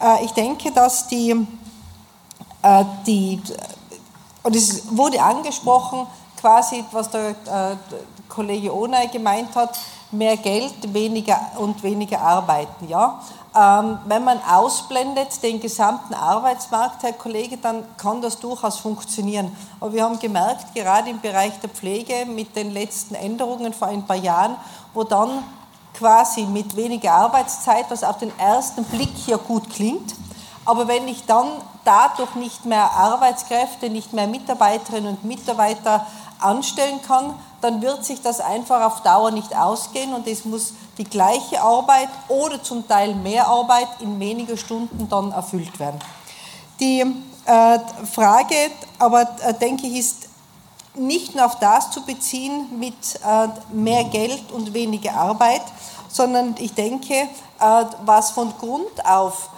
Äh, 0.00 0.24
ich 0.24 0.32
denke, 0.32 0.72
dass 0.72 1.06
die 1.06 1.46
die, 3.06 3.40
und 4.42 4.56
es 4.56 4.96
wurde 4.96 5.22
angesprochen, 5.22 6.06
quasi, 6.40 6.84
was 6.92 7.10
der 7.10 7.30
äh, 7.30 7.76
Kollege 8.28 8.74
Onay 8.74 9.08
gemeint 9.08 9.54
hat, 9.54 9.78
mehr 10.10 10.36
Geld 10.36 10.92
weniger 10.92 11.40
und 11.58 11.82
weniger 11.82 12.20
arbeiten. 12.20 12.88
Ja? 12.88 13.20
Ähm, 13.54 13.98
wenn 14.06 14.24
man 14.24 14.40
ausblendet 14.42 15.42
den 15.42 15.60
gesamten 15.60 16.14
Arbeitsmarkt, 16.14 17.02
Herr 17.02 17.12
Kollege, 17.12 17.58
dann 17.58 17.84
kann 17.96 18.20
das 18.22 18.38
durchaus 18.38 18.78
funktionieren. 18.78 19.54
Aber 19.78 19.92
wir 19.92 20.04
haben 20.04 20.18
gemerkt, 20.18 20.74
gerade 20.74 21.10
im 21.10 21.20
Bereich 21.20 21.58
der 21.60 21.70
Pflege 21.70 22.26
mit 22.26 22.56
den 22.56 22.70
letzten 22.70 23.14
Änderungen 23.14 23.72
vor 23.72 23.88
ein 23.88 24.06
paar 24.06 24.16
Jahren, 24.16 24.56
wo 24.94 25.04
dann 25.04 25.44
quasi 25.94 26.44
mit 26.44 26.74
weniger 26.76 27.12
Arbeitszeit, 27.12 27.86
was 27.90 28.02
auf 28.02 28.18
den 28.18 28.32
ersten 28.38 28.84
Blick 28.84 29.12
hier 29.14 29.38
gut 29.38 29.68
klingt, 29.70 30.14
aber 30.64 30.88
wenn 30.88 31.08
ich 31.08 31.24
dann 31.26 31.46
dadurch 31.84 32.34
nicht 32.36 32.64
mehr 32.64 32.90
Arbeitskräfte, 32.92 33.90
nicht 33.90 34.12
mehr 34.12 34.26
Mitarbeiterinnen 34.26 35.16
und 35.16 35.24
Mitarbeiter 35.24 36.06
anstellen 36.38 37.00
kann, 37.06 37.34
dann 37.60 37.80
wird 37.82 38.04
sich 38.04 38.20
das 38.20 38.40
einfach 38.40 38.84
auf 38.84 39.02
Dauer 39.02 39.30
nicht 39.30 39.56
ausgehen 39.56 40.12
und 40.12 40.26
es 40.26 40.44
muss 40.44 40.74
die 40.98 41.04
gleiche 41.04 41.60
Arbeit 41.62 42.08
oder 42.28 42.62
zum 42.62 42.86
Teil 42.86 43.14
mehr 43.14 43.46
Arbeit 43.46 43.88
in 44.00 44.18
weniger 44.20 44.56
Stunden 44.56 45.08
dann 45.08 45.32
erfüllt 45.32 45.78
werden. 45.78 45.98
Die 46.80 47.00
äh, 47.00 47.78
Frage 48.12 48.54
aber, 48.98 49.22
äh, 49.42 49.54
denke 49.54 49.86
ich, 49.86 49.98
ist 49.98 50.28
nicht 50.94 51.34
nur 51.34 51.46
auf 51.46 51.58
das 51.58 51.90
zu 51.90 52.02
beziehen 52.02 52.78
mit 52.78 52.94
äh, 53.24 53.48
mehr 53.72 54.04
Geld 54.04 54.52
und 54.52 54.74
weniger 54.74 55.14
Arbeit, 55.14 55.62
sondern 56.08 56.54
ich 56.58 56.74
denke, 56.74 57.14
äh, 57.14 57.84
was 58.04 58.32
von 58.32 58.52
Grund 58.58 59.06
auf 59.06 59.48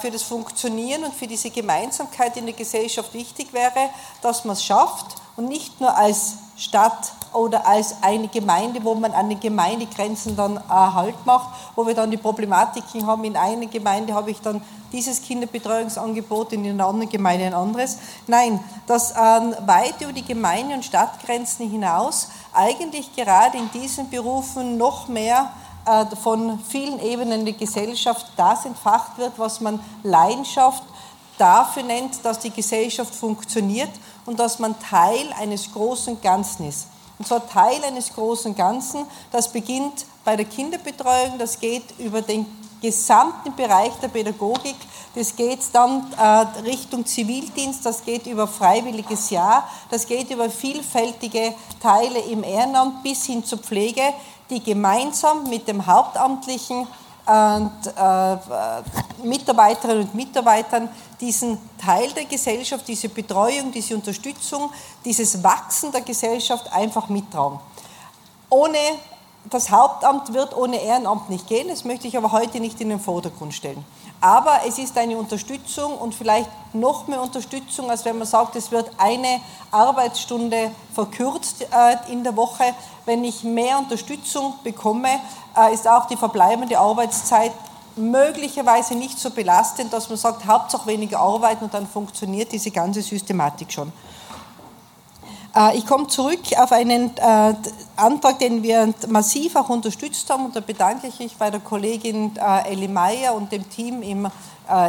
für 0.00 0.10
das 0.10 0.22
Funktionieren 0.22 1.04
und 1.04 1.14
für 1.14 1.26
diese 1.26 1.50
Gemeinsamkeit 1.50 2.36
in 2.36 2.46
der 2.46 2.54
Gesellschaft 2.54 3.14
wichtig 3.14 3.52
wäre, 3.52 3.90
dass 4.20 4.44
man 4.44 4.54
es 4.54 4.64
schafft 4.64 5.16
und 5.36 5.48
nicht 5.48 5.80
nur 5.80 5.96
als 5.96 6.34
Stadt 6.56 7.12
oder 7.32 7.66
als 7.66 7.96
eine 8.02 8.28
Gemeinde, 8.28 8.84
wo 8.84 8.94
man 8.94 9.12
an 9.12 9.28
den 9.28 9.40
Gemeindegrenzen 9.40 10.36
dann 10.36 10.62
Halt 10.68 11.24
macht, 11.24 11.48
wo 11.74 11.86
wir 11.86 11.94
dann 11.94 12.10
die 12.10 12.18
Problematiken 12.18 13.06
haben, 13.06 13.24
in 13.24 13.36
einer 13.36 13.66
Gemeinde 13.66 14.14
habe 14.14 14.30
ich 14.30 14.40
dann 14.40 14.62
dieses 14.92 15.22
Kinderbetreuungsangebot, 15.22 16.52
in 16.52 16.68
einer 16.68 16.86
anderen 16.86 17.10
Gemeinde 17.10 17.46
ein 17.46 17.54
anderes. 17.54 17.98
Nein, 18.26 18.62
dass 18.86 19.12
ähm, 19.12 19.54
weit 19.64 20.00
über 20.00 20.12
die 20.12 20.24
Gemeinde- 20.24 20.74
und 20.74 20.84
Stadtgrenzen 20.84 21.70
hinaus 21.70 22.28
eigentlich 22.52 23.16
gerade 23.16 23.56
in 23.56 23.70
diesen 23.70 24.10
Berufen 24.10 24.76
noch 24.76 25.08
mehr 25.08 25.50
äh, 25.56 25.61
von 26.22 26.58
vielen 26.60 27.00
Ebenen 27.00 27.44
der 27.44 27.54
Gesellschaft 27.54 28.26
das 28.36 28.64
entfacht 28.64 29.18
wird, 29.18 29.32
was 29.36 29.60
man 29.60 29.80
Leidenschaft 30.02 30.82
dafür 31.38 31.82
nennt, 31.82 32.24
dass 32.24 32.38
die 32.38 32.50
Gesellschaft 32.50 33.14
funktioniert 33.14 33.90
und 34.26 34.38
dass 34.38 34.58
man 34.58 34.78
Teil 34.78 35.32
eines 35.38 35.72
großen 35.72 36.20
Ganzen 36.20 36.68
ist. 36.68 36.86
Und 37.18 37.26
zwar 37.26 37.46
Teil 37.48 37.82
eines 37.84 38.12
großen 38.14 38.54
Ganzen, 38.54 39.04
das 39.30 39.50
beginnt 39.50 40.06
bei 40.24 40.36
der 40.36 40.44
Kinderbetreuung, 40.44 41.38
das 41.38 41.58
geht 41.58 41.84
über 41.98 42.22
den 42.22 42.46
gesamten 42.80 43.54
Bereich 43.54 43.92
der 44.02 44.08
Pädagogik, 44.08 44.76
das 45.14 45.36
geht 45.36 45.60
dann 45.72 46.12
äh, 46.18 46.60
Richtung 46.68 47.06
Zivildienst, 47.06 47.86
das 47.86 48.04
geht 48.04 48.26
über 48.26 48.48
freiwilliges 48.48 49.30
Jahr, 49.30 49.68
das 49.90 50.06
geht 50.06 50.30
über 50.30 50.50
vielfältige 50.50 51.54
Teile 51.80 52.18
im 52.18 52.42
Ehrenamt 52.42 53.02
bis 53.02 53.24
hin 53.24 53.44
zur 53.44 53.58
Pflege, 53.58 54.02
die 54.52 54.62
gemeinsam 54.62 55.48
mit 55.48 55.66
dem 55.66 55.86
Hauptamtlichen 55.86 56.86
und 57.24 57.72
äh, 57.96 58.36
Mitarbeiterinnen 59.26 60.04
und 60.04 60.14
Mitarbeitern 60.14 60.88
diesen 61.20 61.58
Teil 61.78 62.10
der 62.12 62.24
Gesellschaft, 62.24 62.86
diese 62.86 63.08
Betreuung, 63.08 63.72
diese 63.72 63.94
Unterstützung, 63.94 64.70
dieses 65.04 65.42
Wachsen 65.42 65.92
der 65.92 66.02
Gesellschaft 66.02 66.70
einfach 66.72 67.08
mittragen. 67.08 67.60
Ohne 68.50 68.78
das 69.48 69.70
Hauptamt 69.70 70.34
wird 70.34 70.56
ohne 70.56 70.80
Ehrenamt 70.80 71.30
nicht 71.30 71.46
gehen, 71.46 71.68
das 71.68 71.84
möchte 71.84 72.06
ich 72.06 72.16
aber 72.16 72.32
heute 72.32 72.60
nicht 72.60 72.80
in 72.80 72.90
den 72.90 73.00
Vordergrund 73.00 73.54
stellen. 73.54 73.84
Aber 74.22 74.60
es 74.68 74.78
ist 74.78 74.96
eine 74.96 75.16
Unterstützung 75.16 75.98
und 75.98 76.14
vielleicht 76.14 76.48
noch 76.72 77.08
mehr 77.08 77.20
Unterstützung, 77.20 77.90
als 77.90 78.04
wenn 78.04 78.18
man 78.18 78.26
sagt, 78.26 78.54
es 78.54 78.70
wird 78.70 78.88
eine 78.96 79.40
Arbeitsstunde 79.72 80.70
verkürzt 80.94 81.62
äh, 81.62 82.12
in 82.12 82.22
der 82.22 82.36
Woche. 82.36 82.62
Wenn 83.04 83.24
ich 83.24 83.42
mehr 83.42 83.78
Unterstützung 83.78 84.54
bekomme, 84.62 85.08
äh, 85.58 85.74
ist 85.74 85.88
auch 85.88 86.06
die 86.06 86.16
verbleibende 86.16 86.78
Arbeitszeit 86.78 87.50
möglicherweise 87.96 88.94
nicht 88.94 89.18
so 89.18 89.30
belastend, 89.30 89.92
dass 89.92 90.08
man 90.08 90.16
sagt, 90.16 90.46
Hauptsache 90.46 90.86
weniger 90.86 91.18
arbeiten 91.18 91.64
und 91.64 91.74
dann 91.74 91.88
funktioniert 91.88 92.52
diese 92.52 92.70
ganze 92.70 93.02
Systematik 93.02 93.72
schon. 93.72 93.92
Äh, 95.54 95.76
ich 95.76 95.86
komme 95.86 96.06
zurück 96.06 96.40
auf 96.56 96.72
einen 96.72 97.16
äh, 97.16 97.54
Antrag, 97.96 98.38
den 98.38 98.62
wir 98.62 98.92
massiv 99.08 99.56
auch 99.56 99.68
unterstützt 99.68 100.28
haben. 100.30 100.46
Und 100.46 100.56
da 100.56 100.60
bedanke 100.60 101.06
ich 101.06 101.18
mich 101.18 101.36
bei 101.36 101.50
der 101.50 101.60
Kollegin 101.60 102.36
äh, 102.36 102.70
Elli 102.70 102.88
Meyer 102.88 103.34
und 103.34 103.52
dem 103.52 103.68
Team 103.68 104.02
im, 104.02 104.28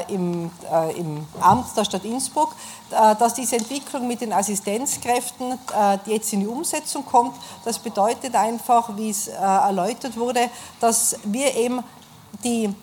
im, 0.07 0.49
im 0.95 1.27
Amt 1.41 1.75
der 1.75 1.83
Stadt 1.83 2.05
Innsbruck, 2.05 2.55
dass 2.89 3.33
diese 3.33 3.57
Entwicklung 3.57 4.07
mit 4.07 4.21
den 4.21 4.31
Assistenzkräften, 4.31 5.59
jetzt 6.05 6.31
in 6.31 6.41
die 6.41 6.47
Umsetzung 6.47 7.03
kommt, 7.05 7.35
das 7.65 7.79
bedeutet 7.79 8.35
einfach, 8.35 8.95
wie 8.95 9.09
es 9.09 9.27
erläutert 9.27 10.15
wurde, 10.15 10.47
dass 10.79 11.17
wir 11.25 11.55
eben 11.55 11.83
die 12.43 12.73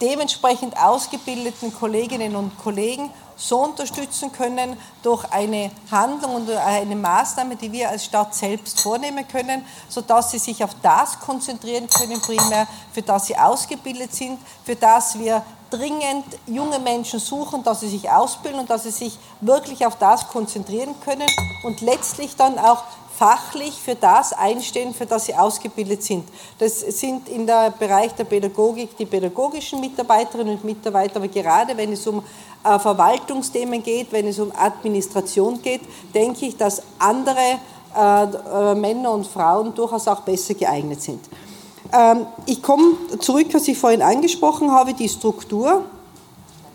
dementsprechend 0.00 0.76
ausgebildeten 0.76 1.74
Kolleginnen 1.74 2.36
und 2.36 2.56
Kollegen 2.58 3.10
so 3.42 3.58
unterstützen 3.58 4.30
können 4.30 4.76
durch 5.02 5.24
eine 5.32 5.70
Handlung 5.90 6.36
und 6.36 6.50
eine 6.50 6.94
Maßnahme, 6.94 7.56
die 7.56 7.72
wir 7.72 7.88
als 7.88 8.04
Stadt 8.04 8.34
selbst 8.34 8.80
vornehmen 8.80 9.26
können, 9.26 9.64
sodass 9.88 10.30
sie 10.30 10.38
sich 10.38 10.62
auf 10.62 10.70
das 10.80 11.18
konzentrieren 11.18 11.88
können, 11.88 12.20
primär, 12.20 12.68
für 12.92 13.02
das 13.02 13.26
sie 13.26 13.36
ausgebildet 13.36 14.14
sind, 14.14 14.38
für 14.64 14.76
das 14.76 15.18
wir 15.18 15.42
dringend 15.70 16.26
junge 16.46 16.78
Menschen 16.78 17.18
suchen, 17.18 17.64
dass 17.64 17.80
sie 17.80 17.88
sich 17.88 18.10
ausbilden 18.10 18.60
und 18.60 18.70
dass 18.70 18.84
sie 18.84 18.90
sich 18.90 19.18
wirklich 19.40 19.86
auf 19.86 19.96
das 19.96 20.28
konzentrieren 20.28 20.94
können 21.04 21.28
und 21.64 21.80
letztlich 21.80 22.36
dann 22.36 22.58
auch 22.58 22.84
fachlich 23.22 23.80
für 23.80 23.94
das 23.94 24.32
einstehen, 24.32 24.92
für 24.92 25.06
das 25.06 25.26
sie 25.26 25.34
ausgebildet 25.36 26.02
sind. 26.02 26.24
Das 26.58 26.80
sind 26.80 27.28
in 27.28 27.46
der 27.46 27.70
Bereich 27.70 28.12
der 28.16 28.24
Pädagogik 28.24 28.96
die 28.96 29.06
pädagogischen 29.06 29.80
Mitarbeiterinnen 29.80 30.56
und 30.56 30.64
Mitarbeiter, 30.64 31.18
aber 31.18 31.28
gerade 31.28 31.76
wenn 31.76 31.92
es 31.92 32.04
um 32.04 32.24
äh, 32.64 32.78
Verwaltungsthemen 32.80 33.80
geht, 33.80 34.10
wenn 34.10 34.26
es 34.26 34.40
um 34.40 34.50
Administration 34.50 35.62
geht, 35.62 35.82
denke 36.12 36.46
ich, 36.46 36.56
dass 36.56 36.82
andere 36.98 37.60
äh, 37.96 38.24
äh, 38.24 38.74
Männer 38.74 39.12
und 39.12 39.28
Frauen 39.28 39.72
durchaus 39.72 40.08
auch 40.08 40.22
besser 40.22 40.54
geeignet 40.54 41.00
sind. 41.00 41.20
Ähm, 41.92 42.26
ich 42.46 42.60
komme 42.60 42.96
zurück, 43.20 43.46
was 43.52 43.68
ich 43.68 43.78
vorhin 43.78 44.02
angesprochen 44.02 44.72
habe, 44.72 44.94
die 44.94 45.08
Struktur. 45.08 45.84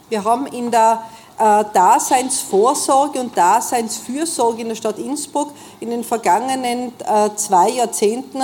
Wir 0.07 0.23
haben 0.23 0.47
in 0.47 0.71
der 0.71 1.03
Daseinsvorsorge 1.37 3.19
und 3.19 3.37
Daseinsfürsorge 3.37 4.61
in 4.61 4.69
der 4.69 4.75
Stadt 4.75 4.97
Innsbruck 4.97 5.51
in 5.79 5.91
den 5.91 6.03
vergangenen 6.03 6.91
zwei 7.35 7.69
Jahrzehnten 7.69 8.41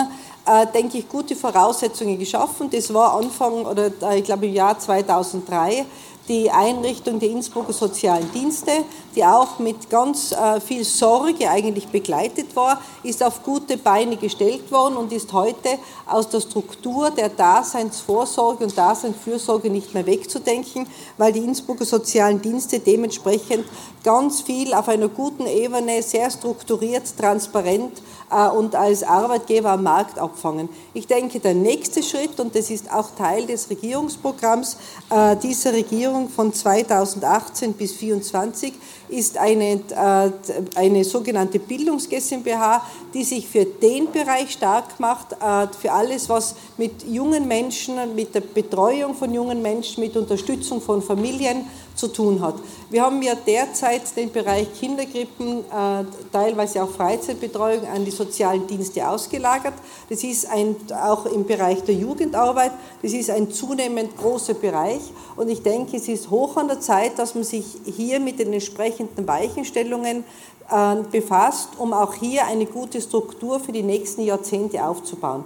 denke 0.73 0.97
ich, 0.97 1.07
gute 1.07 1.35
Voraussetzungen 1.35 2.19
geschaffen. 2.19 2.69
Das 2.69 2.93
war 2.93 3.15
Anfang, 3.15 3.65
oder 3.65 3.91
ich 4.13 4.25
glaube 4.25 4.45
im 4.45 4.53
Jahr 4.53 4.77
2003, 4.77 5.85
die 6.27 6.49
Einrichtung 6.49 7.19
der 7.19 7.29
Innsbrucker 7.29 7.73
Sozialen 7.73 8.31
Dienste, 8.31 8.71
die 9.15 9.25
auch 9.25 9.59
mit 9.59 9.89
ganz 9.89 10.31
äh, 10.31 10.61
viel 10.61 10.85
Sorge 10.85 11.49
eigentlich 11.49 11.87
begleitet 11.87 12.55
war, 12.55 12.81
ist 13.03 13.21
auf 13.21 13.43
gute 13.43 13.77
Beine 13.77 14.15
gestellt 14.15 14.71
worden 14.71 14.95
und 14.95 15.11
ist 15.11 15.33
heute 15.33 15.77
aus 16.05 16.29
der 16.29 16.39
Struktur 16.39 17.11
der 17.11 17.29
Daseinsvorsorge 17.29 18.63
und 18.63 18.77
Daseinsfürsorge 18.77 19.69
nicht 19.69 19.93
mehr 19.93 20.05
wegzudenken, 20.05 20.87
weil 21.17 21.33
die 21.33 21.39
Innsbrucker 21.39 21.85
Sozialen 21.85 22.41
Dienste 22.41 22.79
dementsprechend 22.79 23.65
ganz 24.03 24.41
viel 24.41 24.73
auf 24.73 24.87
einer 24.87 25.09
guten 25.09 25.45
Ebene, 25.45 26.01
sehr 26.01 26.29
strukturiert, 26.29 27.17
transparent 27.17 28.01
äh, 28.31 28.47
und 28.47 28.75
als 28.75 29.03
Arbeitgeber 29.03 29.71
am 29.71 29.83
Markt 29.83 30.19
abfangen. 30.19 30.69
Ich 30.93 31.07
denke, 31.07 31.39
der 31.39 31.53
nächste 31.53 32.01
Schritt, 32.01 32.39
und 32.39 32.55
das 32.55 32.69
ist 32.69 32.91
auch 32.91 33.11
Teil 33.11 33.45
des 33.45 33.69
Regierungsprogramms 33.69 34.77
äh, 35.09 35.35
dieser 35.37 35.73
Regierung 35.73 36.12
von 36.29 36.53
2018 36.53 37.73
bis 37.73 37.97
2024, 37.97 38.73
ist 39.09 39.37
eine, 39.37 39.73
äh, 39.73 40.31
eine 40.75 41.03
sogenannte 41.03 41.59
Bildungs-GmbH, 41.59 42.85
die 43.13 43.23
sich 43.23 43.47
für 43.47 43.65
den 43.65 44.11
Bereich 44.11 44.51
stark 44.51 44.99
macht, 44.99 45.35
für 45.79 45.91
alles, 45.91 46.29
was 46.29 46.55
mit 46.77 47.03
jungen 47.07 47.47
Menschen, 47.47 48.15
mit 48.15 48.33
der 48.33 48.41
Betreuung 48.41 49.13
von 49.13 49.33
jungen 49.33 49.61
Menschen, 49.61 50.01
mit 50.01 50.17
Unterstützung 50.17 50.81
von 50.81 51.01
Familien, 51.01 51.65
zu 51.95 52.07
tun 52.07 52.41
hat. 52.41 52.55
Wir 52.89 53.03
haben 53.03 53.21
ja 53.21 53.35
derzeit 53.35 54.15
den 54.15 54.31
Bereich 54.31 54.67
Kindergrippen, 54.79 55.59
äh, 55.59 56.05
teilweise 56.31 56.83
auch 56.83 56.89
Freizeitbetreuung 56.89 57.87
an 57.87 58.05
die 58.05 58.11
sozialen 58.11 58.65
Dienste 58.67 59.07
ausgelagert. 59.07 59.73
Das 60.09 60.23
ist 60.23 60.49
ein, 60.49 60.75
auch 60.91 61.25
im 61.25 61.45
Bereich 61.45 61.83
der 61.83 61.95
Jugendarbeit, 61.95 62.71
das 63.01 63.13
ist 63.13 63.29
ein 63.29 63.51
zunehmend 63.51 64.17
großer 64.17 64.55
Bereich 64.55 65.01
und 65.35 65.49
ich 65.49 65.61
denke, 65.61 65.97
es 65.97 66.07
ist 66.07 66.29
hoch 66.29 66.57
an 66.57 66.67
der 66.67 66.79
Zeit, 66.79 67.19
dass 67.19 67.35
man 67.35 67.43
sich 67.43 67.65
hier 67.85 68.19
mit 68.19 68.39
den 68.39 68.53
entsprechenden 68.53 69.27
Weichenstellungen 69.27 70.23
äh, 70.69 70.95
befasst, 71.11 71.69
um 71.77 71.93
auch 71.93 72.13
hier 72.13 72.45
eine 72.45 72.65
gute 72.65 73.01
Struktur 73.01 73.59
für 73.59 73.71
die 73.71 73.83
nächsten 73.83 74.23
Jahrzehnte 74.23 74.83
aufzubauen. 74.83 75.43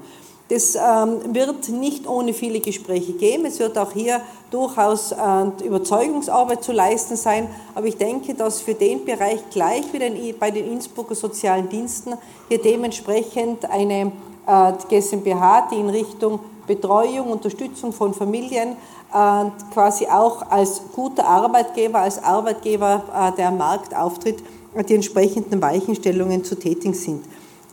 Das 0.50 0.76
ähm, 0.76 1.36
wird 1.36 1.68
nicht 1.70 2.08
ohne 2.08 2.34
viele 2.34 2.62
Gespräche 2.62 3.14
geben. 3.14 3.46
Es 3.46 3.60
wird 3.60 3.78
auch 3.78 3.92
hier 3.92 4.22
durchaus 4.50 5.12
äh, 5.12 5.66
Überzeugungsarbeit 5.66 6.64
zu 6.64 6.72
leisten 6.72 7.18
sein. 7.18 7.50
Aber 7.76 7.88
ich 7.88 7.98
denke, 7.98 8.34
dass 8.34 8.62
für 8.62 8.74
den 8.74 9.04
Bereich 9.04 9.42
gleich 9.50 9.84
wie 9.92 10.34
bei 10.34 10.52
den 10.52 10.72
Innsbrucker 10.72 11.16
sozialen 11.16 11.68
Diensten 11.68 12.14
hier 12.48 12.62
dementsprechend 12.62 13.70
eine 13.70 14.14
äh, 14.48 14.74
GmbH, 14.88 15.68
die 15.70 15.80
in 15.80 15.90
Richtung 15.90 16.40
Betreuung, 16.66 17.32
Unterstützung 17.32 17.92
von 17.92 18.14
Familien 18.14 18.78
äh, 19.14 19.46
quasi 19.74 20.06
auch 20.08 20.50
als 20.50 20.82
guter 20.96 21.26
Arbeitgeber, 21.26 22.00
als 22.00 22.24
Arbeitgeber, 22.24 23.34
der 23.38 23.50
am 23.50 23.58
Markt 23.58 23.96
auftritt, 23.96 24.44
die 24.88 24.96
entsprechenden 24.96 25.62
Weichenstellungen 25.62 26.44
zu 26.44 26.56
tätigen 26.56 26.94
sind. 26.94 27.24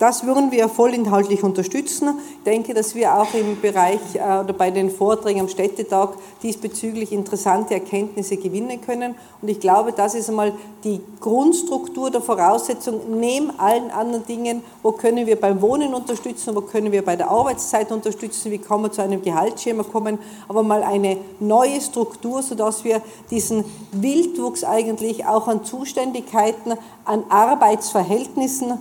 Das 0.01 0.27
würden 0.27 0.51
wir 0.51 0.69
vollinhaltlich 0.69 1.45
unterstützen. 1.45 2.19
Ich 2.39 2.45
denke, 2.45 2.75
dass 2.75 2.97
wir 2.97 3.15
auch 3.15 3.33
im 3.33 3.61
Bereich 3.61 4.01
äh, 4.15 4.41
oder 4.41 4.53
bei 4.53 4.73
den 4.73 4.91
Vorträgen 4.91 5.41
am 5.41 5.49
Städtetag 5.49 6.15
diesbezüglich 6.43 7.13
interessante 7.13 7.75
Erkenntnisse 7.75 8.37
gewinnen 8.37 8.81
können. 8.81 9.15
Und 9.41 9.49
ich 9.49 9.61
glaube, 9.61 9.93
das 9.93 10.17
ist 10.17 10.29
einmal 10.29 10.53
die 10.83 11.01
Grundstruktur 11.21 12.11
der 12.11 12.23
Voraussetzung 12.23 13.19
neben 13.21 13.57
allen 13.59 13.93
anderen 13.93 14.27
Dingen. 14.27 14.63
Wo 14.83 14.91
können 14.91 15.29
wir 15.29 15.41
beim 15.41 15.63
Wohnen 15.63 15.95
unterstützen? 15.95 16.57
Wo 16.57 16.63
können 16.63 16.91
wir 16.91 17.05
bei 17.05 17.15
der 17.15 17.31
Arbeitszeit 17.31 17.93
unterstützen? 17.93 18.51
Wie 18.51 18.59
kann 18.59 18.83
man 18.83 18.91
zu 18.91 19.01
einem 19.01 19.23
Gehaltsschema 19.23 19.85
kommen? 19.85 20.19
Aber 20.49 20.65
mal 20.65 20.83
eine 20.83 21.19
neue 21.39 21.81
Struktur, 21.81 22.43
sodass 22.43 22.83
wir 22.83 23.01
diesen 23.31 23.65
Wildwuchs 23.93 24.65
eigentlich 24.65 25.25
auch 25.25 25.47
an 25.47 25.65
Zuständigkeiten, 25.65 26.75
an 27.05 27.23
Arbeitsverhältnissen, 27.29 28.81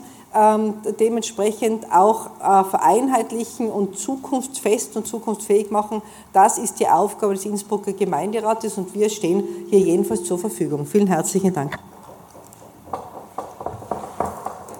dementsprechend 0.99 1.91
auch 1.91 2.27
äh, 2.39 2.63
vereinheitlichen 2.63 3.69
und 3.69 3.97
zukunftsfest 3.97 4.95
und 4.97 5.05
zukunftsfähig 5.05 5.69
machen. 5.71 6.01
Das 6.33 6.57
ist 6.57 6.79
die 6.79 6.87
Aufgabe 6.87 7.33
des 7.35 7.45
Innsbrucker 7.45 7.93
Gemeinderates 7.93 8.77
und 8.77 8.93
wir 8.93 9.09
stehen 9.09 9.43
hier 9.69 9.79
jedenfalls 9.79 10.23
zur 10.23 10.39
Verfügung. 10.39 10.85
Vielen 10.85 11.07
herzlichen 11.07 11.53
Dank. 11.53 11.77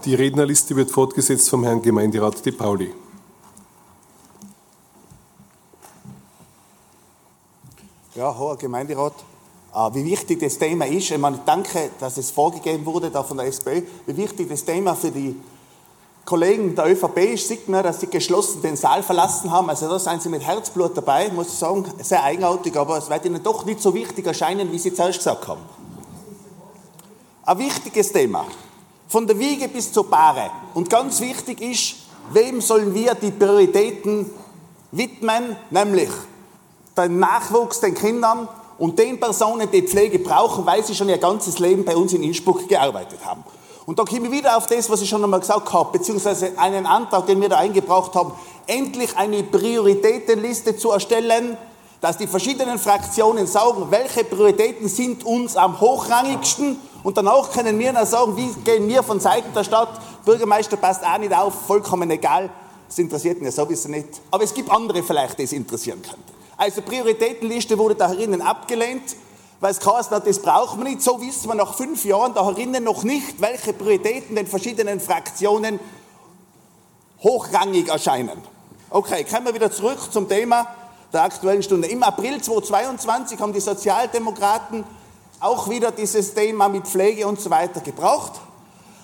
Die 0.06 0.16
Rednerliste 0.16 0.76
wird 0.76 0.92
fortgesetzt 0.92 1.50
vom 1.50 1.64
Herrn 1.64 1.82
Gemeinderat 1.82 2.46
De 2.46 2.52
Pauli. 2.52 2.94
Ja, 8.16 8.38
hoher 8.38 8.58
Gemeinderat, 8.58 9.14
wie 9.94 10.06
wichtig 10.06 10.40
das 10.40 10.58
Thema 10.58 10.86
ist. 10.86 11.10
Ich 11.10 11.18
meine, 11.18 11.40
danke, 11.46 11.90
dass 12.00 12.18
es 12.18 12.32
vorgegeben 12.32 12.86
wurde 12.86 13.10
da 13.10 13.24
von 13.24 13.38
der 13.38 13.48
SPÖ, 13.48 13.82
wie 14.06 14.18
wichtig 14.18 14.50
das 14.50 14.64
Thema 14.64 14.96
für 14.96 15.12
die 15.12 15.36
Kollegen 16.26 16.74
der 16.74 16.90
ÖVP 16.90 17.18
ist, 17.34 17.50
sieht 17.50 17.68
man, 17.68 17.84
dass 17.84 18.00
sie 18.00 18.08
geschlossen 18.08 18.62
den 18.62 18.78
Saal 18.78 19.04
verlassen 19.04 19.52
haben. 19.52 19.70
Also 19.70 19.90
da 19.90 20.00
sind 20.00 20.22
sie 20.22 20.30
mit 20.30 20.42
Herzblut 20.42 20.96
dabei, 20.96 21.30
muss 21.30 21.48
ich 21.48 21.54
sagen, 21.56 21.86
sehr 22.02 22.24
eigenartig, 22.24 22.78
aber 22.78 22.98
es 22.98 23.10
wird 23.10 23.26
ihnen 23.26 23.44
doch 23.44 23.66
nicht 23.66 23.82
so 23.82 23.94
wichtig 23.94 24.26
erscheinen, 24.26 24.72
wie 24.72 24.80
sie 24.80 24.94
zuerst 24.94 25.18
gesagt 25.18 25.48
haben. 25.48 25.62
Ein 27.46 27.60
wichtiges 27.60 28.14
Thema. 28.14 28.46
Von 29.10 29.28
der 29.28 29.38
Wiege 29.38 29.68
bis 29.68 29.92
zur 29.92 30.10
Bahre. 30.10 30.50
Und 30.74 30.90
ganz 30.90 31.20
wichtig 31.20 31.60
ist, 31.60 31.96
wem 32.32 32.62
sollen 32.62 32.94
wir 32.94 33.16
die 33.16 33.32
Prioritäten 33.32 34.30
widmen, 34.92 35.58
nämlich 35.72 36.10
den 36.96 37.20
Nachwuchs, 37.20 37.82
den 37.82 37.96
Kindern 37.96 38.48
und 38.78 38.98
den 39.00 39.20
Personen, 39.20 39.70
die 39.72 39.84
Pflege 39.84 40.20
brauchen, 40.20 40.66
weil 40.66 40.84
sie 40.84 40.96
schon 40.96 41.10
ihr 41.10 41.18
ganzes 41.18 41.60
Leben 41.60 41.86
bei 41.86 41.96
uns 41.96 42.14
in 42.14 42.24
Innsbruck 42.24 42.68
gearbeitet 42.68 43.20
haben. 43.26 43.44
Und 43.86 44.00
da 44.00 44.04
komme 44.04 44.28
ich 44.28 44.32
wieder 44.32 44.58
auf 44.58 44.68
das, 44.68 44.90
was 44.90 45.02
ich 45.02 45.10
schon 45.10 45.24
einmal 45.24 45.42
gesagt 45.42 45.72
habe, 45.74 45.98
beziehungsweise 45.98 46.58
einen 46.58 46.86
Antrag, 46.86 47.26
den 47.28 47.42
wir 47.42 47.50
da 47.50 47.58
eingebracht 47.58 48.16
haben, 48.16 48.32
endlich 48.66 49.16
eine 49.18 49.44
Prioritätenliste 49.44 50.78
zu 50.78 50.92
erstellen, 50.92 51.58
dass 52.00 52.18
die 52.18 52.28
verschiedenen 52.28 52.80
Fraktionen 52.80 53.48
sagen, 53.48 53.88
welche 53.90 54.24
Prioritäten 54.24 54.88
sind 54.88 55.26
uns 55.26 55.56
am 55.56 55.80
hochrangigsten 55.80 56.78
und 57.04 57.18
danach 57.18 57.52
können 57.52 57.78
wir 57.80 57.94
dann 57.94 58.06
sagen, 58.06 58.36
wie 58.38 58.54
gehen 58.64 58.88
wir 58.88 59.04
von 59.04 59.20
Seiten 59.20 59.54
der 59.54 59.64
Stadt, 59.64 60.00
Bürgermeister 60.26 60.78
passt 60.78 61.06
auch 61.06 61.18
nicht 61.18 61.34
auf, 61.34 61.54
vollkommen 61.66 62.10
egal, 62.12 62.50
das 62.88 63.00
interessiert 63.00 63.42
mich 63.42 63.56
sowieso 63.56 63.90
nicht. 63.90 64.22
Aber 64.32 64.44
es 64.44 64.54
gibt 64.54 64.70
andere 64.70 65.04
vielleicht, 65.04 65.40
die 65.40 65.44
es 65.44 65.52
interessieren 65.52 66.02
könnte. 66.02 66.34
Also 66.58 66.82
Prioritätenliste 66.82 67.78
wurde 67.78 67.96
da 67.96 68.10
herinnen 68.10 68.42
abgelehnt, 68.42 69.16
weil 69.60 69.72
es 69.72 69.80
geheißen 69.80 70.12
hat, 70.12 70.28
das 70.28 70.40
brauchen 70.40 70.84
wir 70.84 70.90
nicht. 70.90 71.02
So 71.02 71.20
wissen 71.22 71.48
wir 71.48 71.56
nach 71.56 71.74
fünf 71.74 72.06
Jahren 72.06 72.34
da 72.34 72.46
herinnen 72.46 72.84
noch 72.84 73.04
nicht, 73.04 73.42
welche 73.42 73.74
Prioritäten 73.74 74.36
den 74.36 74.48
verschiedenen 74.48 75.00
Fraktionen 75.00 75.80
hochrangig 77.22 77.88
erscheinen. 77.88 78.42
Okay, 78.90 79.24
kommen 79.24 79.48
wir 79.48 79.54
wieder 79.54 79.72
zurück 79.72 80.00
zum 80.12 80.28
Thema 80.28 80.68
der 81.12 81.24
Aktuellen 81.24 81.64
Stunde. 81.64 81.88
Im 81.88 82.04
April 82.04 82.42
2022 82.42 83.40
haben 83.40 83.54
die 83.54 83.60
Sozialdemokraten 83.60 84.84
auch 85.40 85.70
wieder 85.70 85.92
dieses 85.92 86.34
Thema 86.34 86.70
mit 86.70 86.88
Pflege 86.88 87.28
und 87.28 87.40
so 87.40 87.50
weiter 87.50 87.82
gebraucht, 87.82 88.34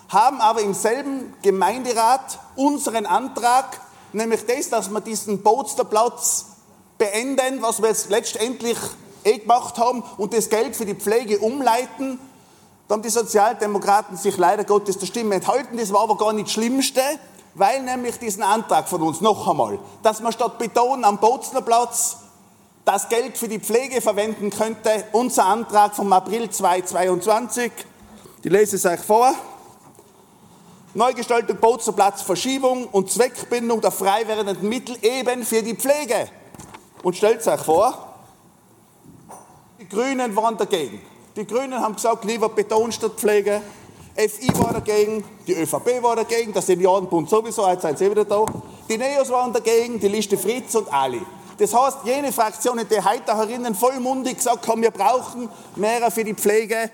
haben 0.10 0.41
aber 0.41 0.62
im 0.62 0.74
selben 0.74 1.34
Gemeinderat 1.41 2.39
unseren 2.56 3.06
Antrag, 3.06 3.80
nämlich 4.14 4.45
das, 4.45 4.70
dass 4.70 4.89
wir 4.89 5.02
diesen 5.02 5.41
Bootsterplatz 5.43 6.45
beenden, 7.00 7.62
was 7.62 7.82
wir 7.82 7.89
jetzt 7.89 8.12
letztendlich 8.12 8.78
eh 9.24 9.39
gemacht 9.39 9.80
haben, 9.80 10.04
und 10.18 10.34
das 10.34 10.50
Geld 10.50 10.76
für 10.76 10.86
die 10.86 10.93
Pflege 10.93 11.39
umleiten. 11.39 12.20
Da 12.88 12.93
haben 12.93 13.02
die 13.02 13.10
Sozialdemokraten 13.10 14.18
sich 14.18 14.38
leider 14.38 14.64
Gottes 14.64 14.97
der 15.00 15.08
Stimme 15.08 15.36
enthalten. 15.36 15.78
Das 15.78 15.91
war 15.91 16.02
aber 16.02 16.18
gar 16.18 16.34
nicht 16.34 16.47
das 16.47 16.54
Schlimmste, 16.54 17.02
weil 17.56 17.82
nämlich 17.82 18.20
diesen 18.20 18.43
Antrag 18.43 18.88
von 18.88 19.02
uns 19.02 19.22
noch 19.22 19.47
einmal, 19.47 19.80
dass 20.04 20.22
man 20.22 20.32
statt 20.32 20.60
Beton 20.60 21.04
am 21.04 21.18
Boznerplatz 21.18 22.18
das 22.86 23.08
Geld 23.10 23.38
für 23.38 23.47
die 23.47 23.60
Pflege 23.60 24.02
verwenden 24.02 24.50
könnte, 24.50 25.06
unser 25.12 25.45
Antrag 25.45 25.95
vom 25.95 26.12
April 26.12 26.50
2022, 26.50 27.72
die 28.43 28.50
lese 28.50 28.78
es 28.78 28.86
euch 28.86 29.02
vor. 29.02 29.34
Neugestaltung 30.95 31.58
Boznerplatz, 31.58 32.24
Verschiebung 32.24 32.88
und 32.88 33.12
Zweckbindung 33.12 33.80
der 33.80 33.91
frei 33.91 34.28
werdenden 34.28 34.68
Mittel 34.68 34.97
eben 35.04 35.43
für 35.43 35.62
die 35.62 35.76
Pflege. 35.76 36.30
Und 37.04 37.16
stellt 37.16 37.45
euch 37.47 37.62
vor, 37.62 38.16
die 39.80 39.88
Grünen 39.88 40.36
waren 40.36 40.58
dagegen. 40.58 41.02
Die 41.36 41.47
Grünen 41.47 41.80
haben 41.80 41.95
gesagt, 41.95 42.26
lieber 42.26 42.50
Beton 42.50 42.91
statt 42.91 43.14
Pflege. 43.16 43.62
FI 44.16 44.50
war 44.60 44.74
dagegen, 44.74 45.24
die 45.47 45.54
ÖVP 45.54 46.04
war 46.04 46.18
dagegen, 46.18 46.52
der 46.52 46.62
Seniorenbund 46.62 47.30
sowieso, 47.30 47.66
jetzt 47.70 47.84
sind 47.84 47.97
sie 47.97 48.12
wieder 48.12 48.26
da. 48.26 48.45
Die 48.89 48.97
Neos 48.97 49.30
waren 49.30 49.54
dagegen, 49.54 50.00
die 50.00 50.10
Liste 50.10 50.38
Fritz 50.38 50.76
und 50.76 50.91
Ali. 50.91 51.22
Das 51.58 51.74
heißt, 51.74 52.00
jene 52.04 52.34
Fraktionen, 52.34 52.86
die 52.89 53.02
heute 53.02 53.38
herinnen 53.38 53.76
vollmundig 53.76 54.38
gesagt 54.38 54.68
haben, 54.68 54.82
wir 54.82 54.91
brauchen 54.91 55.47
mehr 55.78 56.12
für 56.12 56.26
die 56.26 56.34
Pflege, 56.34 56.89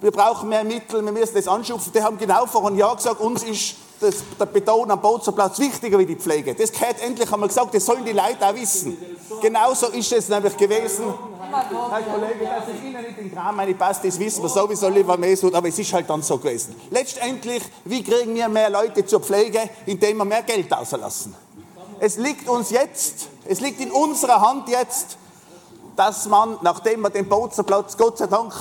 wir 0.00 0.10
brauchen 0.12 0.48
mehr 0.48 0.62
Mittel, 0.62 1.04
wir 1.04 1.12
müssen 1.12 1.34
das 1.34 1.48
anschupfen, 1.48 1.92
die 1.92 2.02
haben 2.02 2.18
genau 2.18 2.46
vor 2.46 2.66
einem 2.66 2.78
Jahr 2.78 2.94
gesagt, 2.94 3.20
uns 3.20 3.42
ist 3.42 3.76
das, 4.02 4.16
der 4.38 4.46
Beton 4.46 4.90
am 4.90 5.00
Bozenplatz 5.00 5.58
wichtiger 5.58 5.98
wie 5.98 6.06
die 6.06 6.16
Pflege. 6.16 6.54
Das 6.54 6.72
gehört 6.72 7.00
endlich, 7.00 7.30
wir 7.30 7.48
gesagt, 7.48 7.74
das 7.74 7.84
sollen 7.86 8.04
die 8.04 8.12
Leute 8.12 8.46
auch 8.46 8.54
wissen. 8.54 8.96
Genauso 9.40 9.88
ist 9.88 10.12
es 10.12 10.28
nämlich 10.28 10.56
gewesen. 10.56 11.04
Herr 11.52 12.02
Kollege, 12.02 12.44
dass 12.44 12.74
es 12.74 12.82
Ihnen 12.82 13.02
nicht 13.02 13.18
in 13.18 13.34
Kram 13.34 13.56
meine 13.56 13.74
das 13.74 14.02
wissen 14.02 14.42
wir 14.42 14.48
sowieso 14.48 14.88
lieber 14.88 15.18
so, 15.36 15.52
aber 15.52 15.68
es 15.68 15.78
ist 15.78 15.92
halt 15.92 16.08
dann 16.08 16.22
so 16.22 16.38
gewesen. 16.38 16.74
Letztendlich, 16.90 17.62
wie 17.84 18.02
kriegen 18.02 18.34
wir 18.34 18.48
mehr 18.48 18.70
Leute 18.70 19.04
zur 19.04 19.20
Pflege, 19.20 19.60
indem 19.86 20.18
wir 20.18 20.24
mehr 20.24 20.42
Geld 20.42 20.72
auslassen? 20.72 21.34
Es 22.00 22.16
liegt 22.16 22.48
uns 22.48 22.70
jetzt, 22.70 23.28
es 23.44 23.60
liegt 23.60 23.80
in 23.80 23.92
unserer 23.92 24.40
Hand 24.40 24.68
jetzt, 24.68 25.18
dass 25.94 26.26
man, 26.26 26.58
nachdem 26.62 27.02
wir 27.02 27.10
den 27.10 27.28
Bozenplatz 27.28 27.96
Gott 27.96 28.18
sei 28.18 28.26
Dank 28.26 28.52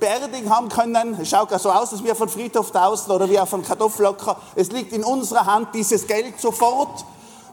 beerdigen 0.00 0.54
haben 0.54 0.68
können. 0.68 1.18
Es 1.20 1.28
schaut 1.28 1.50
so 1.60 1.70
aus, 1.70 1.92
als 1.92 2.04
wir 2.04 2.14
von 2.14 2.28
Friedhof 2.28 2.70
draußen 2.70 3.12
oder 3.12 3.28
wie 3.28 3.38
auf 3.38 3.52
einem 3.52 3.64
Kartoffellocker. 3.64 4.36
Es 4.54 4.70
liegt 4.70 4.92
in 4.92 5.04
unserer 5.04 5.46
Hand, 5.46 5.74
dieses 5.74 6.06
Geld 6.06 6.40
sofort 6.40 7.04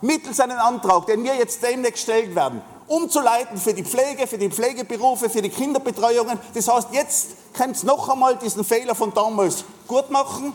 mittels 0.02 0.40
einem 0.40 0.60
Antrag, 0.60 1.06
den 1.08 1.24
wir 1.24 1.36
jetzt 1.36 1.64
demnächst 1.64 2.06
gestellt 2.06 2.36
werden, 2.36 2.62
umzuleiten 2.88 3.58
für 3.58 3.74
die 3.74 3.84
Pflege, 3.84 4.28
für 4.28 4.38
die 4.38 4.50
Pflegeberufe, 4.50 5.30
für 5.30 5.42
die 5.42 5.50
Kinderbetreuungen. 5.50 6.40
Das 6.54 6.68
heißt, 6.68 6.90
jetzt 6.92 7.28
könnt 7.54 7.82
ihr 7.82 7.88
noch 7.88 8.10
einmal 8.10 8.36
diesen 8.38 8.64
Fehler 8.64 8.96
von 8.96 9.14
damals 9.14 9.64
gut 9.88 10.12
machen 10.12 10.54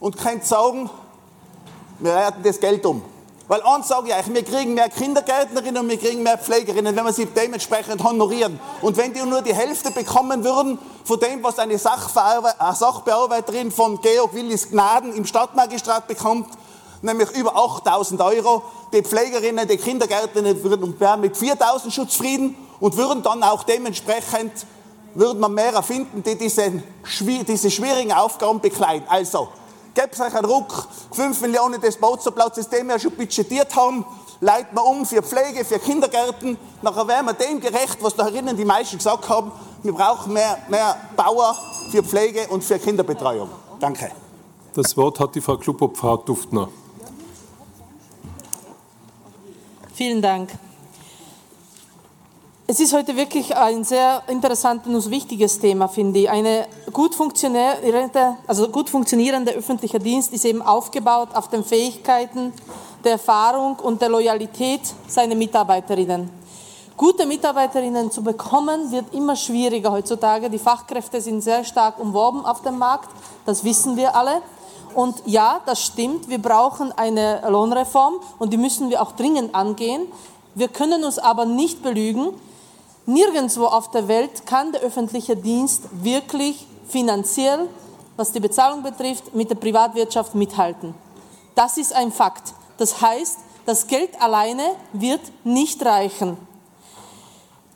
und 0.00 0.18
könnt 0.18 0.44
sagen, 0.44 0.90
wir 2.00 2.14
werden 2.14 2.42
das 2.42 2.60
Geld 2.60 2.84
um. 2.84 3.02
Weil 3.46 3.60
eins 3.62 3.88
sage 3.88 4.08
ich 4.08 4.14
euch, 4.14 4.32
wir 4.32 4.42
kriegen 4.42 4.72
mehr 4.72 4.88
Kindergärtnerinnen 4.88 5.82
und 5.82 5.88
wir 5.90 5.98
kriegen 5.98 6.22
mehr 6.22 6.38
Pflegerinnen, 6.38 6.96
wenn 6.96 7.04
wir 7.04 7.12
sie 7.12 7.26
dementsprechend 7.26 8.02
honorieren. 8.02 8.58
Und 8.80 8.96
wenn 8.96 9.12
die 9.12 9.20
nur 9.20 9.42
die 9.42 9.54
Hälfte 9.54 9.90
bekommen 9.90 10.44
würden 10.44 10.78
von 11.04 11.20
dem, 11.20 11.42
was 11.42 11.58
eine 11.58 11.76
Sachbearbeiterin 11.78 13.70
von 13.70 14.00
Georg 14.00 14.32
Willis 14.32 14.70
Gnaden 14.70 15.14
im 15.14 15.26
Stadtmagistrat 15.26 16.08
bekommt, 16.08 16.48
nämlich 17.02 17.30
über 17.32 17.54
8000 17.54 18.22
Euro, 18.22 18.62
die 18.94 19.02
Pflegerinnen, 19.02 19.68
die 19.68 19.76
Kindergärtnerinnen 19.76 20.64
würden 20.64 21.20
mit 21.20 21.36
4000 21.36 21.92
Schutzfrieden 21.92 22.56
und 22.80 22.96
würden 22.96 23.22
dann 23.22 23.42
auch 23.42 23.64
dementsprechend 23.64 24.52
würden 25.14 25.38
man 25.38 25.54
mehr 25.54 25.82
finden, 25.82 26.22
die 26.22 26.36
diese, 26.36 26.82
diese 27.20 27.70
schwierigen 27.70 28.12
Aufgaben 28.12 28.60
bekleiden. 28.60 29.06
Also, 29.08 29.48
gebt 29.94 30.20
euch 30.20 30.34
einen 30.34 30.44
Ruck, 30.44 30.88
5 31.12 31.40
Millionen 31.40 31.80
des 31.80 31.96
Bauzuplatzes, 31.96 32.68
den 32.68 32.88
wir 32.88 32.98
schon 32.98 33.12
budgetiert 33.12 33.74
haben, 33.76 34.04
leiten 34.40 34.76
wir 34.76 34.84
um 34.84 35.06
für 35.06 35.22
Pflege, 35.22 35.64
für 35.64 35.78
Kindergärten. 35.78 36.58
Nachher 36.82 37.08
werden 37.08 37.26
wir 37.26 37.34
dem 37.34 37.60
gerecht, 37.60 37.98
was 38.00 38.14
da 38.14 38.28
drinnen 38.28 38.56
die 38.56 38.64
meisten 38.64 38.98
gesagt 38.98 39.28
haben. 39.28 39.52
Wir 39.82 39.92
brauchen 39.92 40.32
mehr, 40.32 40.58
mehr 40.68 40.96
Bauer 41.16 41.56
für 41.90 42.02
Pflege 42.02 42.46
und 42.48 42.62
für 42.64 42.78
Kinderbetreuung. 42.78 43.48
Danke. 43.80 44.10
Das 44.74 44.96
Wort 44.96 45.20
hat 45.20 45.34
die 45.34 45.40
Frau 45.40 45.56
Klubobfrau 45.56 46.16
Duftner. 46.16 46.68
Vielen 49.94 50.20
Dank. 50.20 50.50
Es 52.66 52.80
ist 52.80 52.94
heute 52.94 53.14
wirklich 53.14 53.54
ein 53.54 53.84
sehr 53.84 54.22
interessantes 54.26 55.04
und 55.04 55.10
wichtiges 55.10 55.60
Thema, 55.60 55.86
finde 55.86 56.20
ich. 56.20 56.30
Eine 56.30 56.66
gut 56.94 57.14
funktionierende, 57.14 58.38
also 58.46 58.68
gut 58.68 58.88
funktionierende 58.88 59.52
öffentlicher 59.52 59.98
Dienst 59.98 60.32
ist 60.32 60.46
eben 60.46 60.62
aufgebaut 60.62 61.28
auf 61.34 61.48
den 61.48 61.62
Fähigkeiten, 61.62 62.54
der 63.04 63.12
Erfahrung 63.12 63.76
und 63.80 64.00
der 64.00 64.08
Loyalität 64.08 64.80
seiner 65.06 65.34
Mitarbeiterinnen. 65.34 66.30
Gute 66.96 67.26
Mitarbeiterinnen 67.26 68.10
zu 68.10 68.22
bekommen 68.22 68.90
wird 68.90 69.12
immer 69.12 69.36
schwieriger 69.36 69.92
heutzutage. 69.92 70.48
Die 70.48 70.58
Fachkräfte 70.58 71.20
sind 71.20 71.42
sehr 71.42 71.64
stark 71.64 71.98
umworben 71.98 72.46
auf 72.46 72.62
dem 72.62 72.78
Markt, 72.78 73.10
das 73.44 73.62
wissen 73.64 73.98
wir 73.98 74.16
alle. 74.16 74.40
Und 74.94 75.16
ja, 75.26 75.60
das 75.66 75.82
stimmt, 75.82 76.30
wir 76.30 76.40
brauchen 76.40 76.92
eine 76.92 77.42
Lohnreform 77.46 78.14
und 78.38 78.54
die 78.54 78.58
müssen 78.58 78.88
wir 78.88 79.02
auch 79.02 79.12
dringend 79.12 79.54
angehen. 79.54 80.06
Wir 80.54 80.68
können 80.68 81.04
uns 81.04 81.18
aber 81.18 81.44
nicht 81.44 81.82
belügen, 81.82 82.28
Nirgendwo 83.06 83.66
auf 83.66 83.90
der 83.90 84.08
Welt 84.08 84.46
kann 84.46 84.72
der 84.72 84.80
öffentliche 84.80 85.36
Dienst 85.36 85.82
wirklich 85.92 86.66
finanziell, 86.88 87.68
was 88.16 88.32
die 88.32 88.40
Bezahlung 88.40 88.82
betrifft, 88.82 89.34
mit 89.34 89.50
der 89.50 89.56
Privatwirtschaft 89.56 90.34
mithalten. 90.34 90.94
Das 91.54 91.76
ist 91.76 91.94
ein 91.94 92.12
Fakt. 92.12 92.54
Das 92.78 93.00
heißt, 93.00 93.38
das 93.66 93.86
Geld 93.86 94.20
alleine 94.20 94.62
wird 94.92 95.20
nicht 95.44 95.84
reichen. 95.84 96.36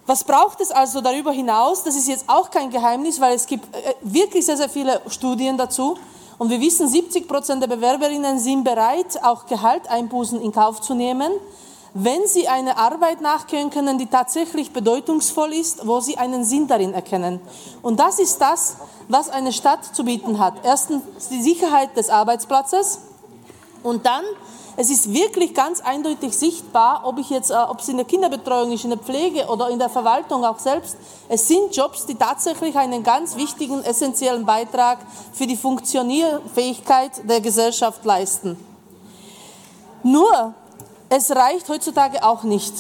Was 0.06 0.24
braucht 0.24 0.60
es 0.62 0.70
also 0.70 1.02
darüber 1.02 1.32
hinaus? 1.32 1.84
Das 1.84 1.94
ist 1.94 2.08
jetzt 2.08 2.24
auch 2.28 2.50
kein 2.50 2.70
Geheimnis, 2.70 3.20
weil 3.20 3.34
es 3.34 3.46
gibt 3.46 3.74
äh, 3.76 3.94
wirklich 4.00 4.46
sehr, 4.46 4.56
sehr 4.56 4.70
viele 4.70 5.02
Studien 5.08 5.58
dazu. 5.58 5.98
Und 6.38 6.48
wir 6.48 6.60
wissen, 6.60 6.88
70 6.88 7.28
Prozent 7.28 7.62
der 7.62 7.68
Bewerberinnen 7.68 8.38
sind 8.38 8.64
bereit, 8.64 9.22
auch 9.22 9.44
Gehalteinbußen 9.44 10.40
in 10.40 10.52
Kauf 10.52 10.80
zu 10.80 10.94
nehmen, 10.94 11.32
wenn 11.95 12.26
sie 12.26 12.49
eine 12.49 12.76
Arbeit 12.76 13.20
nachgehen 13.20 13.70
können, 13.70 13.99
die 13.99 14.07
tatsächlich 14.07 14.72
bedeutungsvoll 14.72 15.53
ist, 15.53 15.86
wo 15.86 16.01
sie 16.01 16.18
einen 16.18 16.45
Sinn 16.45 16.66
darin 16.66 16.95
erkennen. 16.95 17.41
Und 17.82 17.99
das 17.99 18.18
ist 18.18 18.41
das, 18.41 18.76
was 19.09 19.30
eine 19.30 19.53
Stadt 19.53 19.84
zu 19.84 20.05
bieten 20.05 20.39
hat. 20.39 20.55
Erstens 20.62 21.03
die 21.30 21.43
Sicherheit 21.43 21.97
des 21.97 22.11
Arbeitsplatzes 22.11 23.01
und 23.82 24.07
dann 24.07 24.24
es 24.80 24.91
ist 24.91 25.12
wirklich 25.12 25.55
ganz 25.55 25.80
eindeutig 25.80 26.39
sichtbar, 26.39 27.01
ob, 27.03 27.18
ich 27.18 27.30
jetzt, 27.30 27.51
äh, 27.51 27.55
ob 27.55 27.80
es 27.80 27.89
in 27.89 27.97
der 27.97 28.07
Kinderbetreuung 28.07 28.70
ist, 28.70 28.84
in 28.84 28.91
der 28.91 28.99
Pflege 29.01 29.47
oder 29.47 29.70
in 29.70 29.80
der 29.80 29.89
Verwaltung 29.89 30.45
auch 30.45 30.61
selbst. 30.61 30.97
Es 31.28 31.49
sind 31.49 31.74
Jobs, 31.74 32.07
die 32.07 32.14
tatsächlich 32.14 32.76
einen 32.76 33.03
ganz 33.03 33.34
wichtigen, 33.34 33.82
essentiellen 33.82 34.47
Beitrag 34.47 34.99
für 35.32 35.49
die 35.49 35.57
Funktionierfähigkeit 35.57 37.28
der 37.28 37.41
Gesellschaft 37.41 38.05
leisten. 38.05 38.57
Nur, 40.05 40.55
es 41.09 41.30
reicht 41.30 41.68
heutzutage 41.68 42.22
auch 42.22 42.42
nicht. 42.42 42.72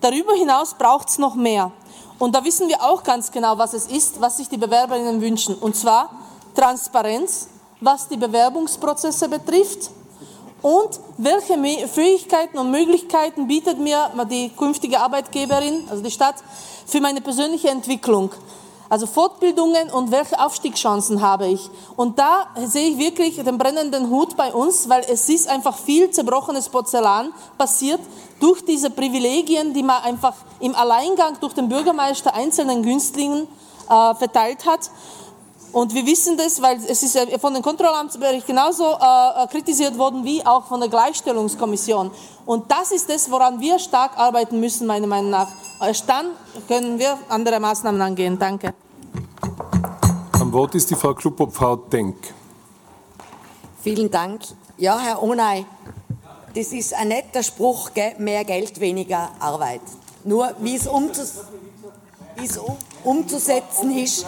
Darüber 0.00 0.34
hinaus 0.34 0.74
braucht 0.74 1.08
es 1.08 1.18
noch 1.18 1.34
mehr. 1.34 1.72
Und 2.18 2.34
da 2.34 2.44
wissen 2.44 2.68
wir 2.68 2.82
auch 2.82 3.02
ganz 3.02 3.30
genau, 3.30 3.58
was 3.58 3.74
es 3.74 3.86
ist, 3.86 4.20
was 4.20 4.38
sich 4.38 4.48
die 4.48 4.56
Bewerberinnen 4.56 5.20
wünschen. 5.20 5.54
Und 5.54 5.76
zwar 5.76 6.10
Transparenz, 6.54 7.48
was 7.80 8.08
die 8.08 8.16
Bewerbungsprozesse 8.16 9.28
betrifft 9.28 9.90
und 10.62 10.98
welche 11.18 11.58
Fähigkeiten 11.88 12.58
und 12.58 12.70
Möglichkeiten 12.70 13.46
bietet 13.46 13.78
mir 13.78 14.10
die 14.30 14.48
künftige 14.50 15.00
Arbeitgeberin, 15.00 15.86
also 15.90 16.02
die 16.02 16.10
Stadt, 16.10 16.36
für 16.86 17.00
meine 17.00 17.20
persönliche 17.20 17.68
Entwicklung. 17.68 18.30
Also 18.88 19.06
Fortbildungen 19.06 19.90
und 19.90 20.10
welche 20.10 20.38
Aufstiegschancen 20.40 21.20
habe 21.20 21.48
ich. 21.48 21.68
Und 21.96 22.18
da 22.18 22.46
sehe 22.64 22.90
ich 22.90 22.98
wirklich 22.98 23.36
den 23.42 23.58
brennenden 23.58 24.10
Hut 24.10 24.36
bei 24.36 24.52
uns, 24.52 24.88
weil 24.88 25.04
es 25.08 25.28
ist 25.28 25.48
einfach 25.48 25.76
viel 25.76 26.10
zerbrochenes 26.10 26.68
Porzellan 26.68 27.32
passiert 27.58 28.00
durch 28.40 28.64
diese 28.64 28.90
Privilegien, 28.90 29.72
die 29.74 29.82
man 29.82 30.02
einfach 30.02 30.34
im 30.60 30.74
Alleingang 30.74 31.38
durch 31.40 31.54
den 31.54 31.68
Bürgermeister 31.68 32.34
einzelnen 32.34 32.82
Günstlingen 32.82 33.48
äh, 33.88 34.14
verteilt 34.14 34.66
hat. 34.66 34.90
Und 35.76 35.92
wir 35.92 36.06
wissen 36.06 36.38
das, 36.38 36.62
weil 36.62 36.78
es 36.88 37.02
ist 37.02 37.18
von 37.38 37.52
den 37.52 37.62
Kontrollamtsbericht 37.62 38.46
genauso 38.46 38.92
äh, 38.92 39.44
äh, 39.44 39.46
kritisiert 39.48 39.98
worden 39.98 40.24
wie 40.24 40.40
auch 40.46 40.64
von 40.64 40.80
der 40.80 40.88
Gleichstellungskommission. 40.88 42.10
Und 42.46 42.70
das 42.70 42.92
ist 42.92 43.10
das, 43.10 43.30
woran 43.30 43.60
wir 43.60 43.78
stark 43.78 44.16
arbeiten 44.16 44.58
müssen, 44.58 44.86
meiner 44.86 45.06
Meinung 45.06 45.28
nach. 45.28 45.48
Erst 45.82 46.08
dann 46.08 46.28
können 46.66 46.98
wir 46.98 47.18
andere 47.28 47.60
Maßnahmen 47.60 48.00
angehen. 48.00 48.38
Danke. 48.38 48.72
Am 50.40 50.50
Wort 50.50 50.74
ist 50.74 50.88
die 50.88 50.94
Frau 50.94 51.12
Klubobfrau 51.12 51.76
Denk. 51.76 52.16
Vielen 53.82 54.10
Dank. 54.10 54.40
Ja, 54.78 54.98
Herr 54.98 55.22
Onay, 55.22 55.66
das 56.54 56.72
ist 56.72 56.94
ein 56.94 57.08
netter 57.08 57.42
Spruch, 57.42 57.92
gell? 57.92 58.14
mehr 58.16 58.46
Geld, 58.46 58.80
weniger 58.80 59.28
Arbeit. 59.40 59.82
Nur 60.24 60.54
wie 60.58 60.76
es, 60.76 60.86
umzus 60.86 61.34
wie 62.36 62.46
es 62.46 62.58
umzusetzen 63.04 63.94
ist, 63.94 64.24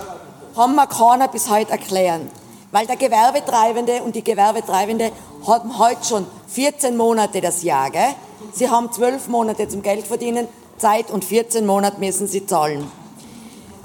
haben 0.59 0.75
wir 0.75 0.89
keiner 0.89 1.29
bis 1.29 1.49
heute 1.49 1.71
erklären. 1.71 2.29
Weil 2.73 2.87
der 2.87 2.97
Gewerbetreibende 2.97 4.03
und 4.03 4.17
die 4.17 4.25
Gewerbetreibende 4.25 5.13
haben 5.47 5.79
heute 5.79 6.05
schon 6.05 6.27
14 6.49 6.97
Monate 6.97 7.41
das 7.41 7.63
Jahr. 7.63 7.91
Gell? 7.91 8.15
Sie 8.53 8.69
haben 8.69 8.91
12 8.91 9.29
Monate 9.29 9.69
zum 9.69 9.83
Geldverdienen 9.83 10.49
Zeit 10.77 11.11
und 11.11 11.25
14 11.25 11.65
Monate 11.65 12.01
müssen 12.01 12.27
sie 12.27 12.45
zahlen. 12.45 12.91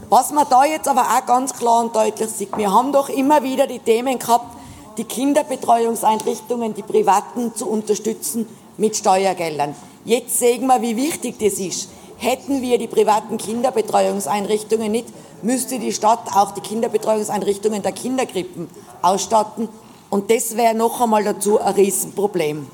Was 0.09 0.32
man 0.32 0.47
da 0.49 0.65
jetzt 0.65 0.88
aber 0.88 1.03
auch 1.03 1.26
ganz 1.28 1.53
klar 1.53 1.82
und 1.82 1.95
deutlich 1.95 2.30
sieht, 2.30 2.57
wir 2.57 2.71
haben 2.74 2.91
doch 2.91 3.07
immer 3.07 3.43
wieder 3.43 3.67
die 3.67 3.80
Themen 3.80 4.17
gehabt, 4.17 4.57
die 4.97 5.05
Kinderbetreuungseinrichtungen, 5.05 6.74
die 6.74 6.84
privaten 6.84 7.55
zu 7.55 7.67
unterstützen 7.69 8.47
mit 8.78 8.95
Steuergeldern. 8.95 9.76
Jetzt 10.05 10.39
sehen 10.39 10.65
wir, 10.67 10.82
wie 10.82 10.97
wichtig 10.97 11.38
das 11.39 11.53
ist. 11.53 11.89
Hätten 12.24 12.61
wir 12.61 12.78
die 12.78 12.88
privaten 12.88 13.38
Kinderbetreuungseinrichtungen 13.38 14.89
nicht 14.89 15.07
müsste 15.41 15.78
die 15.78 15.91
Stadt 15.91 16.34
auch 16.34 16.51
die 16.51 16.61
Kinderbetreuungseinrichtungen 16.61 17.82
der 17.82 17.91
Kinderkrippen 17.91 18.69
ausstatten. 19.01 19.67
Und 20.09 20.32
das 20.32 20.55
wäre 20.55 20.74
noch 20.74 21.01
einmal 21.01 21.26
dazu 21.26 21.59
ein 21.59 21.74
Riesenproblem. 21.74 22.65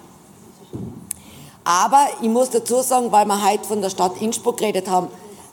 Aber 1.63 2.05
ich 2.21 2.29
muss 2.29 2.51
dazu 2.51 2.83
sagen, 2.83 3.11
weil 3.11 3.25
wir 3.25 3.43
heute 3.43 3.63
von 3.63 3.81
der 3.81 3.89
Stadt 3.89 4.21
Innsbruck 4.21 4.57
geredet 4.57 4.87
haben, 4.87 5.07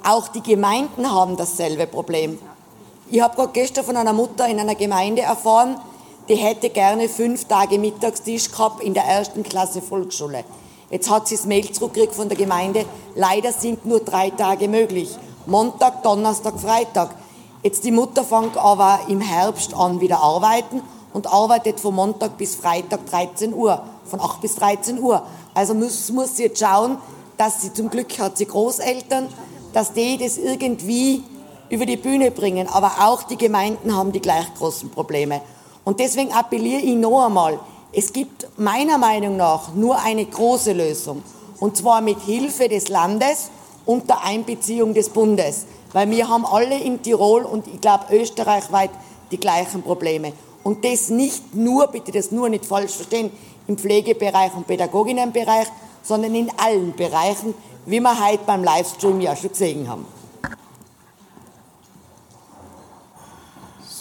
auch 0.04 0.28
die 0.28 0.42
Gemeinden 0.42 1.10
haben 1.10 1.38
dasselbe 1.38 1.86
Problem. 1.86 2.38
Ich 3.10 3.22
habe 3.22 3.34
gerade 3.34 3.52
gestern 3.54 3.86
von 3.86 3.96
einer 3.96 4.12
Mutter 4.12 4.46
in 4.46 4.60
einer 4.60 4.74
Gemeinde 4.74 5.22
erfahren, 5.22 5.80
die 6.28 6.34
hätte 6.34 6.68
gerne 6.68 7.08
fünf 7.08 7.46
Tage 7.46 7.78
Mittagstisch 7.78 8.50
gehabt 8.50 8.82
in 8.82 8.92
der 8.92 9.04
ersten 9.04 9.42
Klasse 9.42 9.80
Volksschule. 9.80 10.44
Jetzt 10.90 11.10
hat 11.10 11.26
sie 11.26 11.36
das 11.36 11.46
Mail 11.46 11.70
zurückgekriegt 11.70 12.14
von 12.14 12.28
der 12.28 12.38
Gemeinde, 12.38 12.84
leider 13.14 13.52
sind 13.52 13.84
nur 13.86 14.00
drei 14.00 14.30
Tage 14.30 14.68
möglich. 14.68 15.10
Montag, 15.46 16.02
Donnerstag, 16.02 16.58
Freitag. 16.60 17.14
Jetzt 17.62 17.84
die 17.84 17.90
Mutter 17.90 18.22
fängt 18.22 18.56
aber 18.56 19.00
im 19.08 19.20
Herbst 19.20 19.74
an 19.74 20.00
wieder 20.00 20.20
arbeiten 20.20 20.82
und 21.12 21.26
arbeitet 21.26 21.80
von 21.80 21.94
Montag 21.94 22.36
bis 22.36 22.54
Freitag 22.54 23.06
13 23.06 23.52
Uhr, 23.54 23.82
von 24.04 24.20
8 24.20 24.40
bis 24.40 24.54
13 24.56 25.00
Uhr. 25.00 25.22
Also 25.54 25.74
muss, 25.74 26.10
muss 26.12 26.36
sie 26.36 26.44
jetzt 26.44 26.60
schauen, 26.60 26.98
dass 27.36 27.62
sie 27.62 27.72
zum 27.72 27.90
Glück 27.90 28.18
hat 28.18 28.38
sie 28.38 28.46
Großeltern, 28.46 29.28
dass 29.72 29.92
die 29.92 30.18
das 30.18 30.38
irgendwie 30.38 31.24
über 31.68 31.86
die 31.86 31.96
Bühne 31.96 32.30
bringen. 32.30 32.68
Aber 32.68 32.92
auch 33.00 33.24
die 33.24 33.36
Gemeinden 33.36 33.96
haben 33.96 34.12
die 34.12 34.20
gleich 34.20 34.54
großen 34.54 34.90
Probleme. 34.90 35.40
Und 35.84 36.00
deswegen 36.00 36.32
appelliere 36.32 36.80
ich 36.80 36.96
noch 36.96 37.26
einmal, 37.26 37.58
es 37.92 38.12
gibt 38.12 38.48
meiner 38.58 38.98
Meinung 38.98 39.36
nach 39.36 39.74
nur 39.74 39.98
eine 39.98 40.24
große 40.24 40.72
Lösung. 40.72 41.22
Und 41.60 41.76
zwar 41.76 42.00
mit 42.00 42.20
Hilfe 42.20 42.68
des 42.68 42.88
Landes 42.88 43.50
unter 43.86 44.22
Einbeziehung 44.22 44.92
des 44.92 45.08
Bundes. 45.08 45.66
Weil 45.92 46.10
wir 46.10 46.28
haben 46.28 46.44
alle 46.44 46.78
in 46.78 47.02
Tirol 47.02 47.42
und 47.44 47.66
ich 47.66 47.80
glaube 47.80 48.04
österreichweit 48.14 48.90
die 49.30 49.38
gleichen 49.38 49.82
Probleme. 49.82 50.32
Und 50.62 50.84
das 50.84 51.08
nicht 51.08 51.54
nur, 51.54 51.86
bitte 51.86 52.12
das 52.12 52.32
nur 52.32 52.48
nicht 52.48 52.66
falsch 52.66 52.92
verstehen, 52.92 53.30
im 53.66 53.78
Pflegebereich 53.78 54.54
und 54.54 54.66
Pädagoginnenbereich, 54.66 55.68
sondern 56.02 56.34
in 56.34 56.50
allen 56.58 56.92
Bereichen, 56.94 57.54
wie 57.86 58.00
wir 58.00 58.28
heute 58.28 58.42
beim 58.44 58.62
Livestream 58.62 59.20
ja 59.20 59.34
schon 59.34 59.50
gesehen 59.50 59.88
haben. 59.88 60.04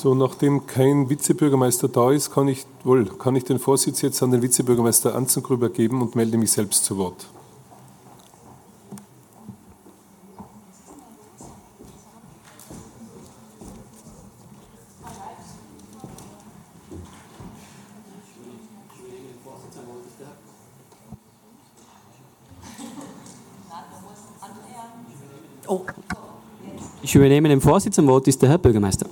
So, 0.05 0.13
nachdem 0.13 0.67
kein 0.67 1.09
Vizebürgermeister 1.09 1.87
da 1.87 2.11
ist, 2.11 2.31
kann 2.31 2.47
ich, 2.47 2.67
wohl, 2.83 3.05
kann 3.05 3.35
ich 3.35 3.43
den 3.43 3.57
Vorsitz 3.57 4.03
jetzt 4.03 4.21
an 4.21 4.29
den 4.29 4.43
Vizebürgermeister 4.43 5.15
Anzengrüber 5.15 5.67
geben 5.69 5.99
und 6.03 6.15
melde 6.15 6.37
mich 6.37 6.51
selbst 6.51 6.85
zu 6.85 6.99
Wort. 6.99 7.25
Oh. 25.65 25.81
Ich 27.01 27.15
übernehme 27.15 27.49
den 27.49 27.59
Vorsitz. 27.59 27.97
Am 27.97 28.05
Wort 28.05 28.27
ist 28.27 28.39
der 28.43 28.49
Herr 28.49 28.59
Bürgermeister. 28.59 29.07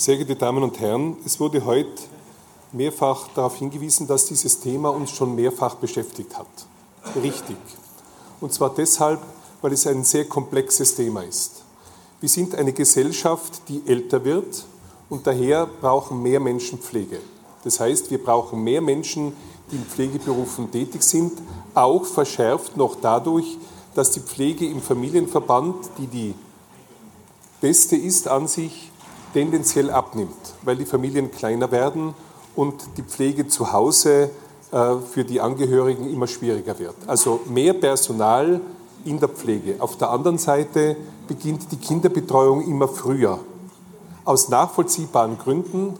Sehr 0.00 0.16
geehrte 0.16 0.36
Damen 0.36 0.62
und 0.62 0.78
Herren, 0.78 1.16
es 1.24 1.40
wurde 1.40 1.64
heute 1.64 1.90
mehrfach 2.70 3.26
darauf 3.34 3.56
hingewiesen, 3.56 4.06
dass 4.06 4.26
dieses 4.26 4.60
Thema 4.60 4.90
uns 4.90 5.10
schon 5.10 5.34
mehrfach 5.34 5.74
beschäftigt 5.74 6.38
hat. 6.38 6.46
Richtig. 7.20 7.56
Und 8.40 8.52
zwar 8.52 8.72
deshalb, 8.72 9.20
weil 9.60 9.72
es 9.72 9.88
ein 9.88 10.04
sehr 10.04 10.26
komplexes 10.26 10.94
Thema 10.94 11.24
ist. 11.24 11.64
Wir 12.20 12.28
sind 12.28 12.54
eine 12.54 12.72
Gesellschaft, 12.72 13.62
die 13.66 13.82
älter 13.88 14.24
wird 14.24 14.66
und 15.10 15.26
daher 15.26 15.66
brauchen 15.66 16.22
mehr 16.22 16.38
Menschen 16.38 16.78
Pflege. 16.78 17.18
Das 17.64 17.80
heißt, 17.80 18.08
wir 18.12 18.22
brauchen 18.22 18.62
mehr 18.62 18.80
Menschen, 18.80 19.32
die 19.72 19.76
in 19.76 19.84
Pflegeberufen 19.84 20.70
tätig 20.70 21.02
sind, 21.02 21.32
auch 21.74 22.04
verschärft 22.04 22.76
noch 22.76 22.94
dadurch, 23.02 23.58
dass 23.96 24.12
die 24.12 24.20
Pflege 24.20 24.64
im 24.64 24.80
Familienverband, 24.80 25.74
die 25.98 26.06
die 26.06 26.34
beste 27.60 27.96
ist 27.96 28.28
an 28.28 28.46
sich, 28.46 28.92
tendenziell 29.32 29.90
abnimmt, 29.90 30.54
weil 30.62 30.76
die 30.76 30.84
Familien 30.84 31.30
kleiner 31.30 31.70
werden 31.70 32.14
und 32.56 32.74
die 32.96 33.02
Pflege 33.02 33.48
zu 33.48 33.72
Hause 33.72 34.30
äh, 34.72 34.96
für 35.10 35.24
die 35.24 35.40
Angehörigen 35.40 36.12
immer 36.12 36.26
schwieriger 36.26 36.78
wird. 36.78 36.96
Also 37.06 37.40
mehr 37.46 37.74
Personal 37.74 38.60
in 39.04 39.20
der 39.20 39.28
Pflege. 39.28 39.76
Auf 39.78 39.96
der 39.96 40.10
anderen 40.10 40.38
Seite 40.38 40.96
beginnt 41.26 41.70
die 41.72 41.76
Kinderbetreuung 41.76 42.66
immer 42.66 42.88
früher. 42.88 43.40
Aus 44.24 44.48
nachvollziehbaren 44.48 45.38
Gründen. 45.38 45.94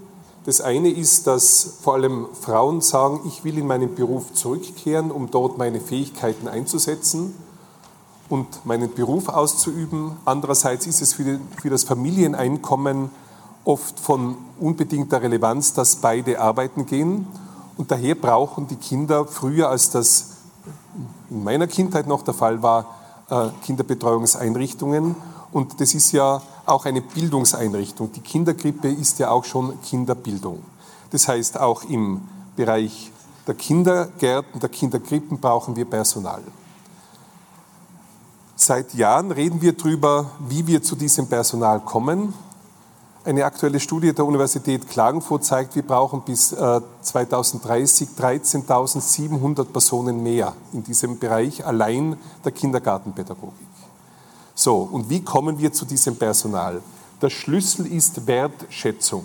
Das 0.44 0.60
eine 0.60 0.90
ist, 0.90 1.26
dass 1.26 1.78
vor 1.82 1.94
allem 1.94 2.26
Frauen 2.32 2.80
sagen, 2.80 3.20
ich 3.26 3.44
will 3.44 3.58
in 3.58 3.66
meinen 3.66 3.94
Beruf 3.94 4.32
zurückkehren, 4.32 5.10
um 5.10 5.30
dort 5.30 5.58
meine 5.58 5.80
Fähigkeiten 5.80 6.48
einzusetzen 6.48 7.34
und 8.28 8.64
meinen 8.66 8.92
Beruf 8.92 9.28
auszuüben. 9.28 10.12
Andererseits 10.24 10.86
ist 10.86 11.00
es 11.00 11.14
für, 11.14 11.40
das 11.70 11.84
Familieneinkommen 11.84 13.10
oft 13.64 13.98
von 13.98 14.36
unbedingter 14.58 15.22
Relevanz, 15.22 15.72
dass 15.72 15.96
beide 15.96 16.40
arbeiten 16.40 16.86
gehen. 16.86 17.26
Und 17.76 17.90
daher 17.90 18.14
brauchen 18.14 18.66
die 18.66 18.76
Kinder 18.76 19.24
früher, 19.26 19.68
als 19.68 19.90
das 19.90 20.30
in 21.30 21.44
meiner 21.44 21.66
Kindheit 21.66 22.06
noch 22.06 22.22
der 22.22 22.34
Fall 22.34 22.62
war, 22.62 22.86
äh, 23.30 23.48
Kinderbetreuungseinrichtungen. 23.64 25.14
Und 25.52 25.80
das 25.80 25.94
ist 25.94 26.12
ja 26.12 26.42
auch 26.66 26.84
eine 26.84 27.00
Bildungseinrichtung. 27.00 28.12
Die 28.12 28.20
Kinderkrippe 28.20 28.88
ist 28.88 29.18
ja 29.18 29.30
auch 29.30 29.44
schon 29.44 29.80
Kinderbildung. 29.82 30.62
Das 31.10 31.28
heißt, 31.28 31.58
auch 31.58 31.84
im 31.84 32.22
Bereich 32.56 33.10
der 33.46 33.54
Kindergärten, 33.54 34.60
der 34.60 34.68
Kinderkrippen 34.68 35.38
brauchen 35.38 35.76
wir 35.76 35.86
Personal. 35.86 36.42
Seit 38.60 38.92
Jahren 38.94 39.30
reden 39.30 39.62
wir 39.62 39.72
darüber, 39.72 40.32
wie 40.48 40.66
wir 40.66 40.82
zu 40.82 40.96
diesem 40.96 41.28
Personal 41.28 41.78
kommen. 41.78 42.34
Eine 43.24 43.44
aktuelle 43.44 43.78
Studie 43.78 44.12
der 44.12 44.26
Universität 44.26 44.88
Klagenfurt 44.88 45.44
zeigt, 45.44 45.76
wir 45.76 45.84
brauchen 45.84 46.22
bis 46.22 46.48
2030 46.48 48.08
äh, 48.18 48.20
13.700 48.20 49.62
Personen 49.66 50.24
mehr 50.24 50.54
in 50.72 50.82
diesem 50.82 51.20
Bereich 51.20 51.64
allein 51.64 52.16
der 52.44 52.50
Kindergartenpädagogik. 52.50 53.54
So, 54.56 54.78
und 54.78 55.08
wie 55.08 55.22
kommen 55.22 55.60
wir 55.60 55.72
zu 55.72 55.84
diesem 55.84 56.16
Personal? 56.16 56.82
Der 57.22 57.30
Schlüssel 57.30 57.86
ist 57.86 58.26
Wertschätzung. 58.26 59.24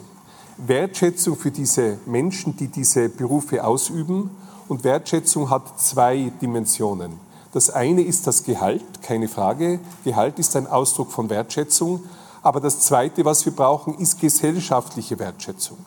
Wertschätzung 0.57 1.37
für 1.37 1.49
diese 1.49 1.97
Menschen, 2.05 2.55
die 2.55 2.67
diese 2.67 3.09
Berufe 3.09 3.65
ausüben. 3.65 4.29
Und 4.67 4.83
Wertschätzung 4.83 5.49
hat 5.49 5.79
zwei 5.81 6.31
Dimensionen. 6.39 7.22
Das 7.53 7.69
eine 7.69 8.01
ist 8.01 8.25
das 8.25 8.43
Gehalt, 8.43 8.83
keine 9.03 9.27
Frage. 9.27 9.79
Gehalt 10.03 10.39
ist 10.39 10.55
ein 10.55 10.67
Ausdruck 10.67 11.11
von 11.11 11.29
Wertschätzung. 11.29 12.03
Aber 12.41 12.59
das 12.59 12.79
Zweite, 12.79 13.23
was 13.23 13.45
wir 13.45 13.53
brauchen, 13.53 13.93
ist 13.99 14.19
gesellschaftliche 14.19 15.17
Wertschätzung. 15.19 15.77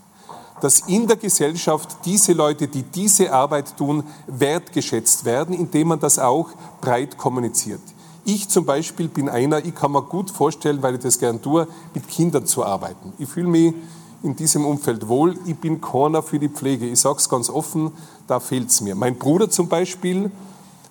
Dass 0.61 0.81
in 0.81 1.07
der 1.07 1.17
Gesellschaft 1.17 1.97
diese 2.05 2.33
Leute, 2.33 2.69
die 2.69 2.83
diese 2.83 3.33
Arbeit 3.33 3.77
tun, 3.77 4.05
wertgeschätzt 4.27 5.27
werden, 5.27 5.55
indem 5.55 5.89
man 5.89 6.01
das 6.01 6.19
auch 6.19 6.49
breit 6.81 7.19
kommuniziert. 7.19 7.83
Ich 8.25 8.49
zum 8.49 8.65
Beispiel 8.65 9.09
bin 9.09 9.29
einer, 9.29 9.65
ich 9.65 9.75
kann 9.75 9.93
mir 9.93 10.03
gut 10.03 10.31
vorstellen, 10.31 10.83
weil 10.83 10.95
ich 10.95 11.01
das 11.01 11.19
gern 11.19 11.43
tue, 11.43 11.69
mit 11.95 12.09
Kindern 12.09 12.47
zu 12.47 12.65
arbeiten. 12.65 13.13
Ich 13.19 13.29
fühle 13.29 13.49
mich 13.49 13.75
in 14.23 14.35
diesem 14.35 14.65
Umfeld 14.65 15.09
wohl. 15.09 15.39
Ich 15.47 15.57
bin 15.57 15.81
keiner 15.81 16.23
für 16.23 16.39
die 16.39 16.49
Pflege. 16.49 16.87
Ich 16.87 17.01
sage 17.01 17.19
es 17.19 17.29
ganz 17.29 17.51
offen, 17.51 17.93
da 18.27 18.41
fehlt 18.41 18.71
es 18.71 18.81
mir. 18.81 18.95
Mein 18.95 19.17
Bruder 19.17 19.51
zum 19.51 19.69
Beispiel, 19.69 20.31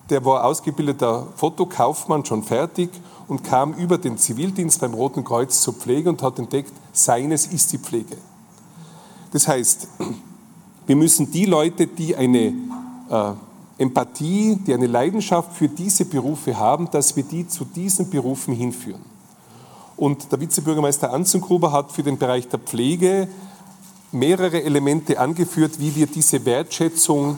der 0.10 0.24
war 0.24 0.46
ausgebildeter 0.46 1.28
Fotokaufmann, 1.36 2.26
schon 2.26 2.44
fertig 2.44 2.90
und 3.28 3.44
kam 3.44 3.74
über 3.74 3.98
den 3.98 4.18
Zivildienst 4.18 4.80
beim 4.82 4.94
Roten 4.94 5.24
Kreuz 5.24 5.62
zur 5.62 5.74
Pflege 5.74 6.10
und 6.10 6.22
hat 6.22 6.38
entdeckt, 6.38 6.72
seines 6.94 7.48
ist 7.48 7.72
die 7.72 7.78
Pflege. 7.78 8.18
Das 9.32 9.48
heißt, 9.48 9.88
wir 10.86 10.96
müssen 10.96 11.32
die 11.32 11.46
Leute, 11.46 11.88
die 11.88 12.16
eine 12.16 12.54
äh, 13.10 13.32
Empathie, 13.78 14.56
die 14.56 14.74
eine 14.74 14.88
Leidenschaft 14.88 15.54
für 15.54 15.68
diese 15.68 16.06
Berufe 16.06 16.58
haben, 16.58 16.90
dass 16.92 17.16
wir 17.16 17.24
die 17.24 17.48
zu 17.48 17.66
diesen 17.66 18.10
Berufen 18.10 18.54
hinführen. 18.54 19.02
Und 19.98 20.32
der 20.32 20.40
Vizebürgermeister 20.40 21.12
Anzengruber 21.12 21.72
hat 21.72 21.92
für 21.92 22.04
den 22.04 22.18
Bereich 22.18 22.48
der 22.48 22.60
Pflege 22.60 23.28
mehrere 24.12 24.64
Elemente 24.64 25.20
angeführt, 25.20 25.80
wie 25.80 25.96
wir 25.96 26.08
diese 26.08 26.46
Wertschätzung 26.46 27.38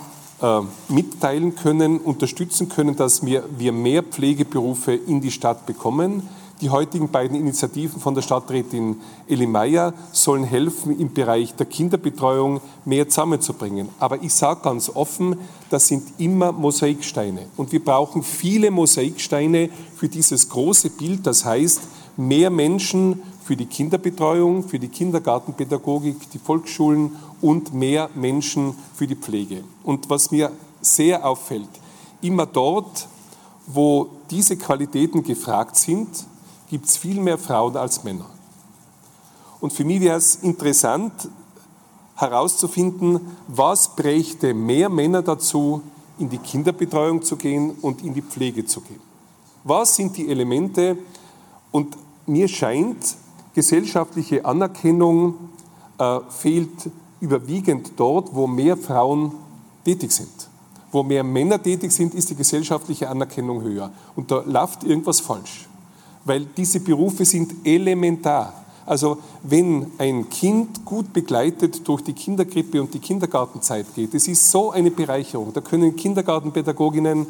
mitteilen 0.87 1.55
können, 1.55 1.99
unterstützen 1.99 2.69
können, 2.69 2.95
dass 2.95 3.25
wir, 3.25 3.43
wir 3.57 3.71
mehr 3.71 4.03
Pflegeberufe 4.03 4.93
in 4.93 5.19
die 5.19 5.31
Stadt 5.31 5.65
bekommen. 5.65 6.23
Die 6.61 6.71
heutigen 6.71 7.09
beiden 7.09 7.37
Initiativen 7.37 8.01
von 8.01 8.15
der 8.15 8.23
Stadträtin 8.23 8.95
Eli 9.27 9.45
Meyer 9.45 9.93
sollen 10.11 10.43
helfen, 10.43 10.99
im 10.99 11.13
Bereich 11.13 11.53
der 11.53 11.67
Kinderbetreuung 11.67 12.61
mehr 12.83 13.07
zusammenzubringen. 13.07 13.89
Aber 13.99 14.23
ich 14.23 14.33
sage 14.33 14.61
ganz 14.63 14.89
offen, 14.89 15.37
das 15.69 15.87
sind 15.87 16.03
immer 16.17 16.51
Mosaiksteine. 16.51 17.45
Und 17.57 17.71
wir 17.71 17.83
brauchen 17.83 18.23
viele 18.23 18.71
Mosaiksteine 18.71 19.69
für 19.95 20.09
dieses 20.09 20.49
große 20.49 20.89
Bild. 20.89 21.27
Das 21.27 21.45
heißt, 21.45 21.81
mehr 22.17 22.49
Menschen 22.49 23.21
für 23.43 23.55
die 23.55 23.67
Kinderbetreuung, 23.67 24.63
für 24.67 24.79
die 24.79 24.89
Kindergartenpädagogik, 24.89 26.29
die 26.31 26.39
Volksschulen 26.39 27.15
und 27.41 27.73
mehr 27.73 28.09
Menschen 28.15 28.75
für 28.95 29.07
die 29.07 29.15
Pflege. 29.15 29.63
Und 29.83 30.09
was 30.09 30.31
mir 30.31 30.51
sehr 30.81 31.25
auffällt, 31.25 31.69
immer 32.21 32.45
dort, 32.45 33.07
wo 33.67 34.09
diese 34.29 34.57
Qualitäten 34.57 35.23
gefragt 35.23 35.75
sind, 35.75 36.07
gibt 36.69 36.85
es 36.85 36.97
viel 36.97 37.19
mehr 37.19 37.37
Frauen 37.37 37.77
als 37.77 38.03
Männer. 38.03 38.29
Und 39.59 39.73
für 39.73 39.83
mich 39.83 40.01
wäre 40.01 40.17
es 40.17 40.35
interessant 40.35 41.29
herauszufinden, 42.15 43.19
was 43.47 43.95
brächte 43.95 44.53
mehr 44.53 44.89
Männer 44.89 45.21
dazu, 45.21 45.81
in 46.19 46.29
die 46.29 46.39
Kinderbetreuung 46.39 47.21
zu 47.21 47.35
gehen 47.35 47.71
und 47.81 48.03
in 48.03 48.13
die 48.13 48.23
Pflege 48.23 48.65
zu 48.65 48.81
gehen. 48.81 48.99
Was 49.63 49.95
sind 49.95 50.17
die 50.17 50.29
Elemente? 50.29 50.97
Und 51.71 51.95
mir 52.25 52.47
scheint, 52.47 53.15
gesellschaftliche 53.53 54.45
Anerkennung 54.45 55.35
äh, 55.99 56.19
fehlt 56.29 56.89
überwiegend 57.19 57.91
dort, 57.95 58.33
wo 58.33 58.47
mehr 58.47 58.77
Frauen 58.77 59.31
tätig 59.83 60.11
sind. 60.11 60.49
Wo 60.91 61.03
mehr 61.03 61.23
Männer 61.23 61.61
tätig 61.61 61.91
sind, 61.91 62.13
ist 62.13 62.29
die 62.29 62.35
gesellschaftliche 62.35 63.09
Anerkennung 63.09 63.61
höher. 63.61 63.91
Und 64.15 64.31
da 64.31 64.41
läuft 64.45 64.83
irgendwas 64.83 65.19
falsch. 65.19 65.67
Weil 66.25 66.45
diese 66.45 66.79
Berufe 66.79 67.25
sind 67.25 67.53
elementar. 67.65 68.53
Also 68.85 69.17
wenn 69.43 69.91
ein 69.97 70.29
Kind 70.29 70.85
gut 70.85 71.11
begleitet 71.11 71.85
durch 71.87 72.01
die 72.01 72.13
Kinderkrippe 72.13 72.81
und 72.81 72.93
die 72.93 72.99
Kindergartenzeit 72.99 73.85
geht, 73.93 74.13
das 74.13 74.27
ist 74.29 74.49
so 74.49 74.71
eine 74.71 74.91
Bereicherung. 74.91 75.51
Da 75.53 75.59
können 75.59 75.95
Kindergartenpädagoginnen 75.95 77.27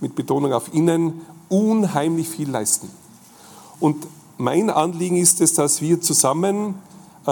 mit 0.00 0.14
Betonung 0.14 0.52
auf 0.52 0.74
innen 0.74 1.22
unheimlich 1.48 2.28
viel 2.28 2.50
leisten. 2.50 2.90
Und 3.80 4.06
mein 4.36 4.68
Anliegen 4.68 5.16
ist 5.16 5.40
es, 5.40 5.54
dass 5.54 5.80
wir 5.80 6.00
zusammen 6.00 6.74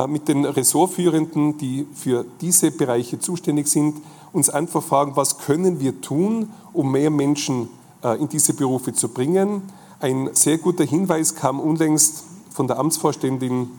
mit 0.06 0.28
den 0.28 0.44
Ressortführenden, 0.44 1.58
die 1.58 1.86
für 1.94 2.24
diese 2.40 2.70
Bereiche 2.70 3.18
zuständig 3.18 3.68
sind, 3.68 3.96
uns 4.32 4.48
einfach 4.48 4.82
fragen, 4.82 5.16
was 5.16 5.38
können 5.38 5.80
wir 5.80 6.00
tun, 6.00 6.50
um 6.72 6.92
mehr 6.92 7.10
Menschen 7.10 7.68
äh, 8.02 8.18
in 8.20 8.28
diese 8.28 8.54
Berufe 8.54 8.92
zu 8.92 9.08
bringen. 9.08 9.62
Ein 9.98 10.30
sehr 10.32 10.58
guter 10.58 10.84
Hinweis 10.84 11.34
kam 11.34 11.60
unlängst 11.60 12.24
von 12.50 12.66
der 12.66 12.78
Amtsvorständin, 12.78 13.70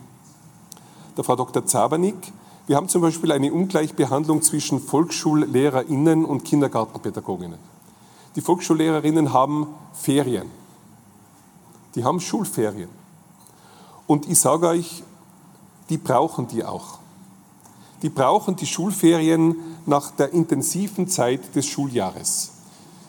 der 1.16 1.24
Frau 1.24 1.36
Dr. 1.36 1.64
Zabernick. 1.66 2.32
Wir 2.66 2.76
haben 2.76 2.88
zum 2.88 3.02
Beispiel 3.02 3.32
eine 3.32 3.52
Ungleichbehandlung 3.52 4.42
zwischen 4.42 4.80
Volksschullehrerinnen 4.80 6.24
und 6.24 6.44
Kindergartenpädagoginnen. 6.44 7.58
Die 8.36 8.40
Volksschullehrerinnen 8.40 9.32
haben 9.32 9.66
Ferien. 9.92 10.46
Die 11.94 12.04
haben 12.04 12.20
Schulferien. 12.20 12.88
Und 14.06 14.28
ich 14.28 14.38
sage 14.38 14.68
euch, 14.68 15.02
die 15.88 15.98
brauchen 15.98 16.48
die 16.48 16.64
auch. 16.64 16.98
Die 18.02 18.08
brauchen 18.08 18.56
die 18.56 18.66
Schulferien 18.66 19.56
nach 19.86 20.10
der 20.10 20.32
intensiven 20.32 21.08
Zeit 21.08 21.54
des 21.54 21.66
Schuljahres. 21.66 22.52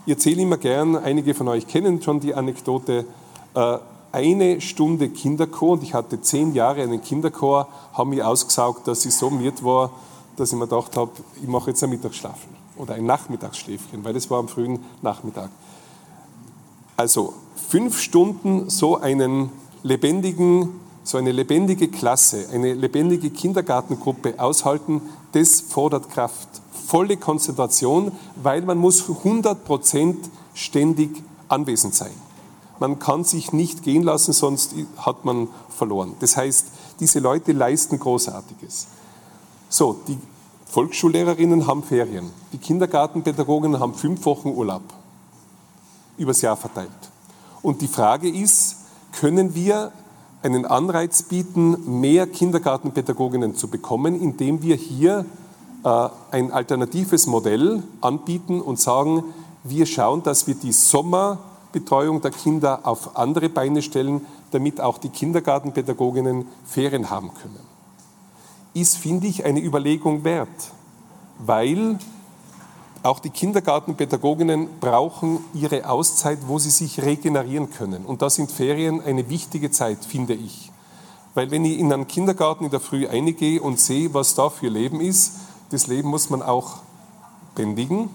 Ich 0.06 0.12
erzähle 0.12 0.42
immer 0.42 0.58
gern, 0.58 0.96
einige 0.96 1.34
von 1.34 1.48
euch 1.48 1.68
kennen 1.68 2.02
schon 2.02 2.20
die 2.20 2.36
Anekdote, 2.36 3.06
äh, 3.56 3.78
eine 4.12 4.62
Stunde 4.62 5.10
Kinderchor, 5.10 5.72
und 5.72 5.84
ich 5.84 5.96
hatte 5.96 6.22
zehn 6.22 6.54
Jahre 6.54 6.84
einen 6.84 7.02
Kinderchor, 7.02 7.68
haben 7.94 8.12
mich 8.12 8.24
ausgesaugt, 8.24 8.88
dass 8.88 9.06
ich 9.06 9.16
so 9.16 9.32
müde 9.32 9.64
war, 9.64 9.92
dass 10.36 10.52
ich 10.52 10.58
mir 10.58 10.68
gedacht 10.68 10.96
habe, 10.98 11.12
ich 11.42 11.48
mache 11.48 11.72
jetzt 11.72 11.84
ein 11.84 11.90
Mittagsschlafen 11.90 12.50
oder 12.78 12.94
ein 12.94 13.06
Nachmittagsschläfchen, 13.06 14.04
weil 14.04 14.14
das 14.14 14.30
war 14.30 14.40
am 14.40 14.48
frühen 14.48 14.80
Nachmittag. 15.02 15.50
Also 16.96 17.34
fünf 17.56 18.00
Stunden 18.00 18.70
so 18.70 18.98
einen 18.98 19.50
lebendigen 19.82 20.80
so 21.04 21.18
eine 21.18 21.32
lebendige 21.32 21.90
Klasse, 21.90 22.48
eine 22.52 22.74
lebendige 22.74 23.30
Kindergartengruppe 23.30 24.36
aushalten, 24.38 25.02
das 25.34 25.62
fordert 25.62 26.10
Kraft. 26.10 26.48
Volle 26.86 27.18
Konzentration, 27.18 28.12
weil 28.36 28.62
man 28.62 28.78
muss 28.78 29.10
100 29.10 29.66
Prozent 29.66 30.30
ständig 30.54 31.24
anwesend 31.48 31.96
sein. 31.96 32.12
Man 32.80 33.00
kann 33.00 33.24
sich 33.24 33.54
nicht 33.54 33.84
gehen 33.84 34.04
lassen, 34.04 34.34
sonst 34.34 34.76
hat 34.98 35.26
man 35.26 35.48
verloren. 35.70 36.16
Das 36.20 36.38
heißt, 36.38 36.68
diese 37.00 37.20
Leute 37.20 37.52
leisten 37.52 38.00
Großartiges. 38.00 38.88
So, 39.70 39.98
die 40.08 40.18
Volksschullehrerinnen 40.66 41.68
haben 41.68 41.84
Ferien. 41.84 42.32
Die 42.52 42.58
Kindergartenpädagogen 42.58 43.80
haben 43.80 43.94
fünf 43.94 44.26
Wochen 44.26 44.50
Urlaub. 44.50 44.82
Übers 46.18 46.42
Jahr 46.42 46.58
verteilt. 46.58 46.90
Und 47.62 47.82
die 47.82 47.88
Frage 47.88 48.30
ist, 48.30 48.78
können 49.14 49.56
wir 49.56 49.92
einen 50.44 50.66
Anreiz 50.66 51.24
bieten, 51.24 52.00
mehr 52.02 52.28
Kindergartenpädagoginnen 52.28 53.56
zu 53.56 53.70
bekommen, 53.70 54.20
indem 54.20 54.62
wir 54.62 54.76
hier 54.76 55.26
äh, 55.84 56.10
ein 56.32 56.52
alternatives 56.52 57.28
Modell 57.28 57.82
anbieten 58.02 58.62
und 58.62 58.80
sagen, 58.80 59.24
wir 59.64 59.86
schauen, 59.86 60.22
dass 60.24 60.46
wir 60.46 60.56
die 60.56 60.74
Sommerbetreuung 60.74 62.22
der 62.22 62.32
Kinder 62.32 62.82
auf 62.84 63.16
andere 63.18 63.48
Beine 63.48 63.82
stellen, 63.82 64.26
damit 64.52 64.82
auch 64.82 64.98
die 64.98 65.10
Kindergartenpädagoginnen 65.10 66.46
Ferien 66.66 67.10
haben 67.10 67.32
können. 67.34 67.60
ist, 68.74 68.98
finde 68.98 69.28
ich, 69.28 69.46
eine 69.46 69.62
Überlegung 69.62 70.24
wert, 70.24 70.72
weil 71.40 71.98
auch 73.04 73.20
die 73.20 73.30
Kindergartenpädagoginnen 73.30 74.80
brauchen 74.80 75.40
ihre 75.54 75.90
Auszeit, 75.90 76.40
wo 76.48 76.58
sie 76.58 76.70
sich 76.70 77.02
regenerieren 77.02 77.70
können. 77.70 78.06
Und 78.06 78.22
da 78.22 78.30
sind 78.30 78.52
Ferien 78.52 79.02
eine 79.02 79.30
wichtige 79.30 79.72
Zeit, 79.72 80.06
finde 80.06 80.34
ich. 80.34 80.72
Weil 81.34 81.52
wenn 81.52 81.66
ich 81.66 81.80
in 81.80 81.92
einen 81.92 82.08
Kindergarten 82.08 82.66
in 82.66 82.72
der 82.72 82.80
Früh 82.80 83.08
eingehe 83.08 83.62
und 83.62 83.80
sehe, 83.80 84.14
was 84.14 84.36
da 84.36 84.50
für 84.50 84.70
Leben 84.70 85.02
ist, 85.02 85.34
das 85.70 85.88
Leben 85.88 86.10
muss 86.10 86.30
man 86.30 86.42
auch 86.42 86.78
bändigen. 87.56 88.10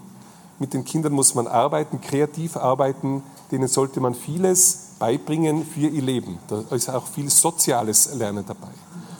Mit 0.58 0.74
den 0.74 0.84
Kindern 0.84 1.12
muss 1.12 1.34
man 1.34 1.46
arbeiten, 1.46 2.00
kreativ 2.00 2.56
arbeiten. 2.56 3.22
Denen 3.50 3.68
sollte 3.68 4.00
man 4.00 4.14
vieles 4.14 4.92
beibringen 4.98 5.64
für 5.64 5.88
ihr 5.88 6.02
Leben. 6.02 6.38
Da 6.48 6.62
ist 6.74 6.88
auch 6.88 7.06
viel 7.06 7.30
soziales 7.30 8.14
Lernen 8.14 8.44
dabei. 8.46 8.68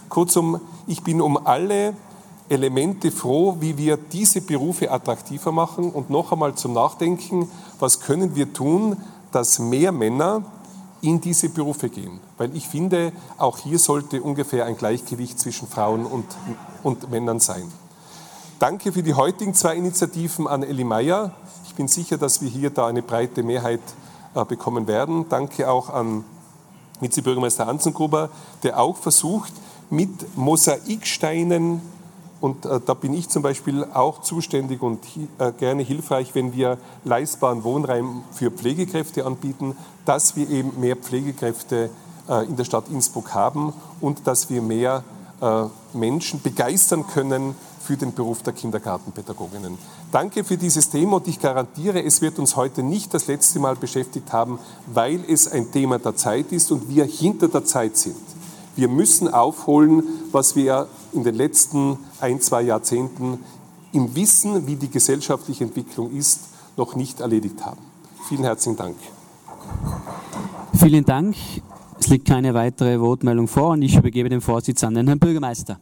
Kurzum, 0.08 0.60
ich 0.86 1.02
bin 1.02 1.20
um 1.20 1.36
alle 1.46 1.94
Elemente 2.48 3.10
froh, 3.10 3.56
wie 3.60 3.76
wir 3.76 3.96
diese 3.96 4.40
Berufe 4.40 4.90
attraktiver 4.90 5.52
machen 5.52 5.90
und 5.90 6.10
noch 6.10 6.32
einmal 6.32 6.54
zum 6.54 6.72
Nachdenken, 6.72 7.50
was 7.78 8.00
können 8.00 8.34
wir 8.34 8.52
tun, 8.52 8.96
dass 9.32 9.58
mehr 9.58 9.92
Männer 9.92 10.42
in 11.00 11.20
diese 11.20 11.48
Berufe 11.48 11.88
gehen. 11.90 12.20
Weil 12.38 12.56
ich 12.56 12.66
finde, 12.66 13.12
auch 13.36 13.58
hier 13.58 13.78
sollte 13.78 14.22
ungefähr 14.22 14.64
ein 14.64 14.76
Gleichgewicht 14.76 15.38
zwischen 15.38 15.68
Frauen 15.68 16.06
und, 16.06 16.24
und 16.82 17.10
Männern 17.10 17.40
sein. 17.40 17.70
Danke 18.58 18.92
für 18.92 19.02
die 19.02 19.14
heutigen 19.14 19.54
zwei 19.54 19.76
Initiativen 19.76 20.48
an 20.48 20.62
Elli 20.62 20.84
Meyer. 20.84 21.32
Ich 21.66 21.74
bin 21.74 21.86
sicher, 21.86 22.18
dass 22.18 22.42
wir 22.42 22.48
hier 22.48 22.70
da 22.70 22.88
eine 22.88 23.02
breite 23.02 23.42
Mehrheit 23.42 23.80
äh, 24.34 24.44
bekommen 24.44 24.88
werden. 24.88 25.26
Danke 25.28 25.70
auch 25.70 25.90
an 25.90 26.24
Vizebürgermeister 27.00 27.68
Anzengruber, 27.68 28.30
der 28.64 28.80
auch 28.80 28.96
versucht, 28.96 29.52
mit 29.90 30.36
Mosaiksteinen 30.36 31.80
und 32.40 32.66
äh, 32.66 32.80
da 32.84 32.94
bin 32.94 33.14
ich 33.14 33.28
zum 33.28 33.42
Beispiel 33.42 33.84
auch 33.84 34.20
zuständig 34.22 34.82
und 34.82 35.00
äh, 35.38 35.52
gerne 35.52 35.82
hilfreich, 35.82 36.34
wenn 36.34 36.52
wir 36.52 36.78
leistbaren 37.04 37.64
Wohnraum 37.64 38.22
für 38.32 38.50
Pflegekräfte 38.50 39.26
anbieten, 39.26 39.76
dass 40.04 40.36
wir 40.36 40.48
eben 40.48 40.78
mehr 40.78 40.96
Pflegekräfte 40.96 41.90
äh, 42.28 42.46
in 42.46 42.56
der 42.56 42.64
Stadt 42.64 42.88
Innsbruck 42.90 43.34
haben 43.34 43.72
und 44.00 44.26
dass 44.26 44.50
wir 44.50 44.62
mehr 44.62 45.02
äh, 45.40 45.64
Menschen 45.92 46.40
begeistern 46.40 47.06
können 47.06 47.56
für 47.80 47.96
den 47.96 48.12
Beruf 48.12 48.42
der 48.42 48.52
Kindergartenpädagoginnen. 48.52 49.78
Danke 50.12 50.44
für 50.44 50.56
dieses 50.56 50.90
Thema 50.90 51.16
und 51.16 51.26
ich 51.26 51.40
garantiere, 51.40 52.02
es 52.02 52.20
wird 52.20 52.38
uns 52.38 52.54
heute 52.54 52.82
nicht 52.82 53.14
das 53.14 53.26
letzte 53.26 53.58
Mal 53.60 53.76
beschäftigt 53.76 54.32
haben, 54.32 54.58
weil 54.86 55.24
es 55.26 55.50
ein 55.50 55.72
Thema 55.72 55.98
der 55.98 56.14
Zeit 56.14 56.52
ist 56.52 56.70
und 56.70 56.88
wir 56.88 57.04
hinter 57.04 57.48
der 57.48 57.64
Zeit 57.64 57.96
sind. 57.96 58.16
Wir 58.76 58.88
müssen 58.88 59.26
aufholen, 59.32 60.02
was 60.30 60.54
wir 60.54 60.86
in 61.12 61.24
den 61.24 61.34
letzten 61.34 61.98
ein, 62.20 62.40
zwei 62.40 62.62
Jahrzehnten 62.62 63.38
im 63.92 64.14
Wissen, 64.14 64.66
wie 64.66 64.76
die 64.76 64.90
gesellschaftliche 64.90 65.64
Entwicklung 65.64 66.14
ist, 66.14 66.40
noch 66.76 66.94
nicht 66.94 67.20
erledigt 67.20 67.64
haben. 67.64 67.80
Vielen 68.28 68.44
herzlichen 68.44 68.76
Dank. 68.76 68.96
Vielen 70.74 71.04
Dank. 71.04 71.36
Es 71.98 72.08
liegt 72.08 72.28
keine 72.28 72.54
weitere 72.54 73.00
Wortmeldung 73.00 73.48
vor 73.48 73.70
und 73.70 73.82
ich 73.82 73.96
übergebe 73.96 74.28
den 74.28 74.40
Vorsitz 74.40 74.84
an 74.84 74.94
den 74.94 75.06
Herrn 75.06 75.18
Bürgermeister. 75.18 75.80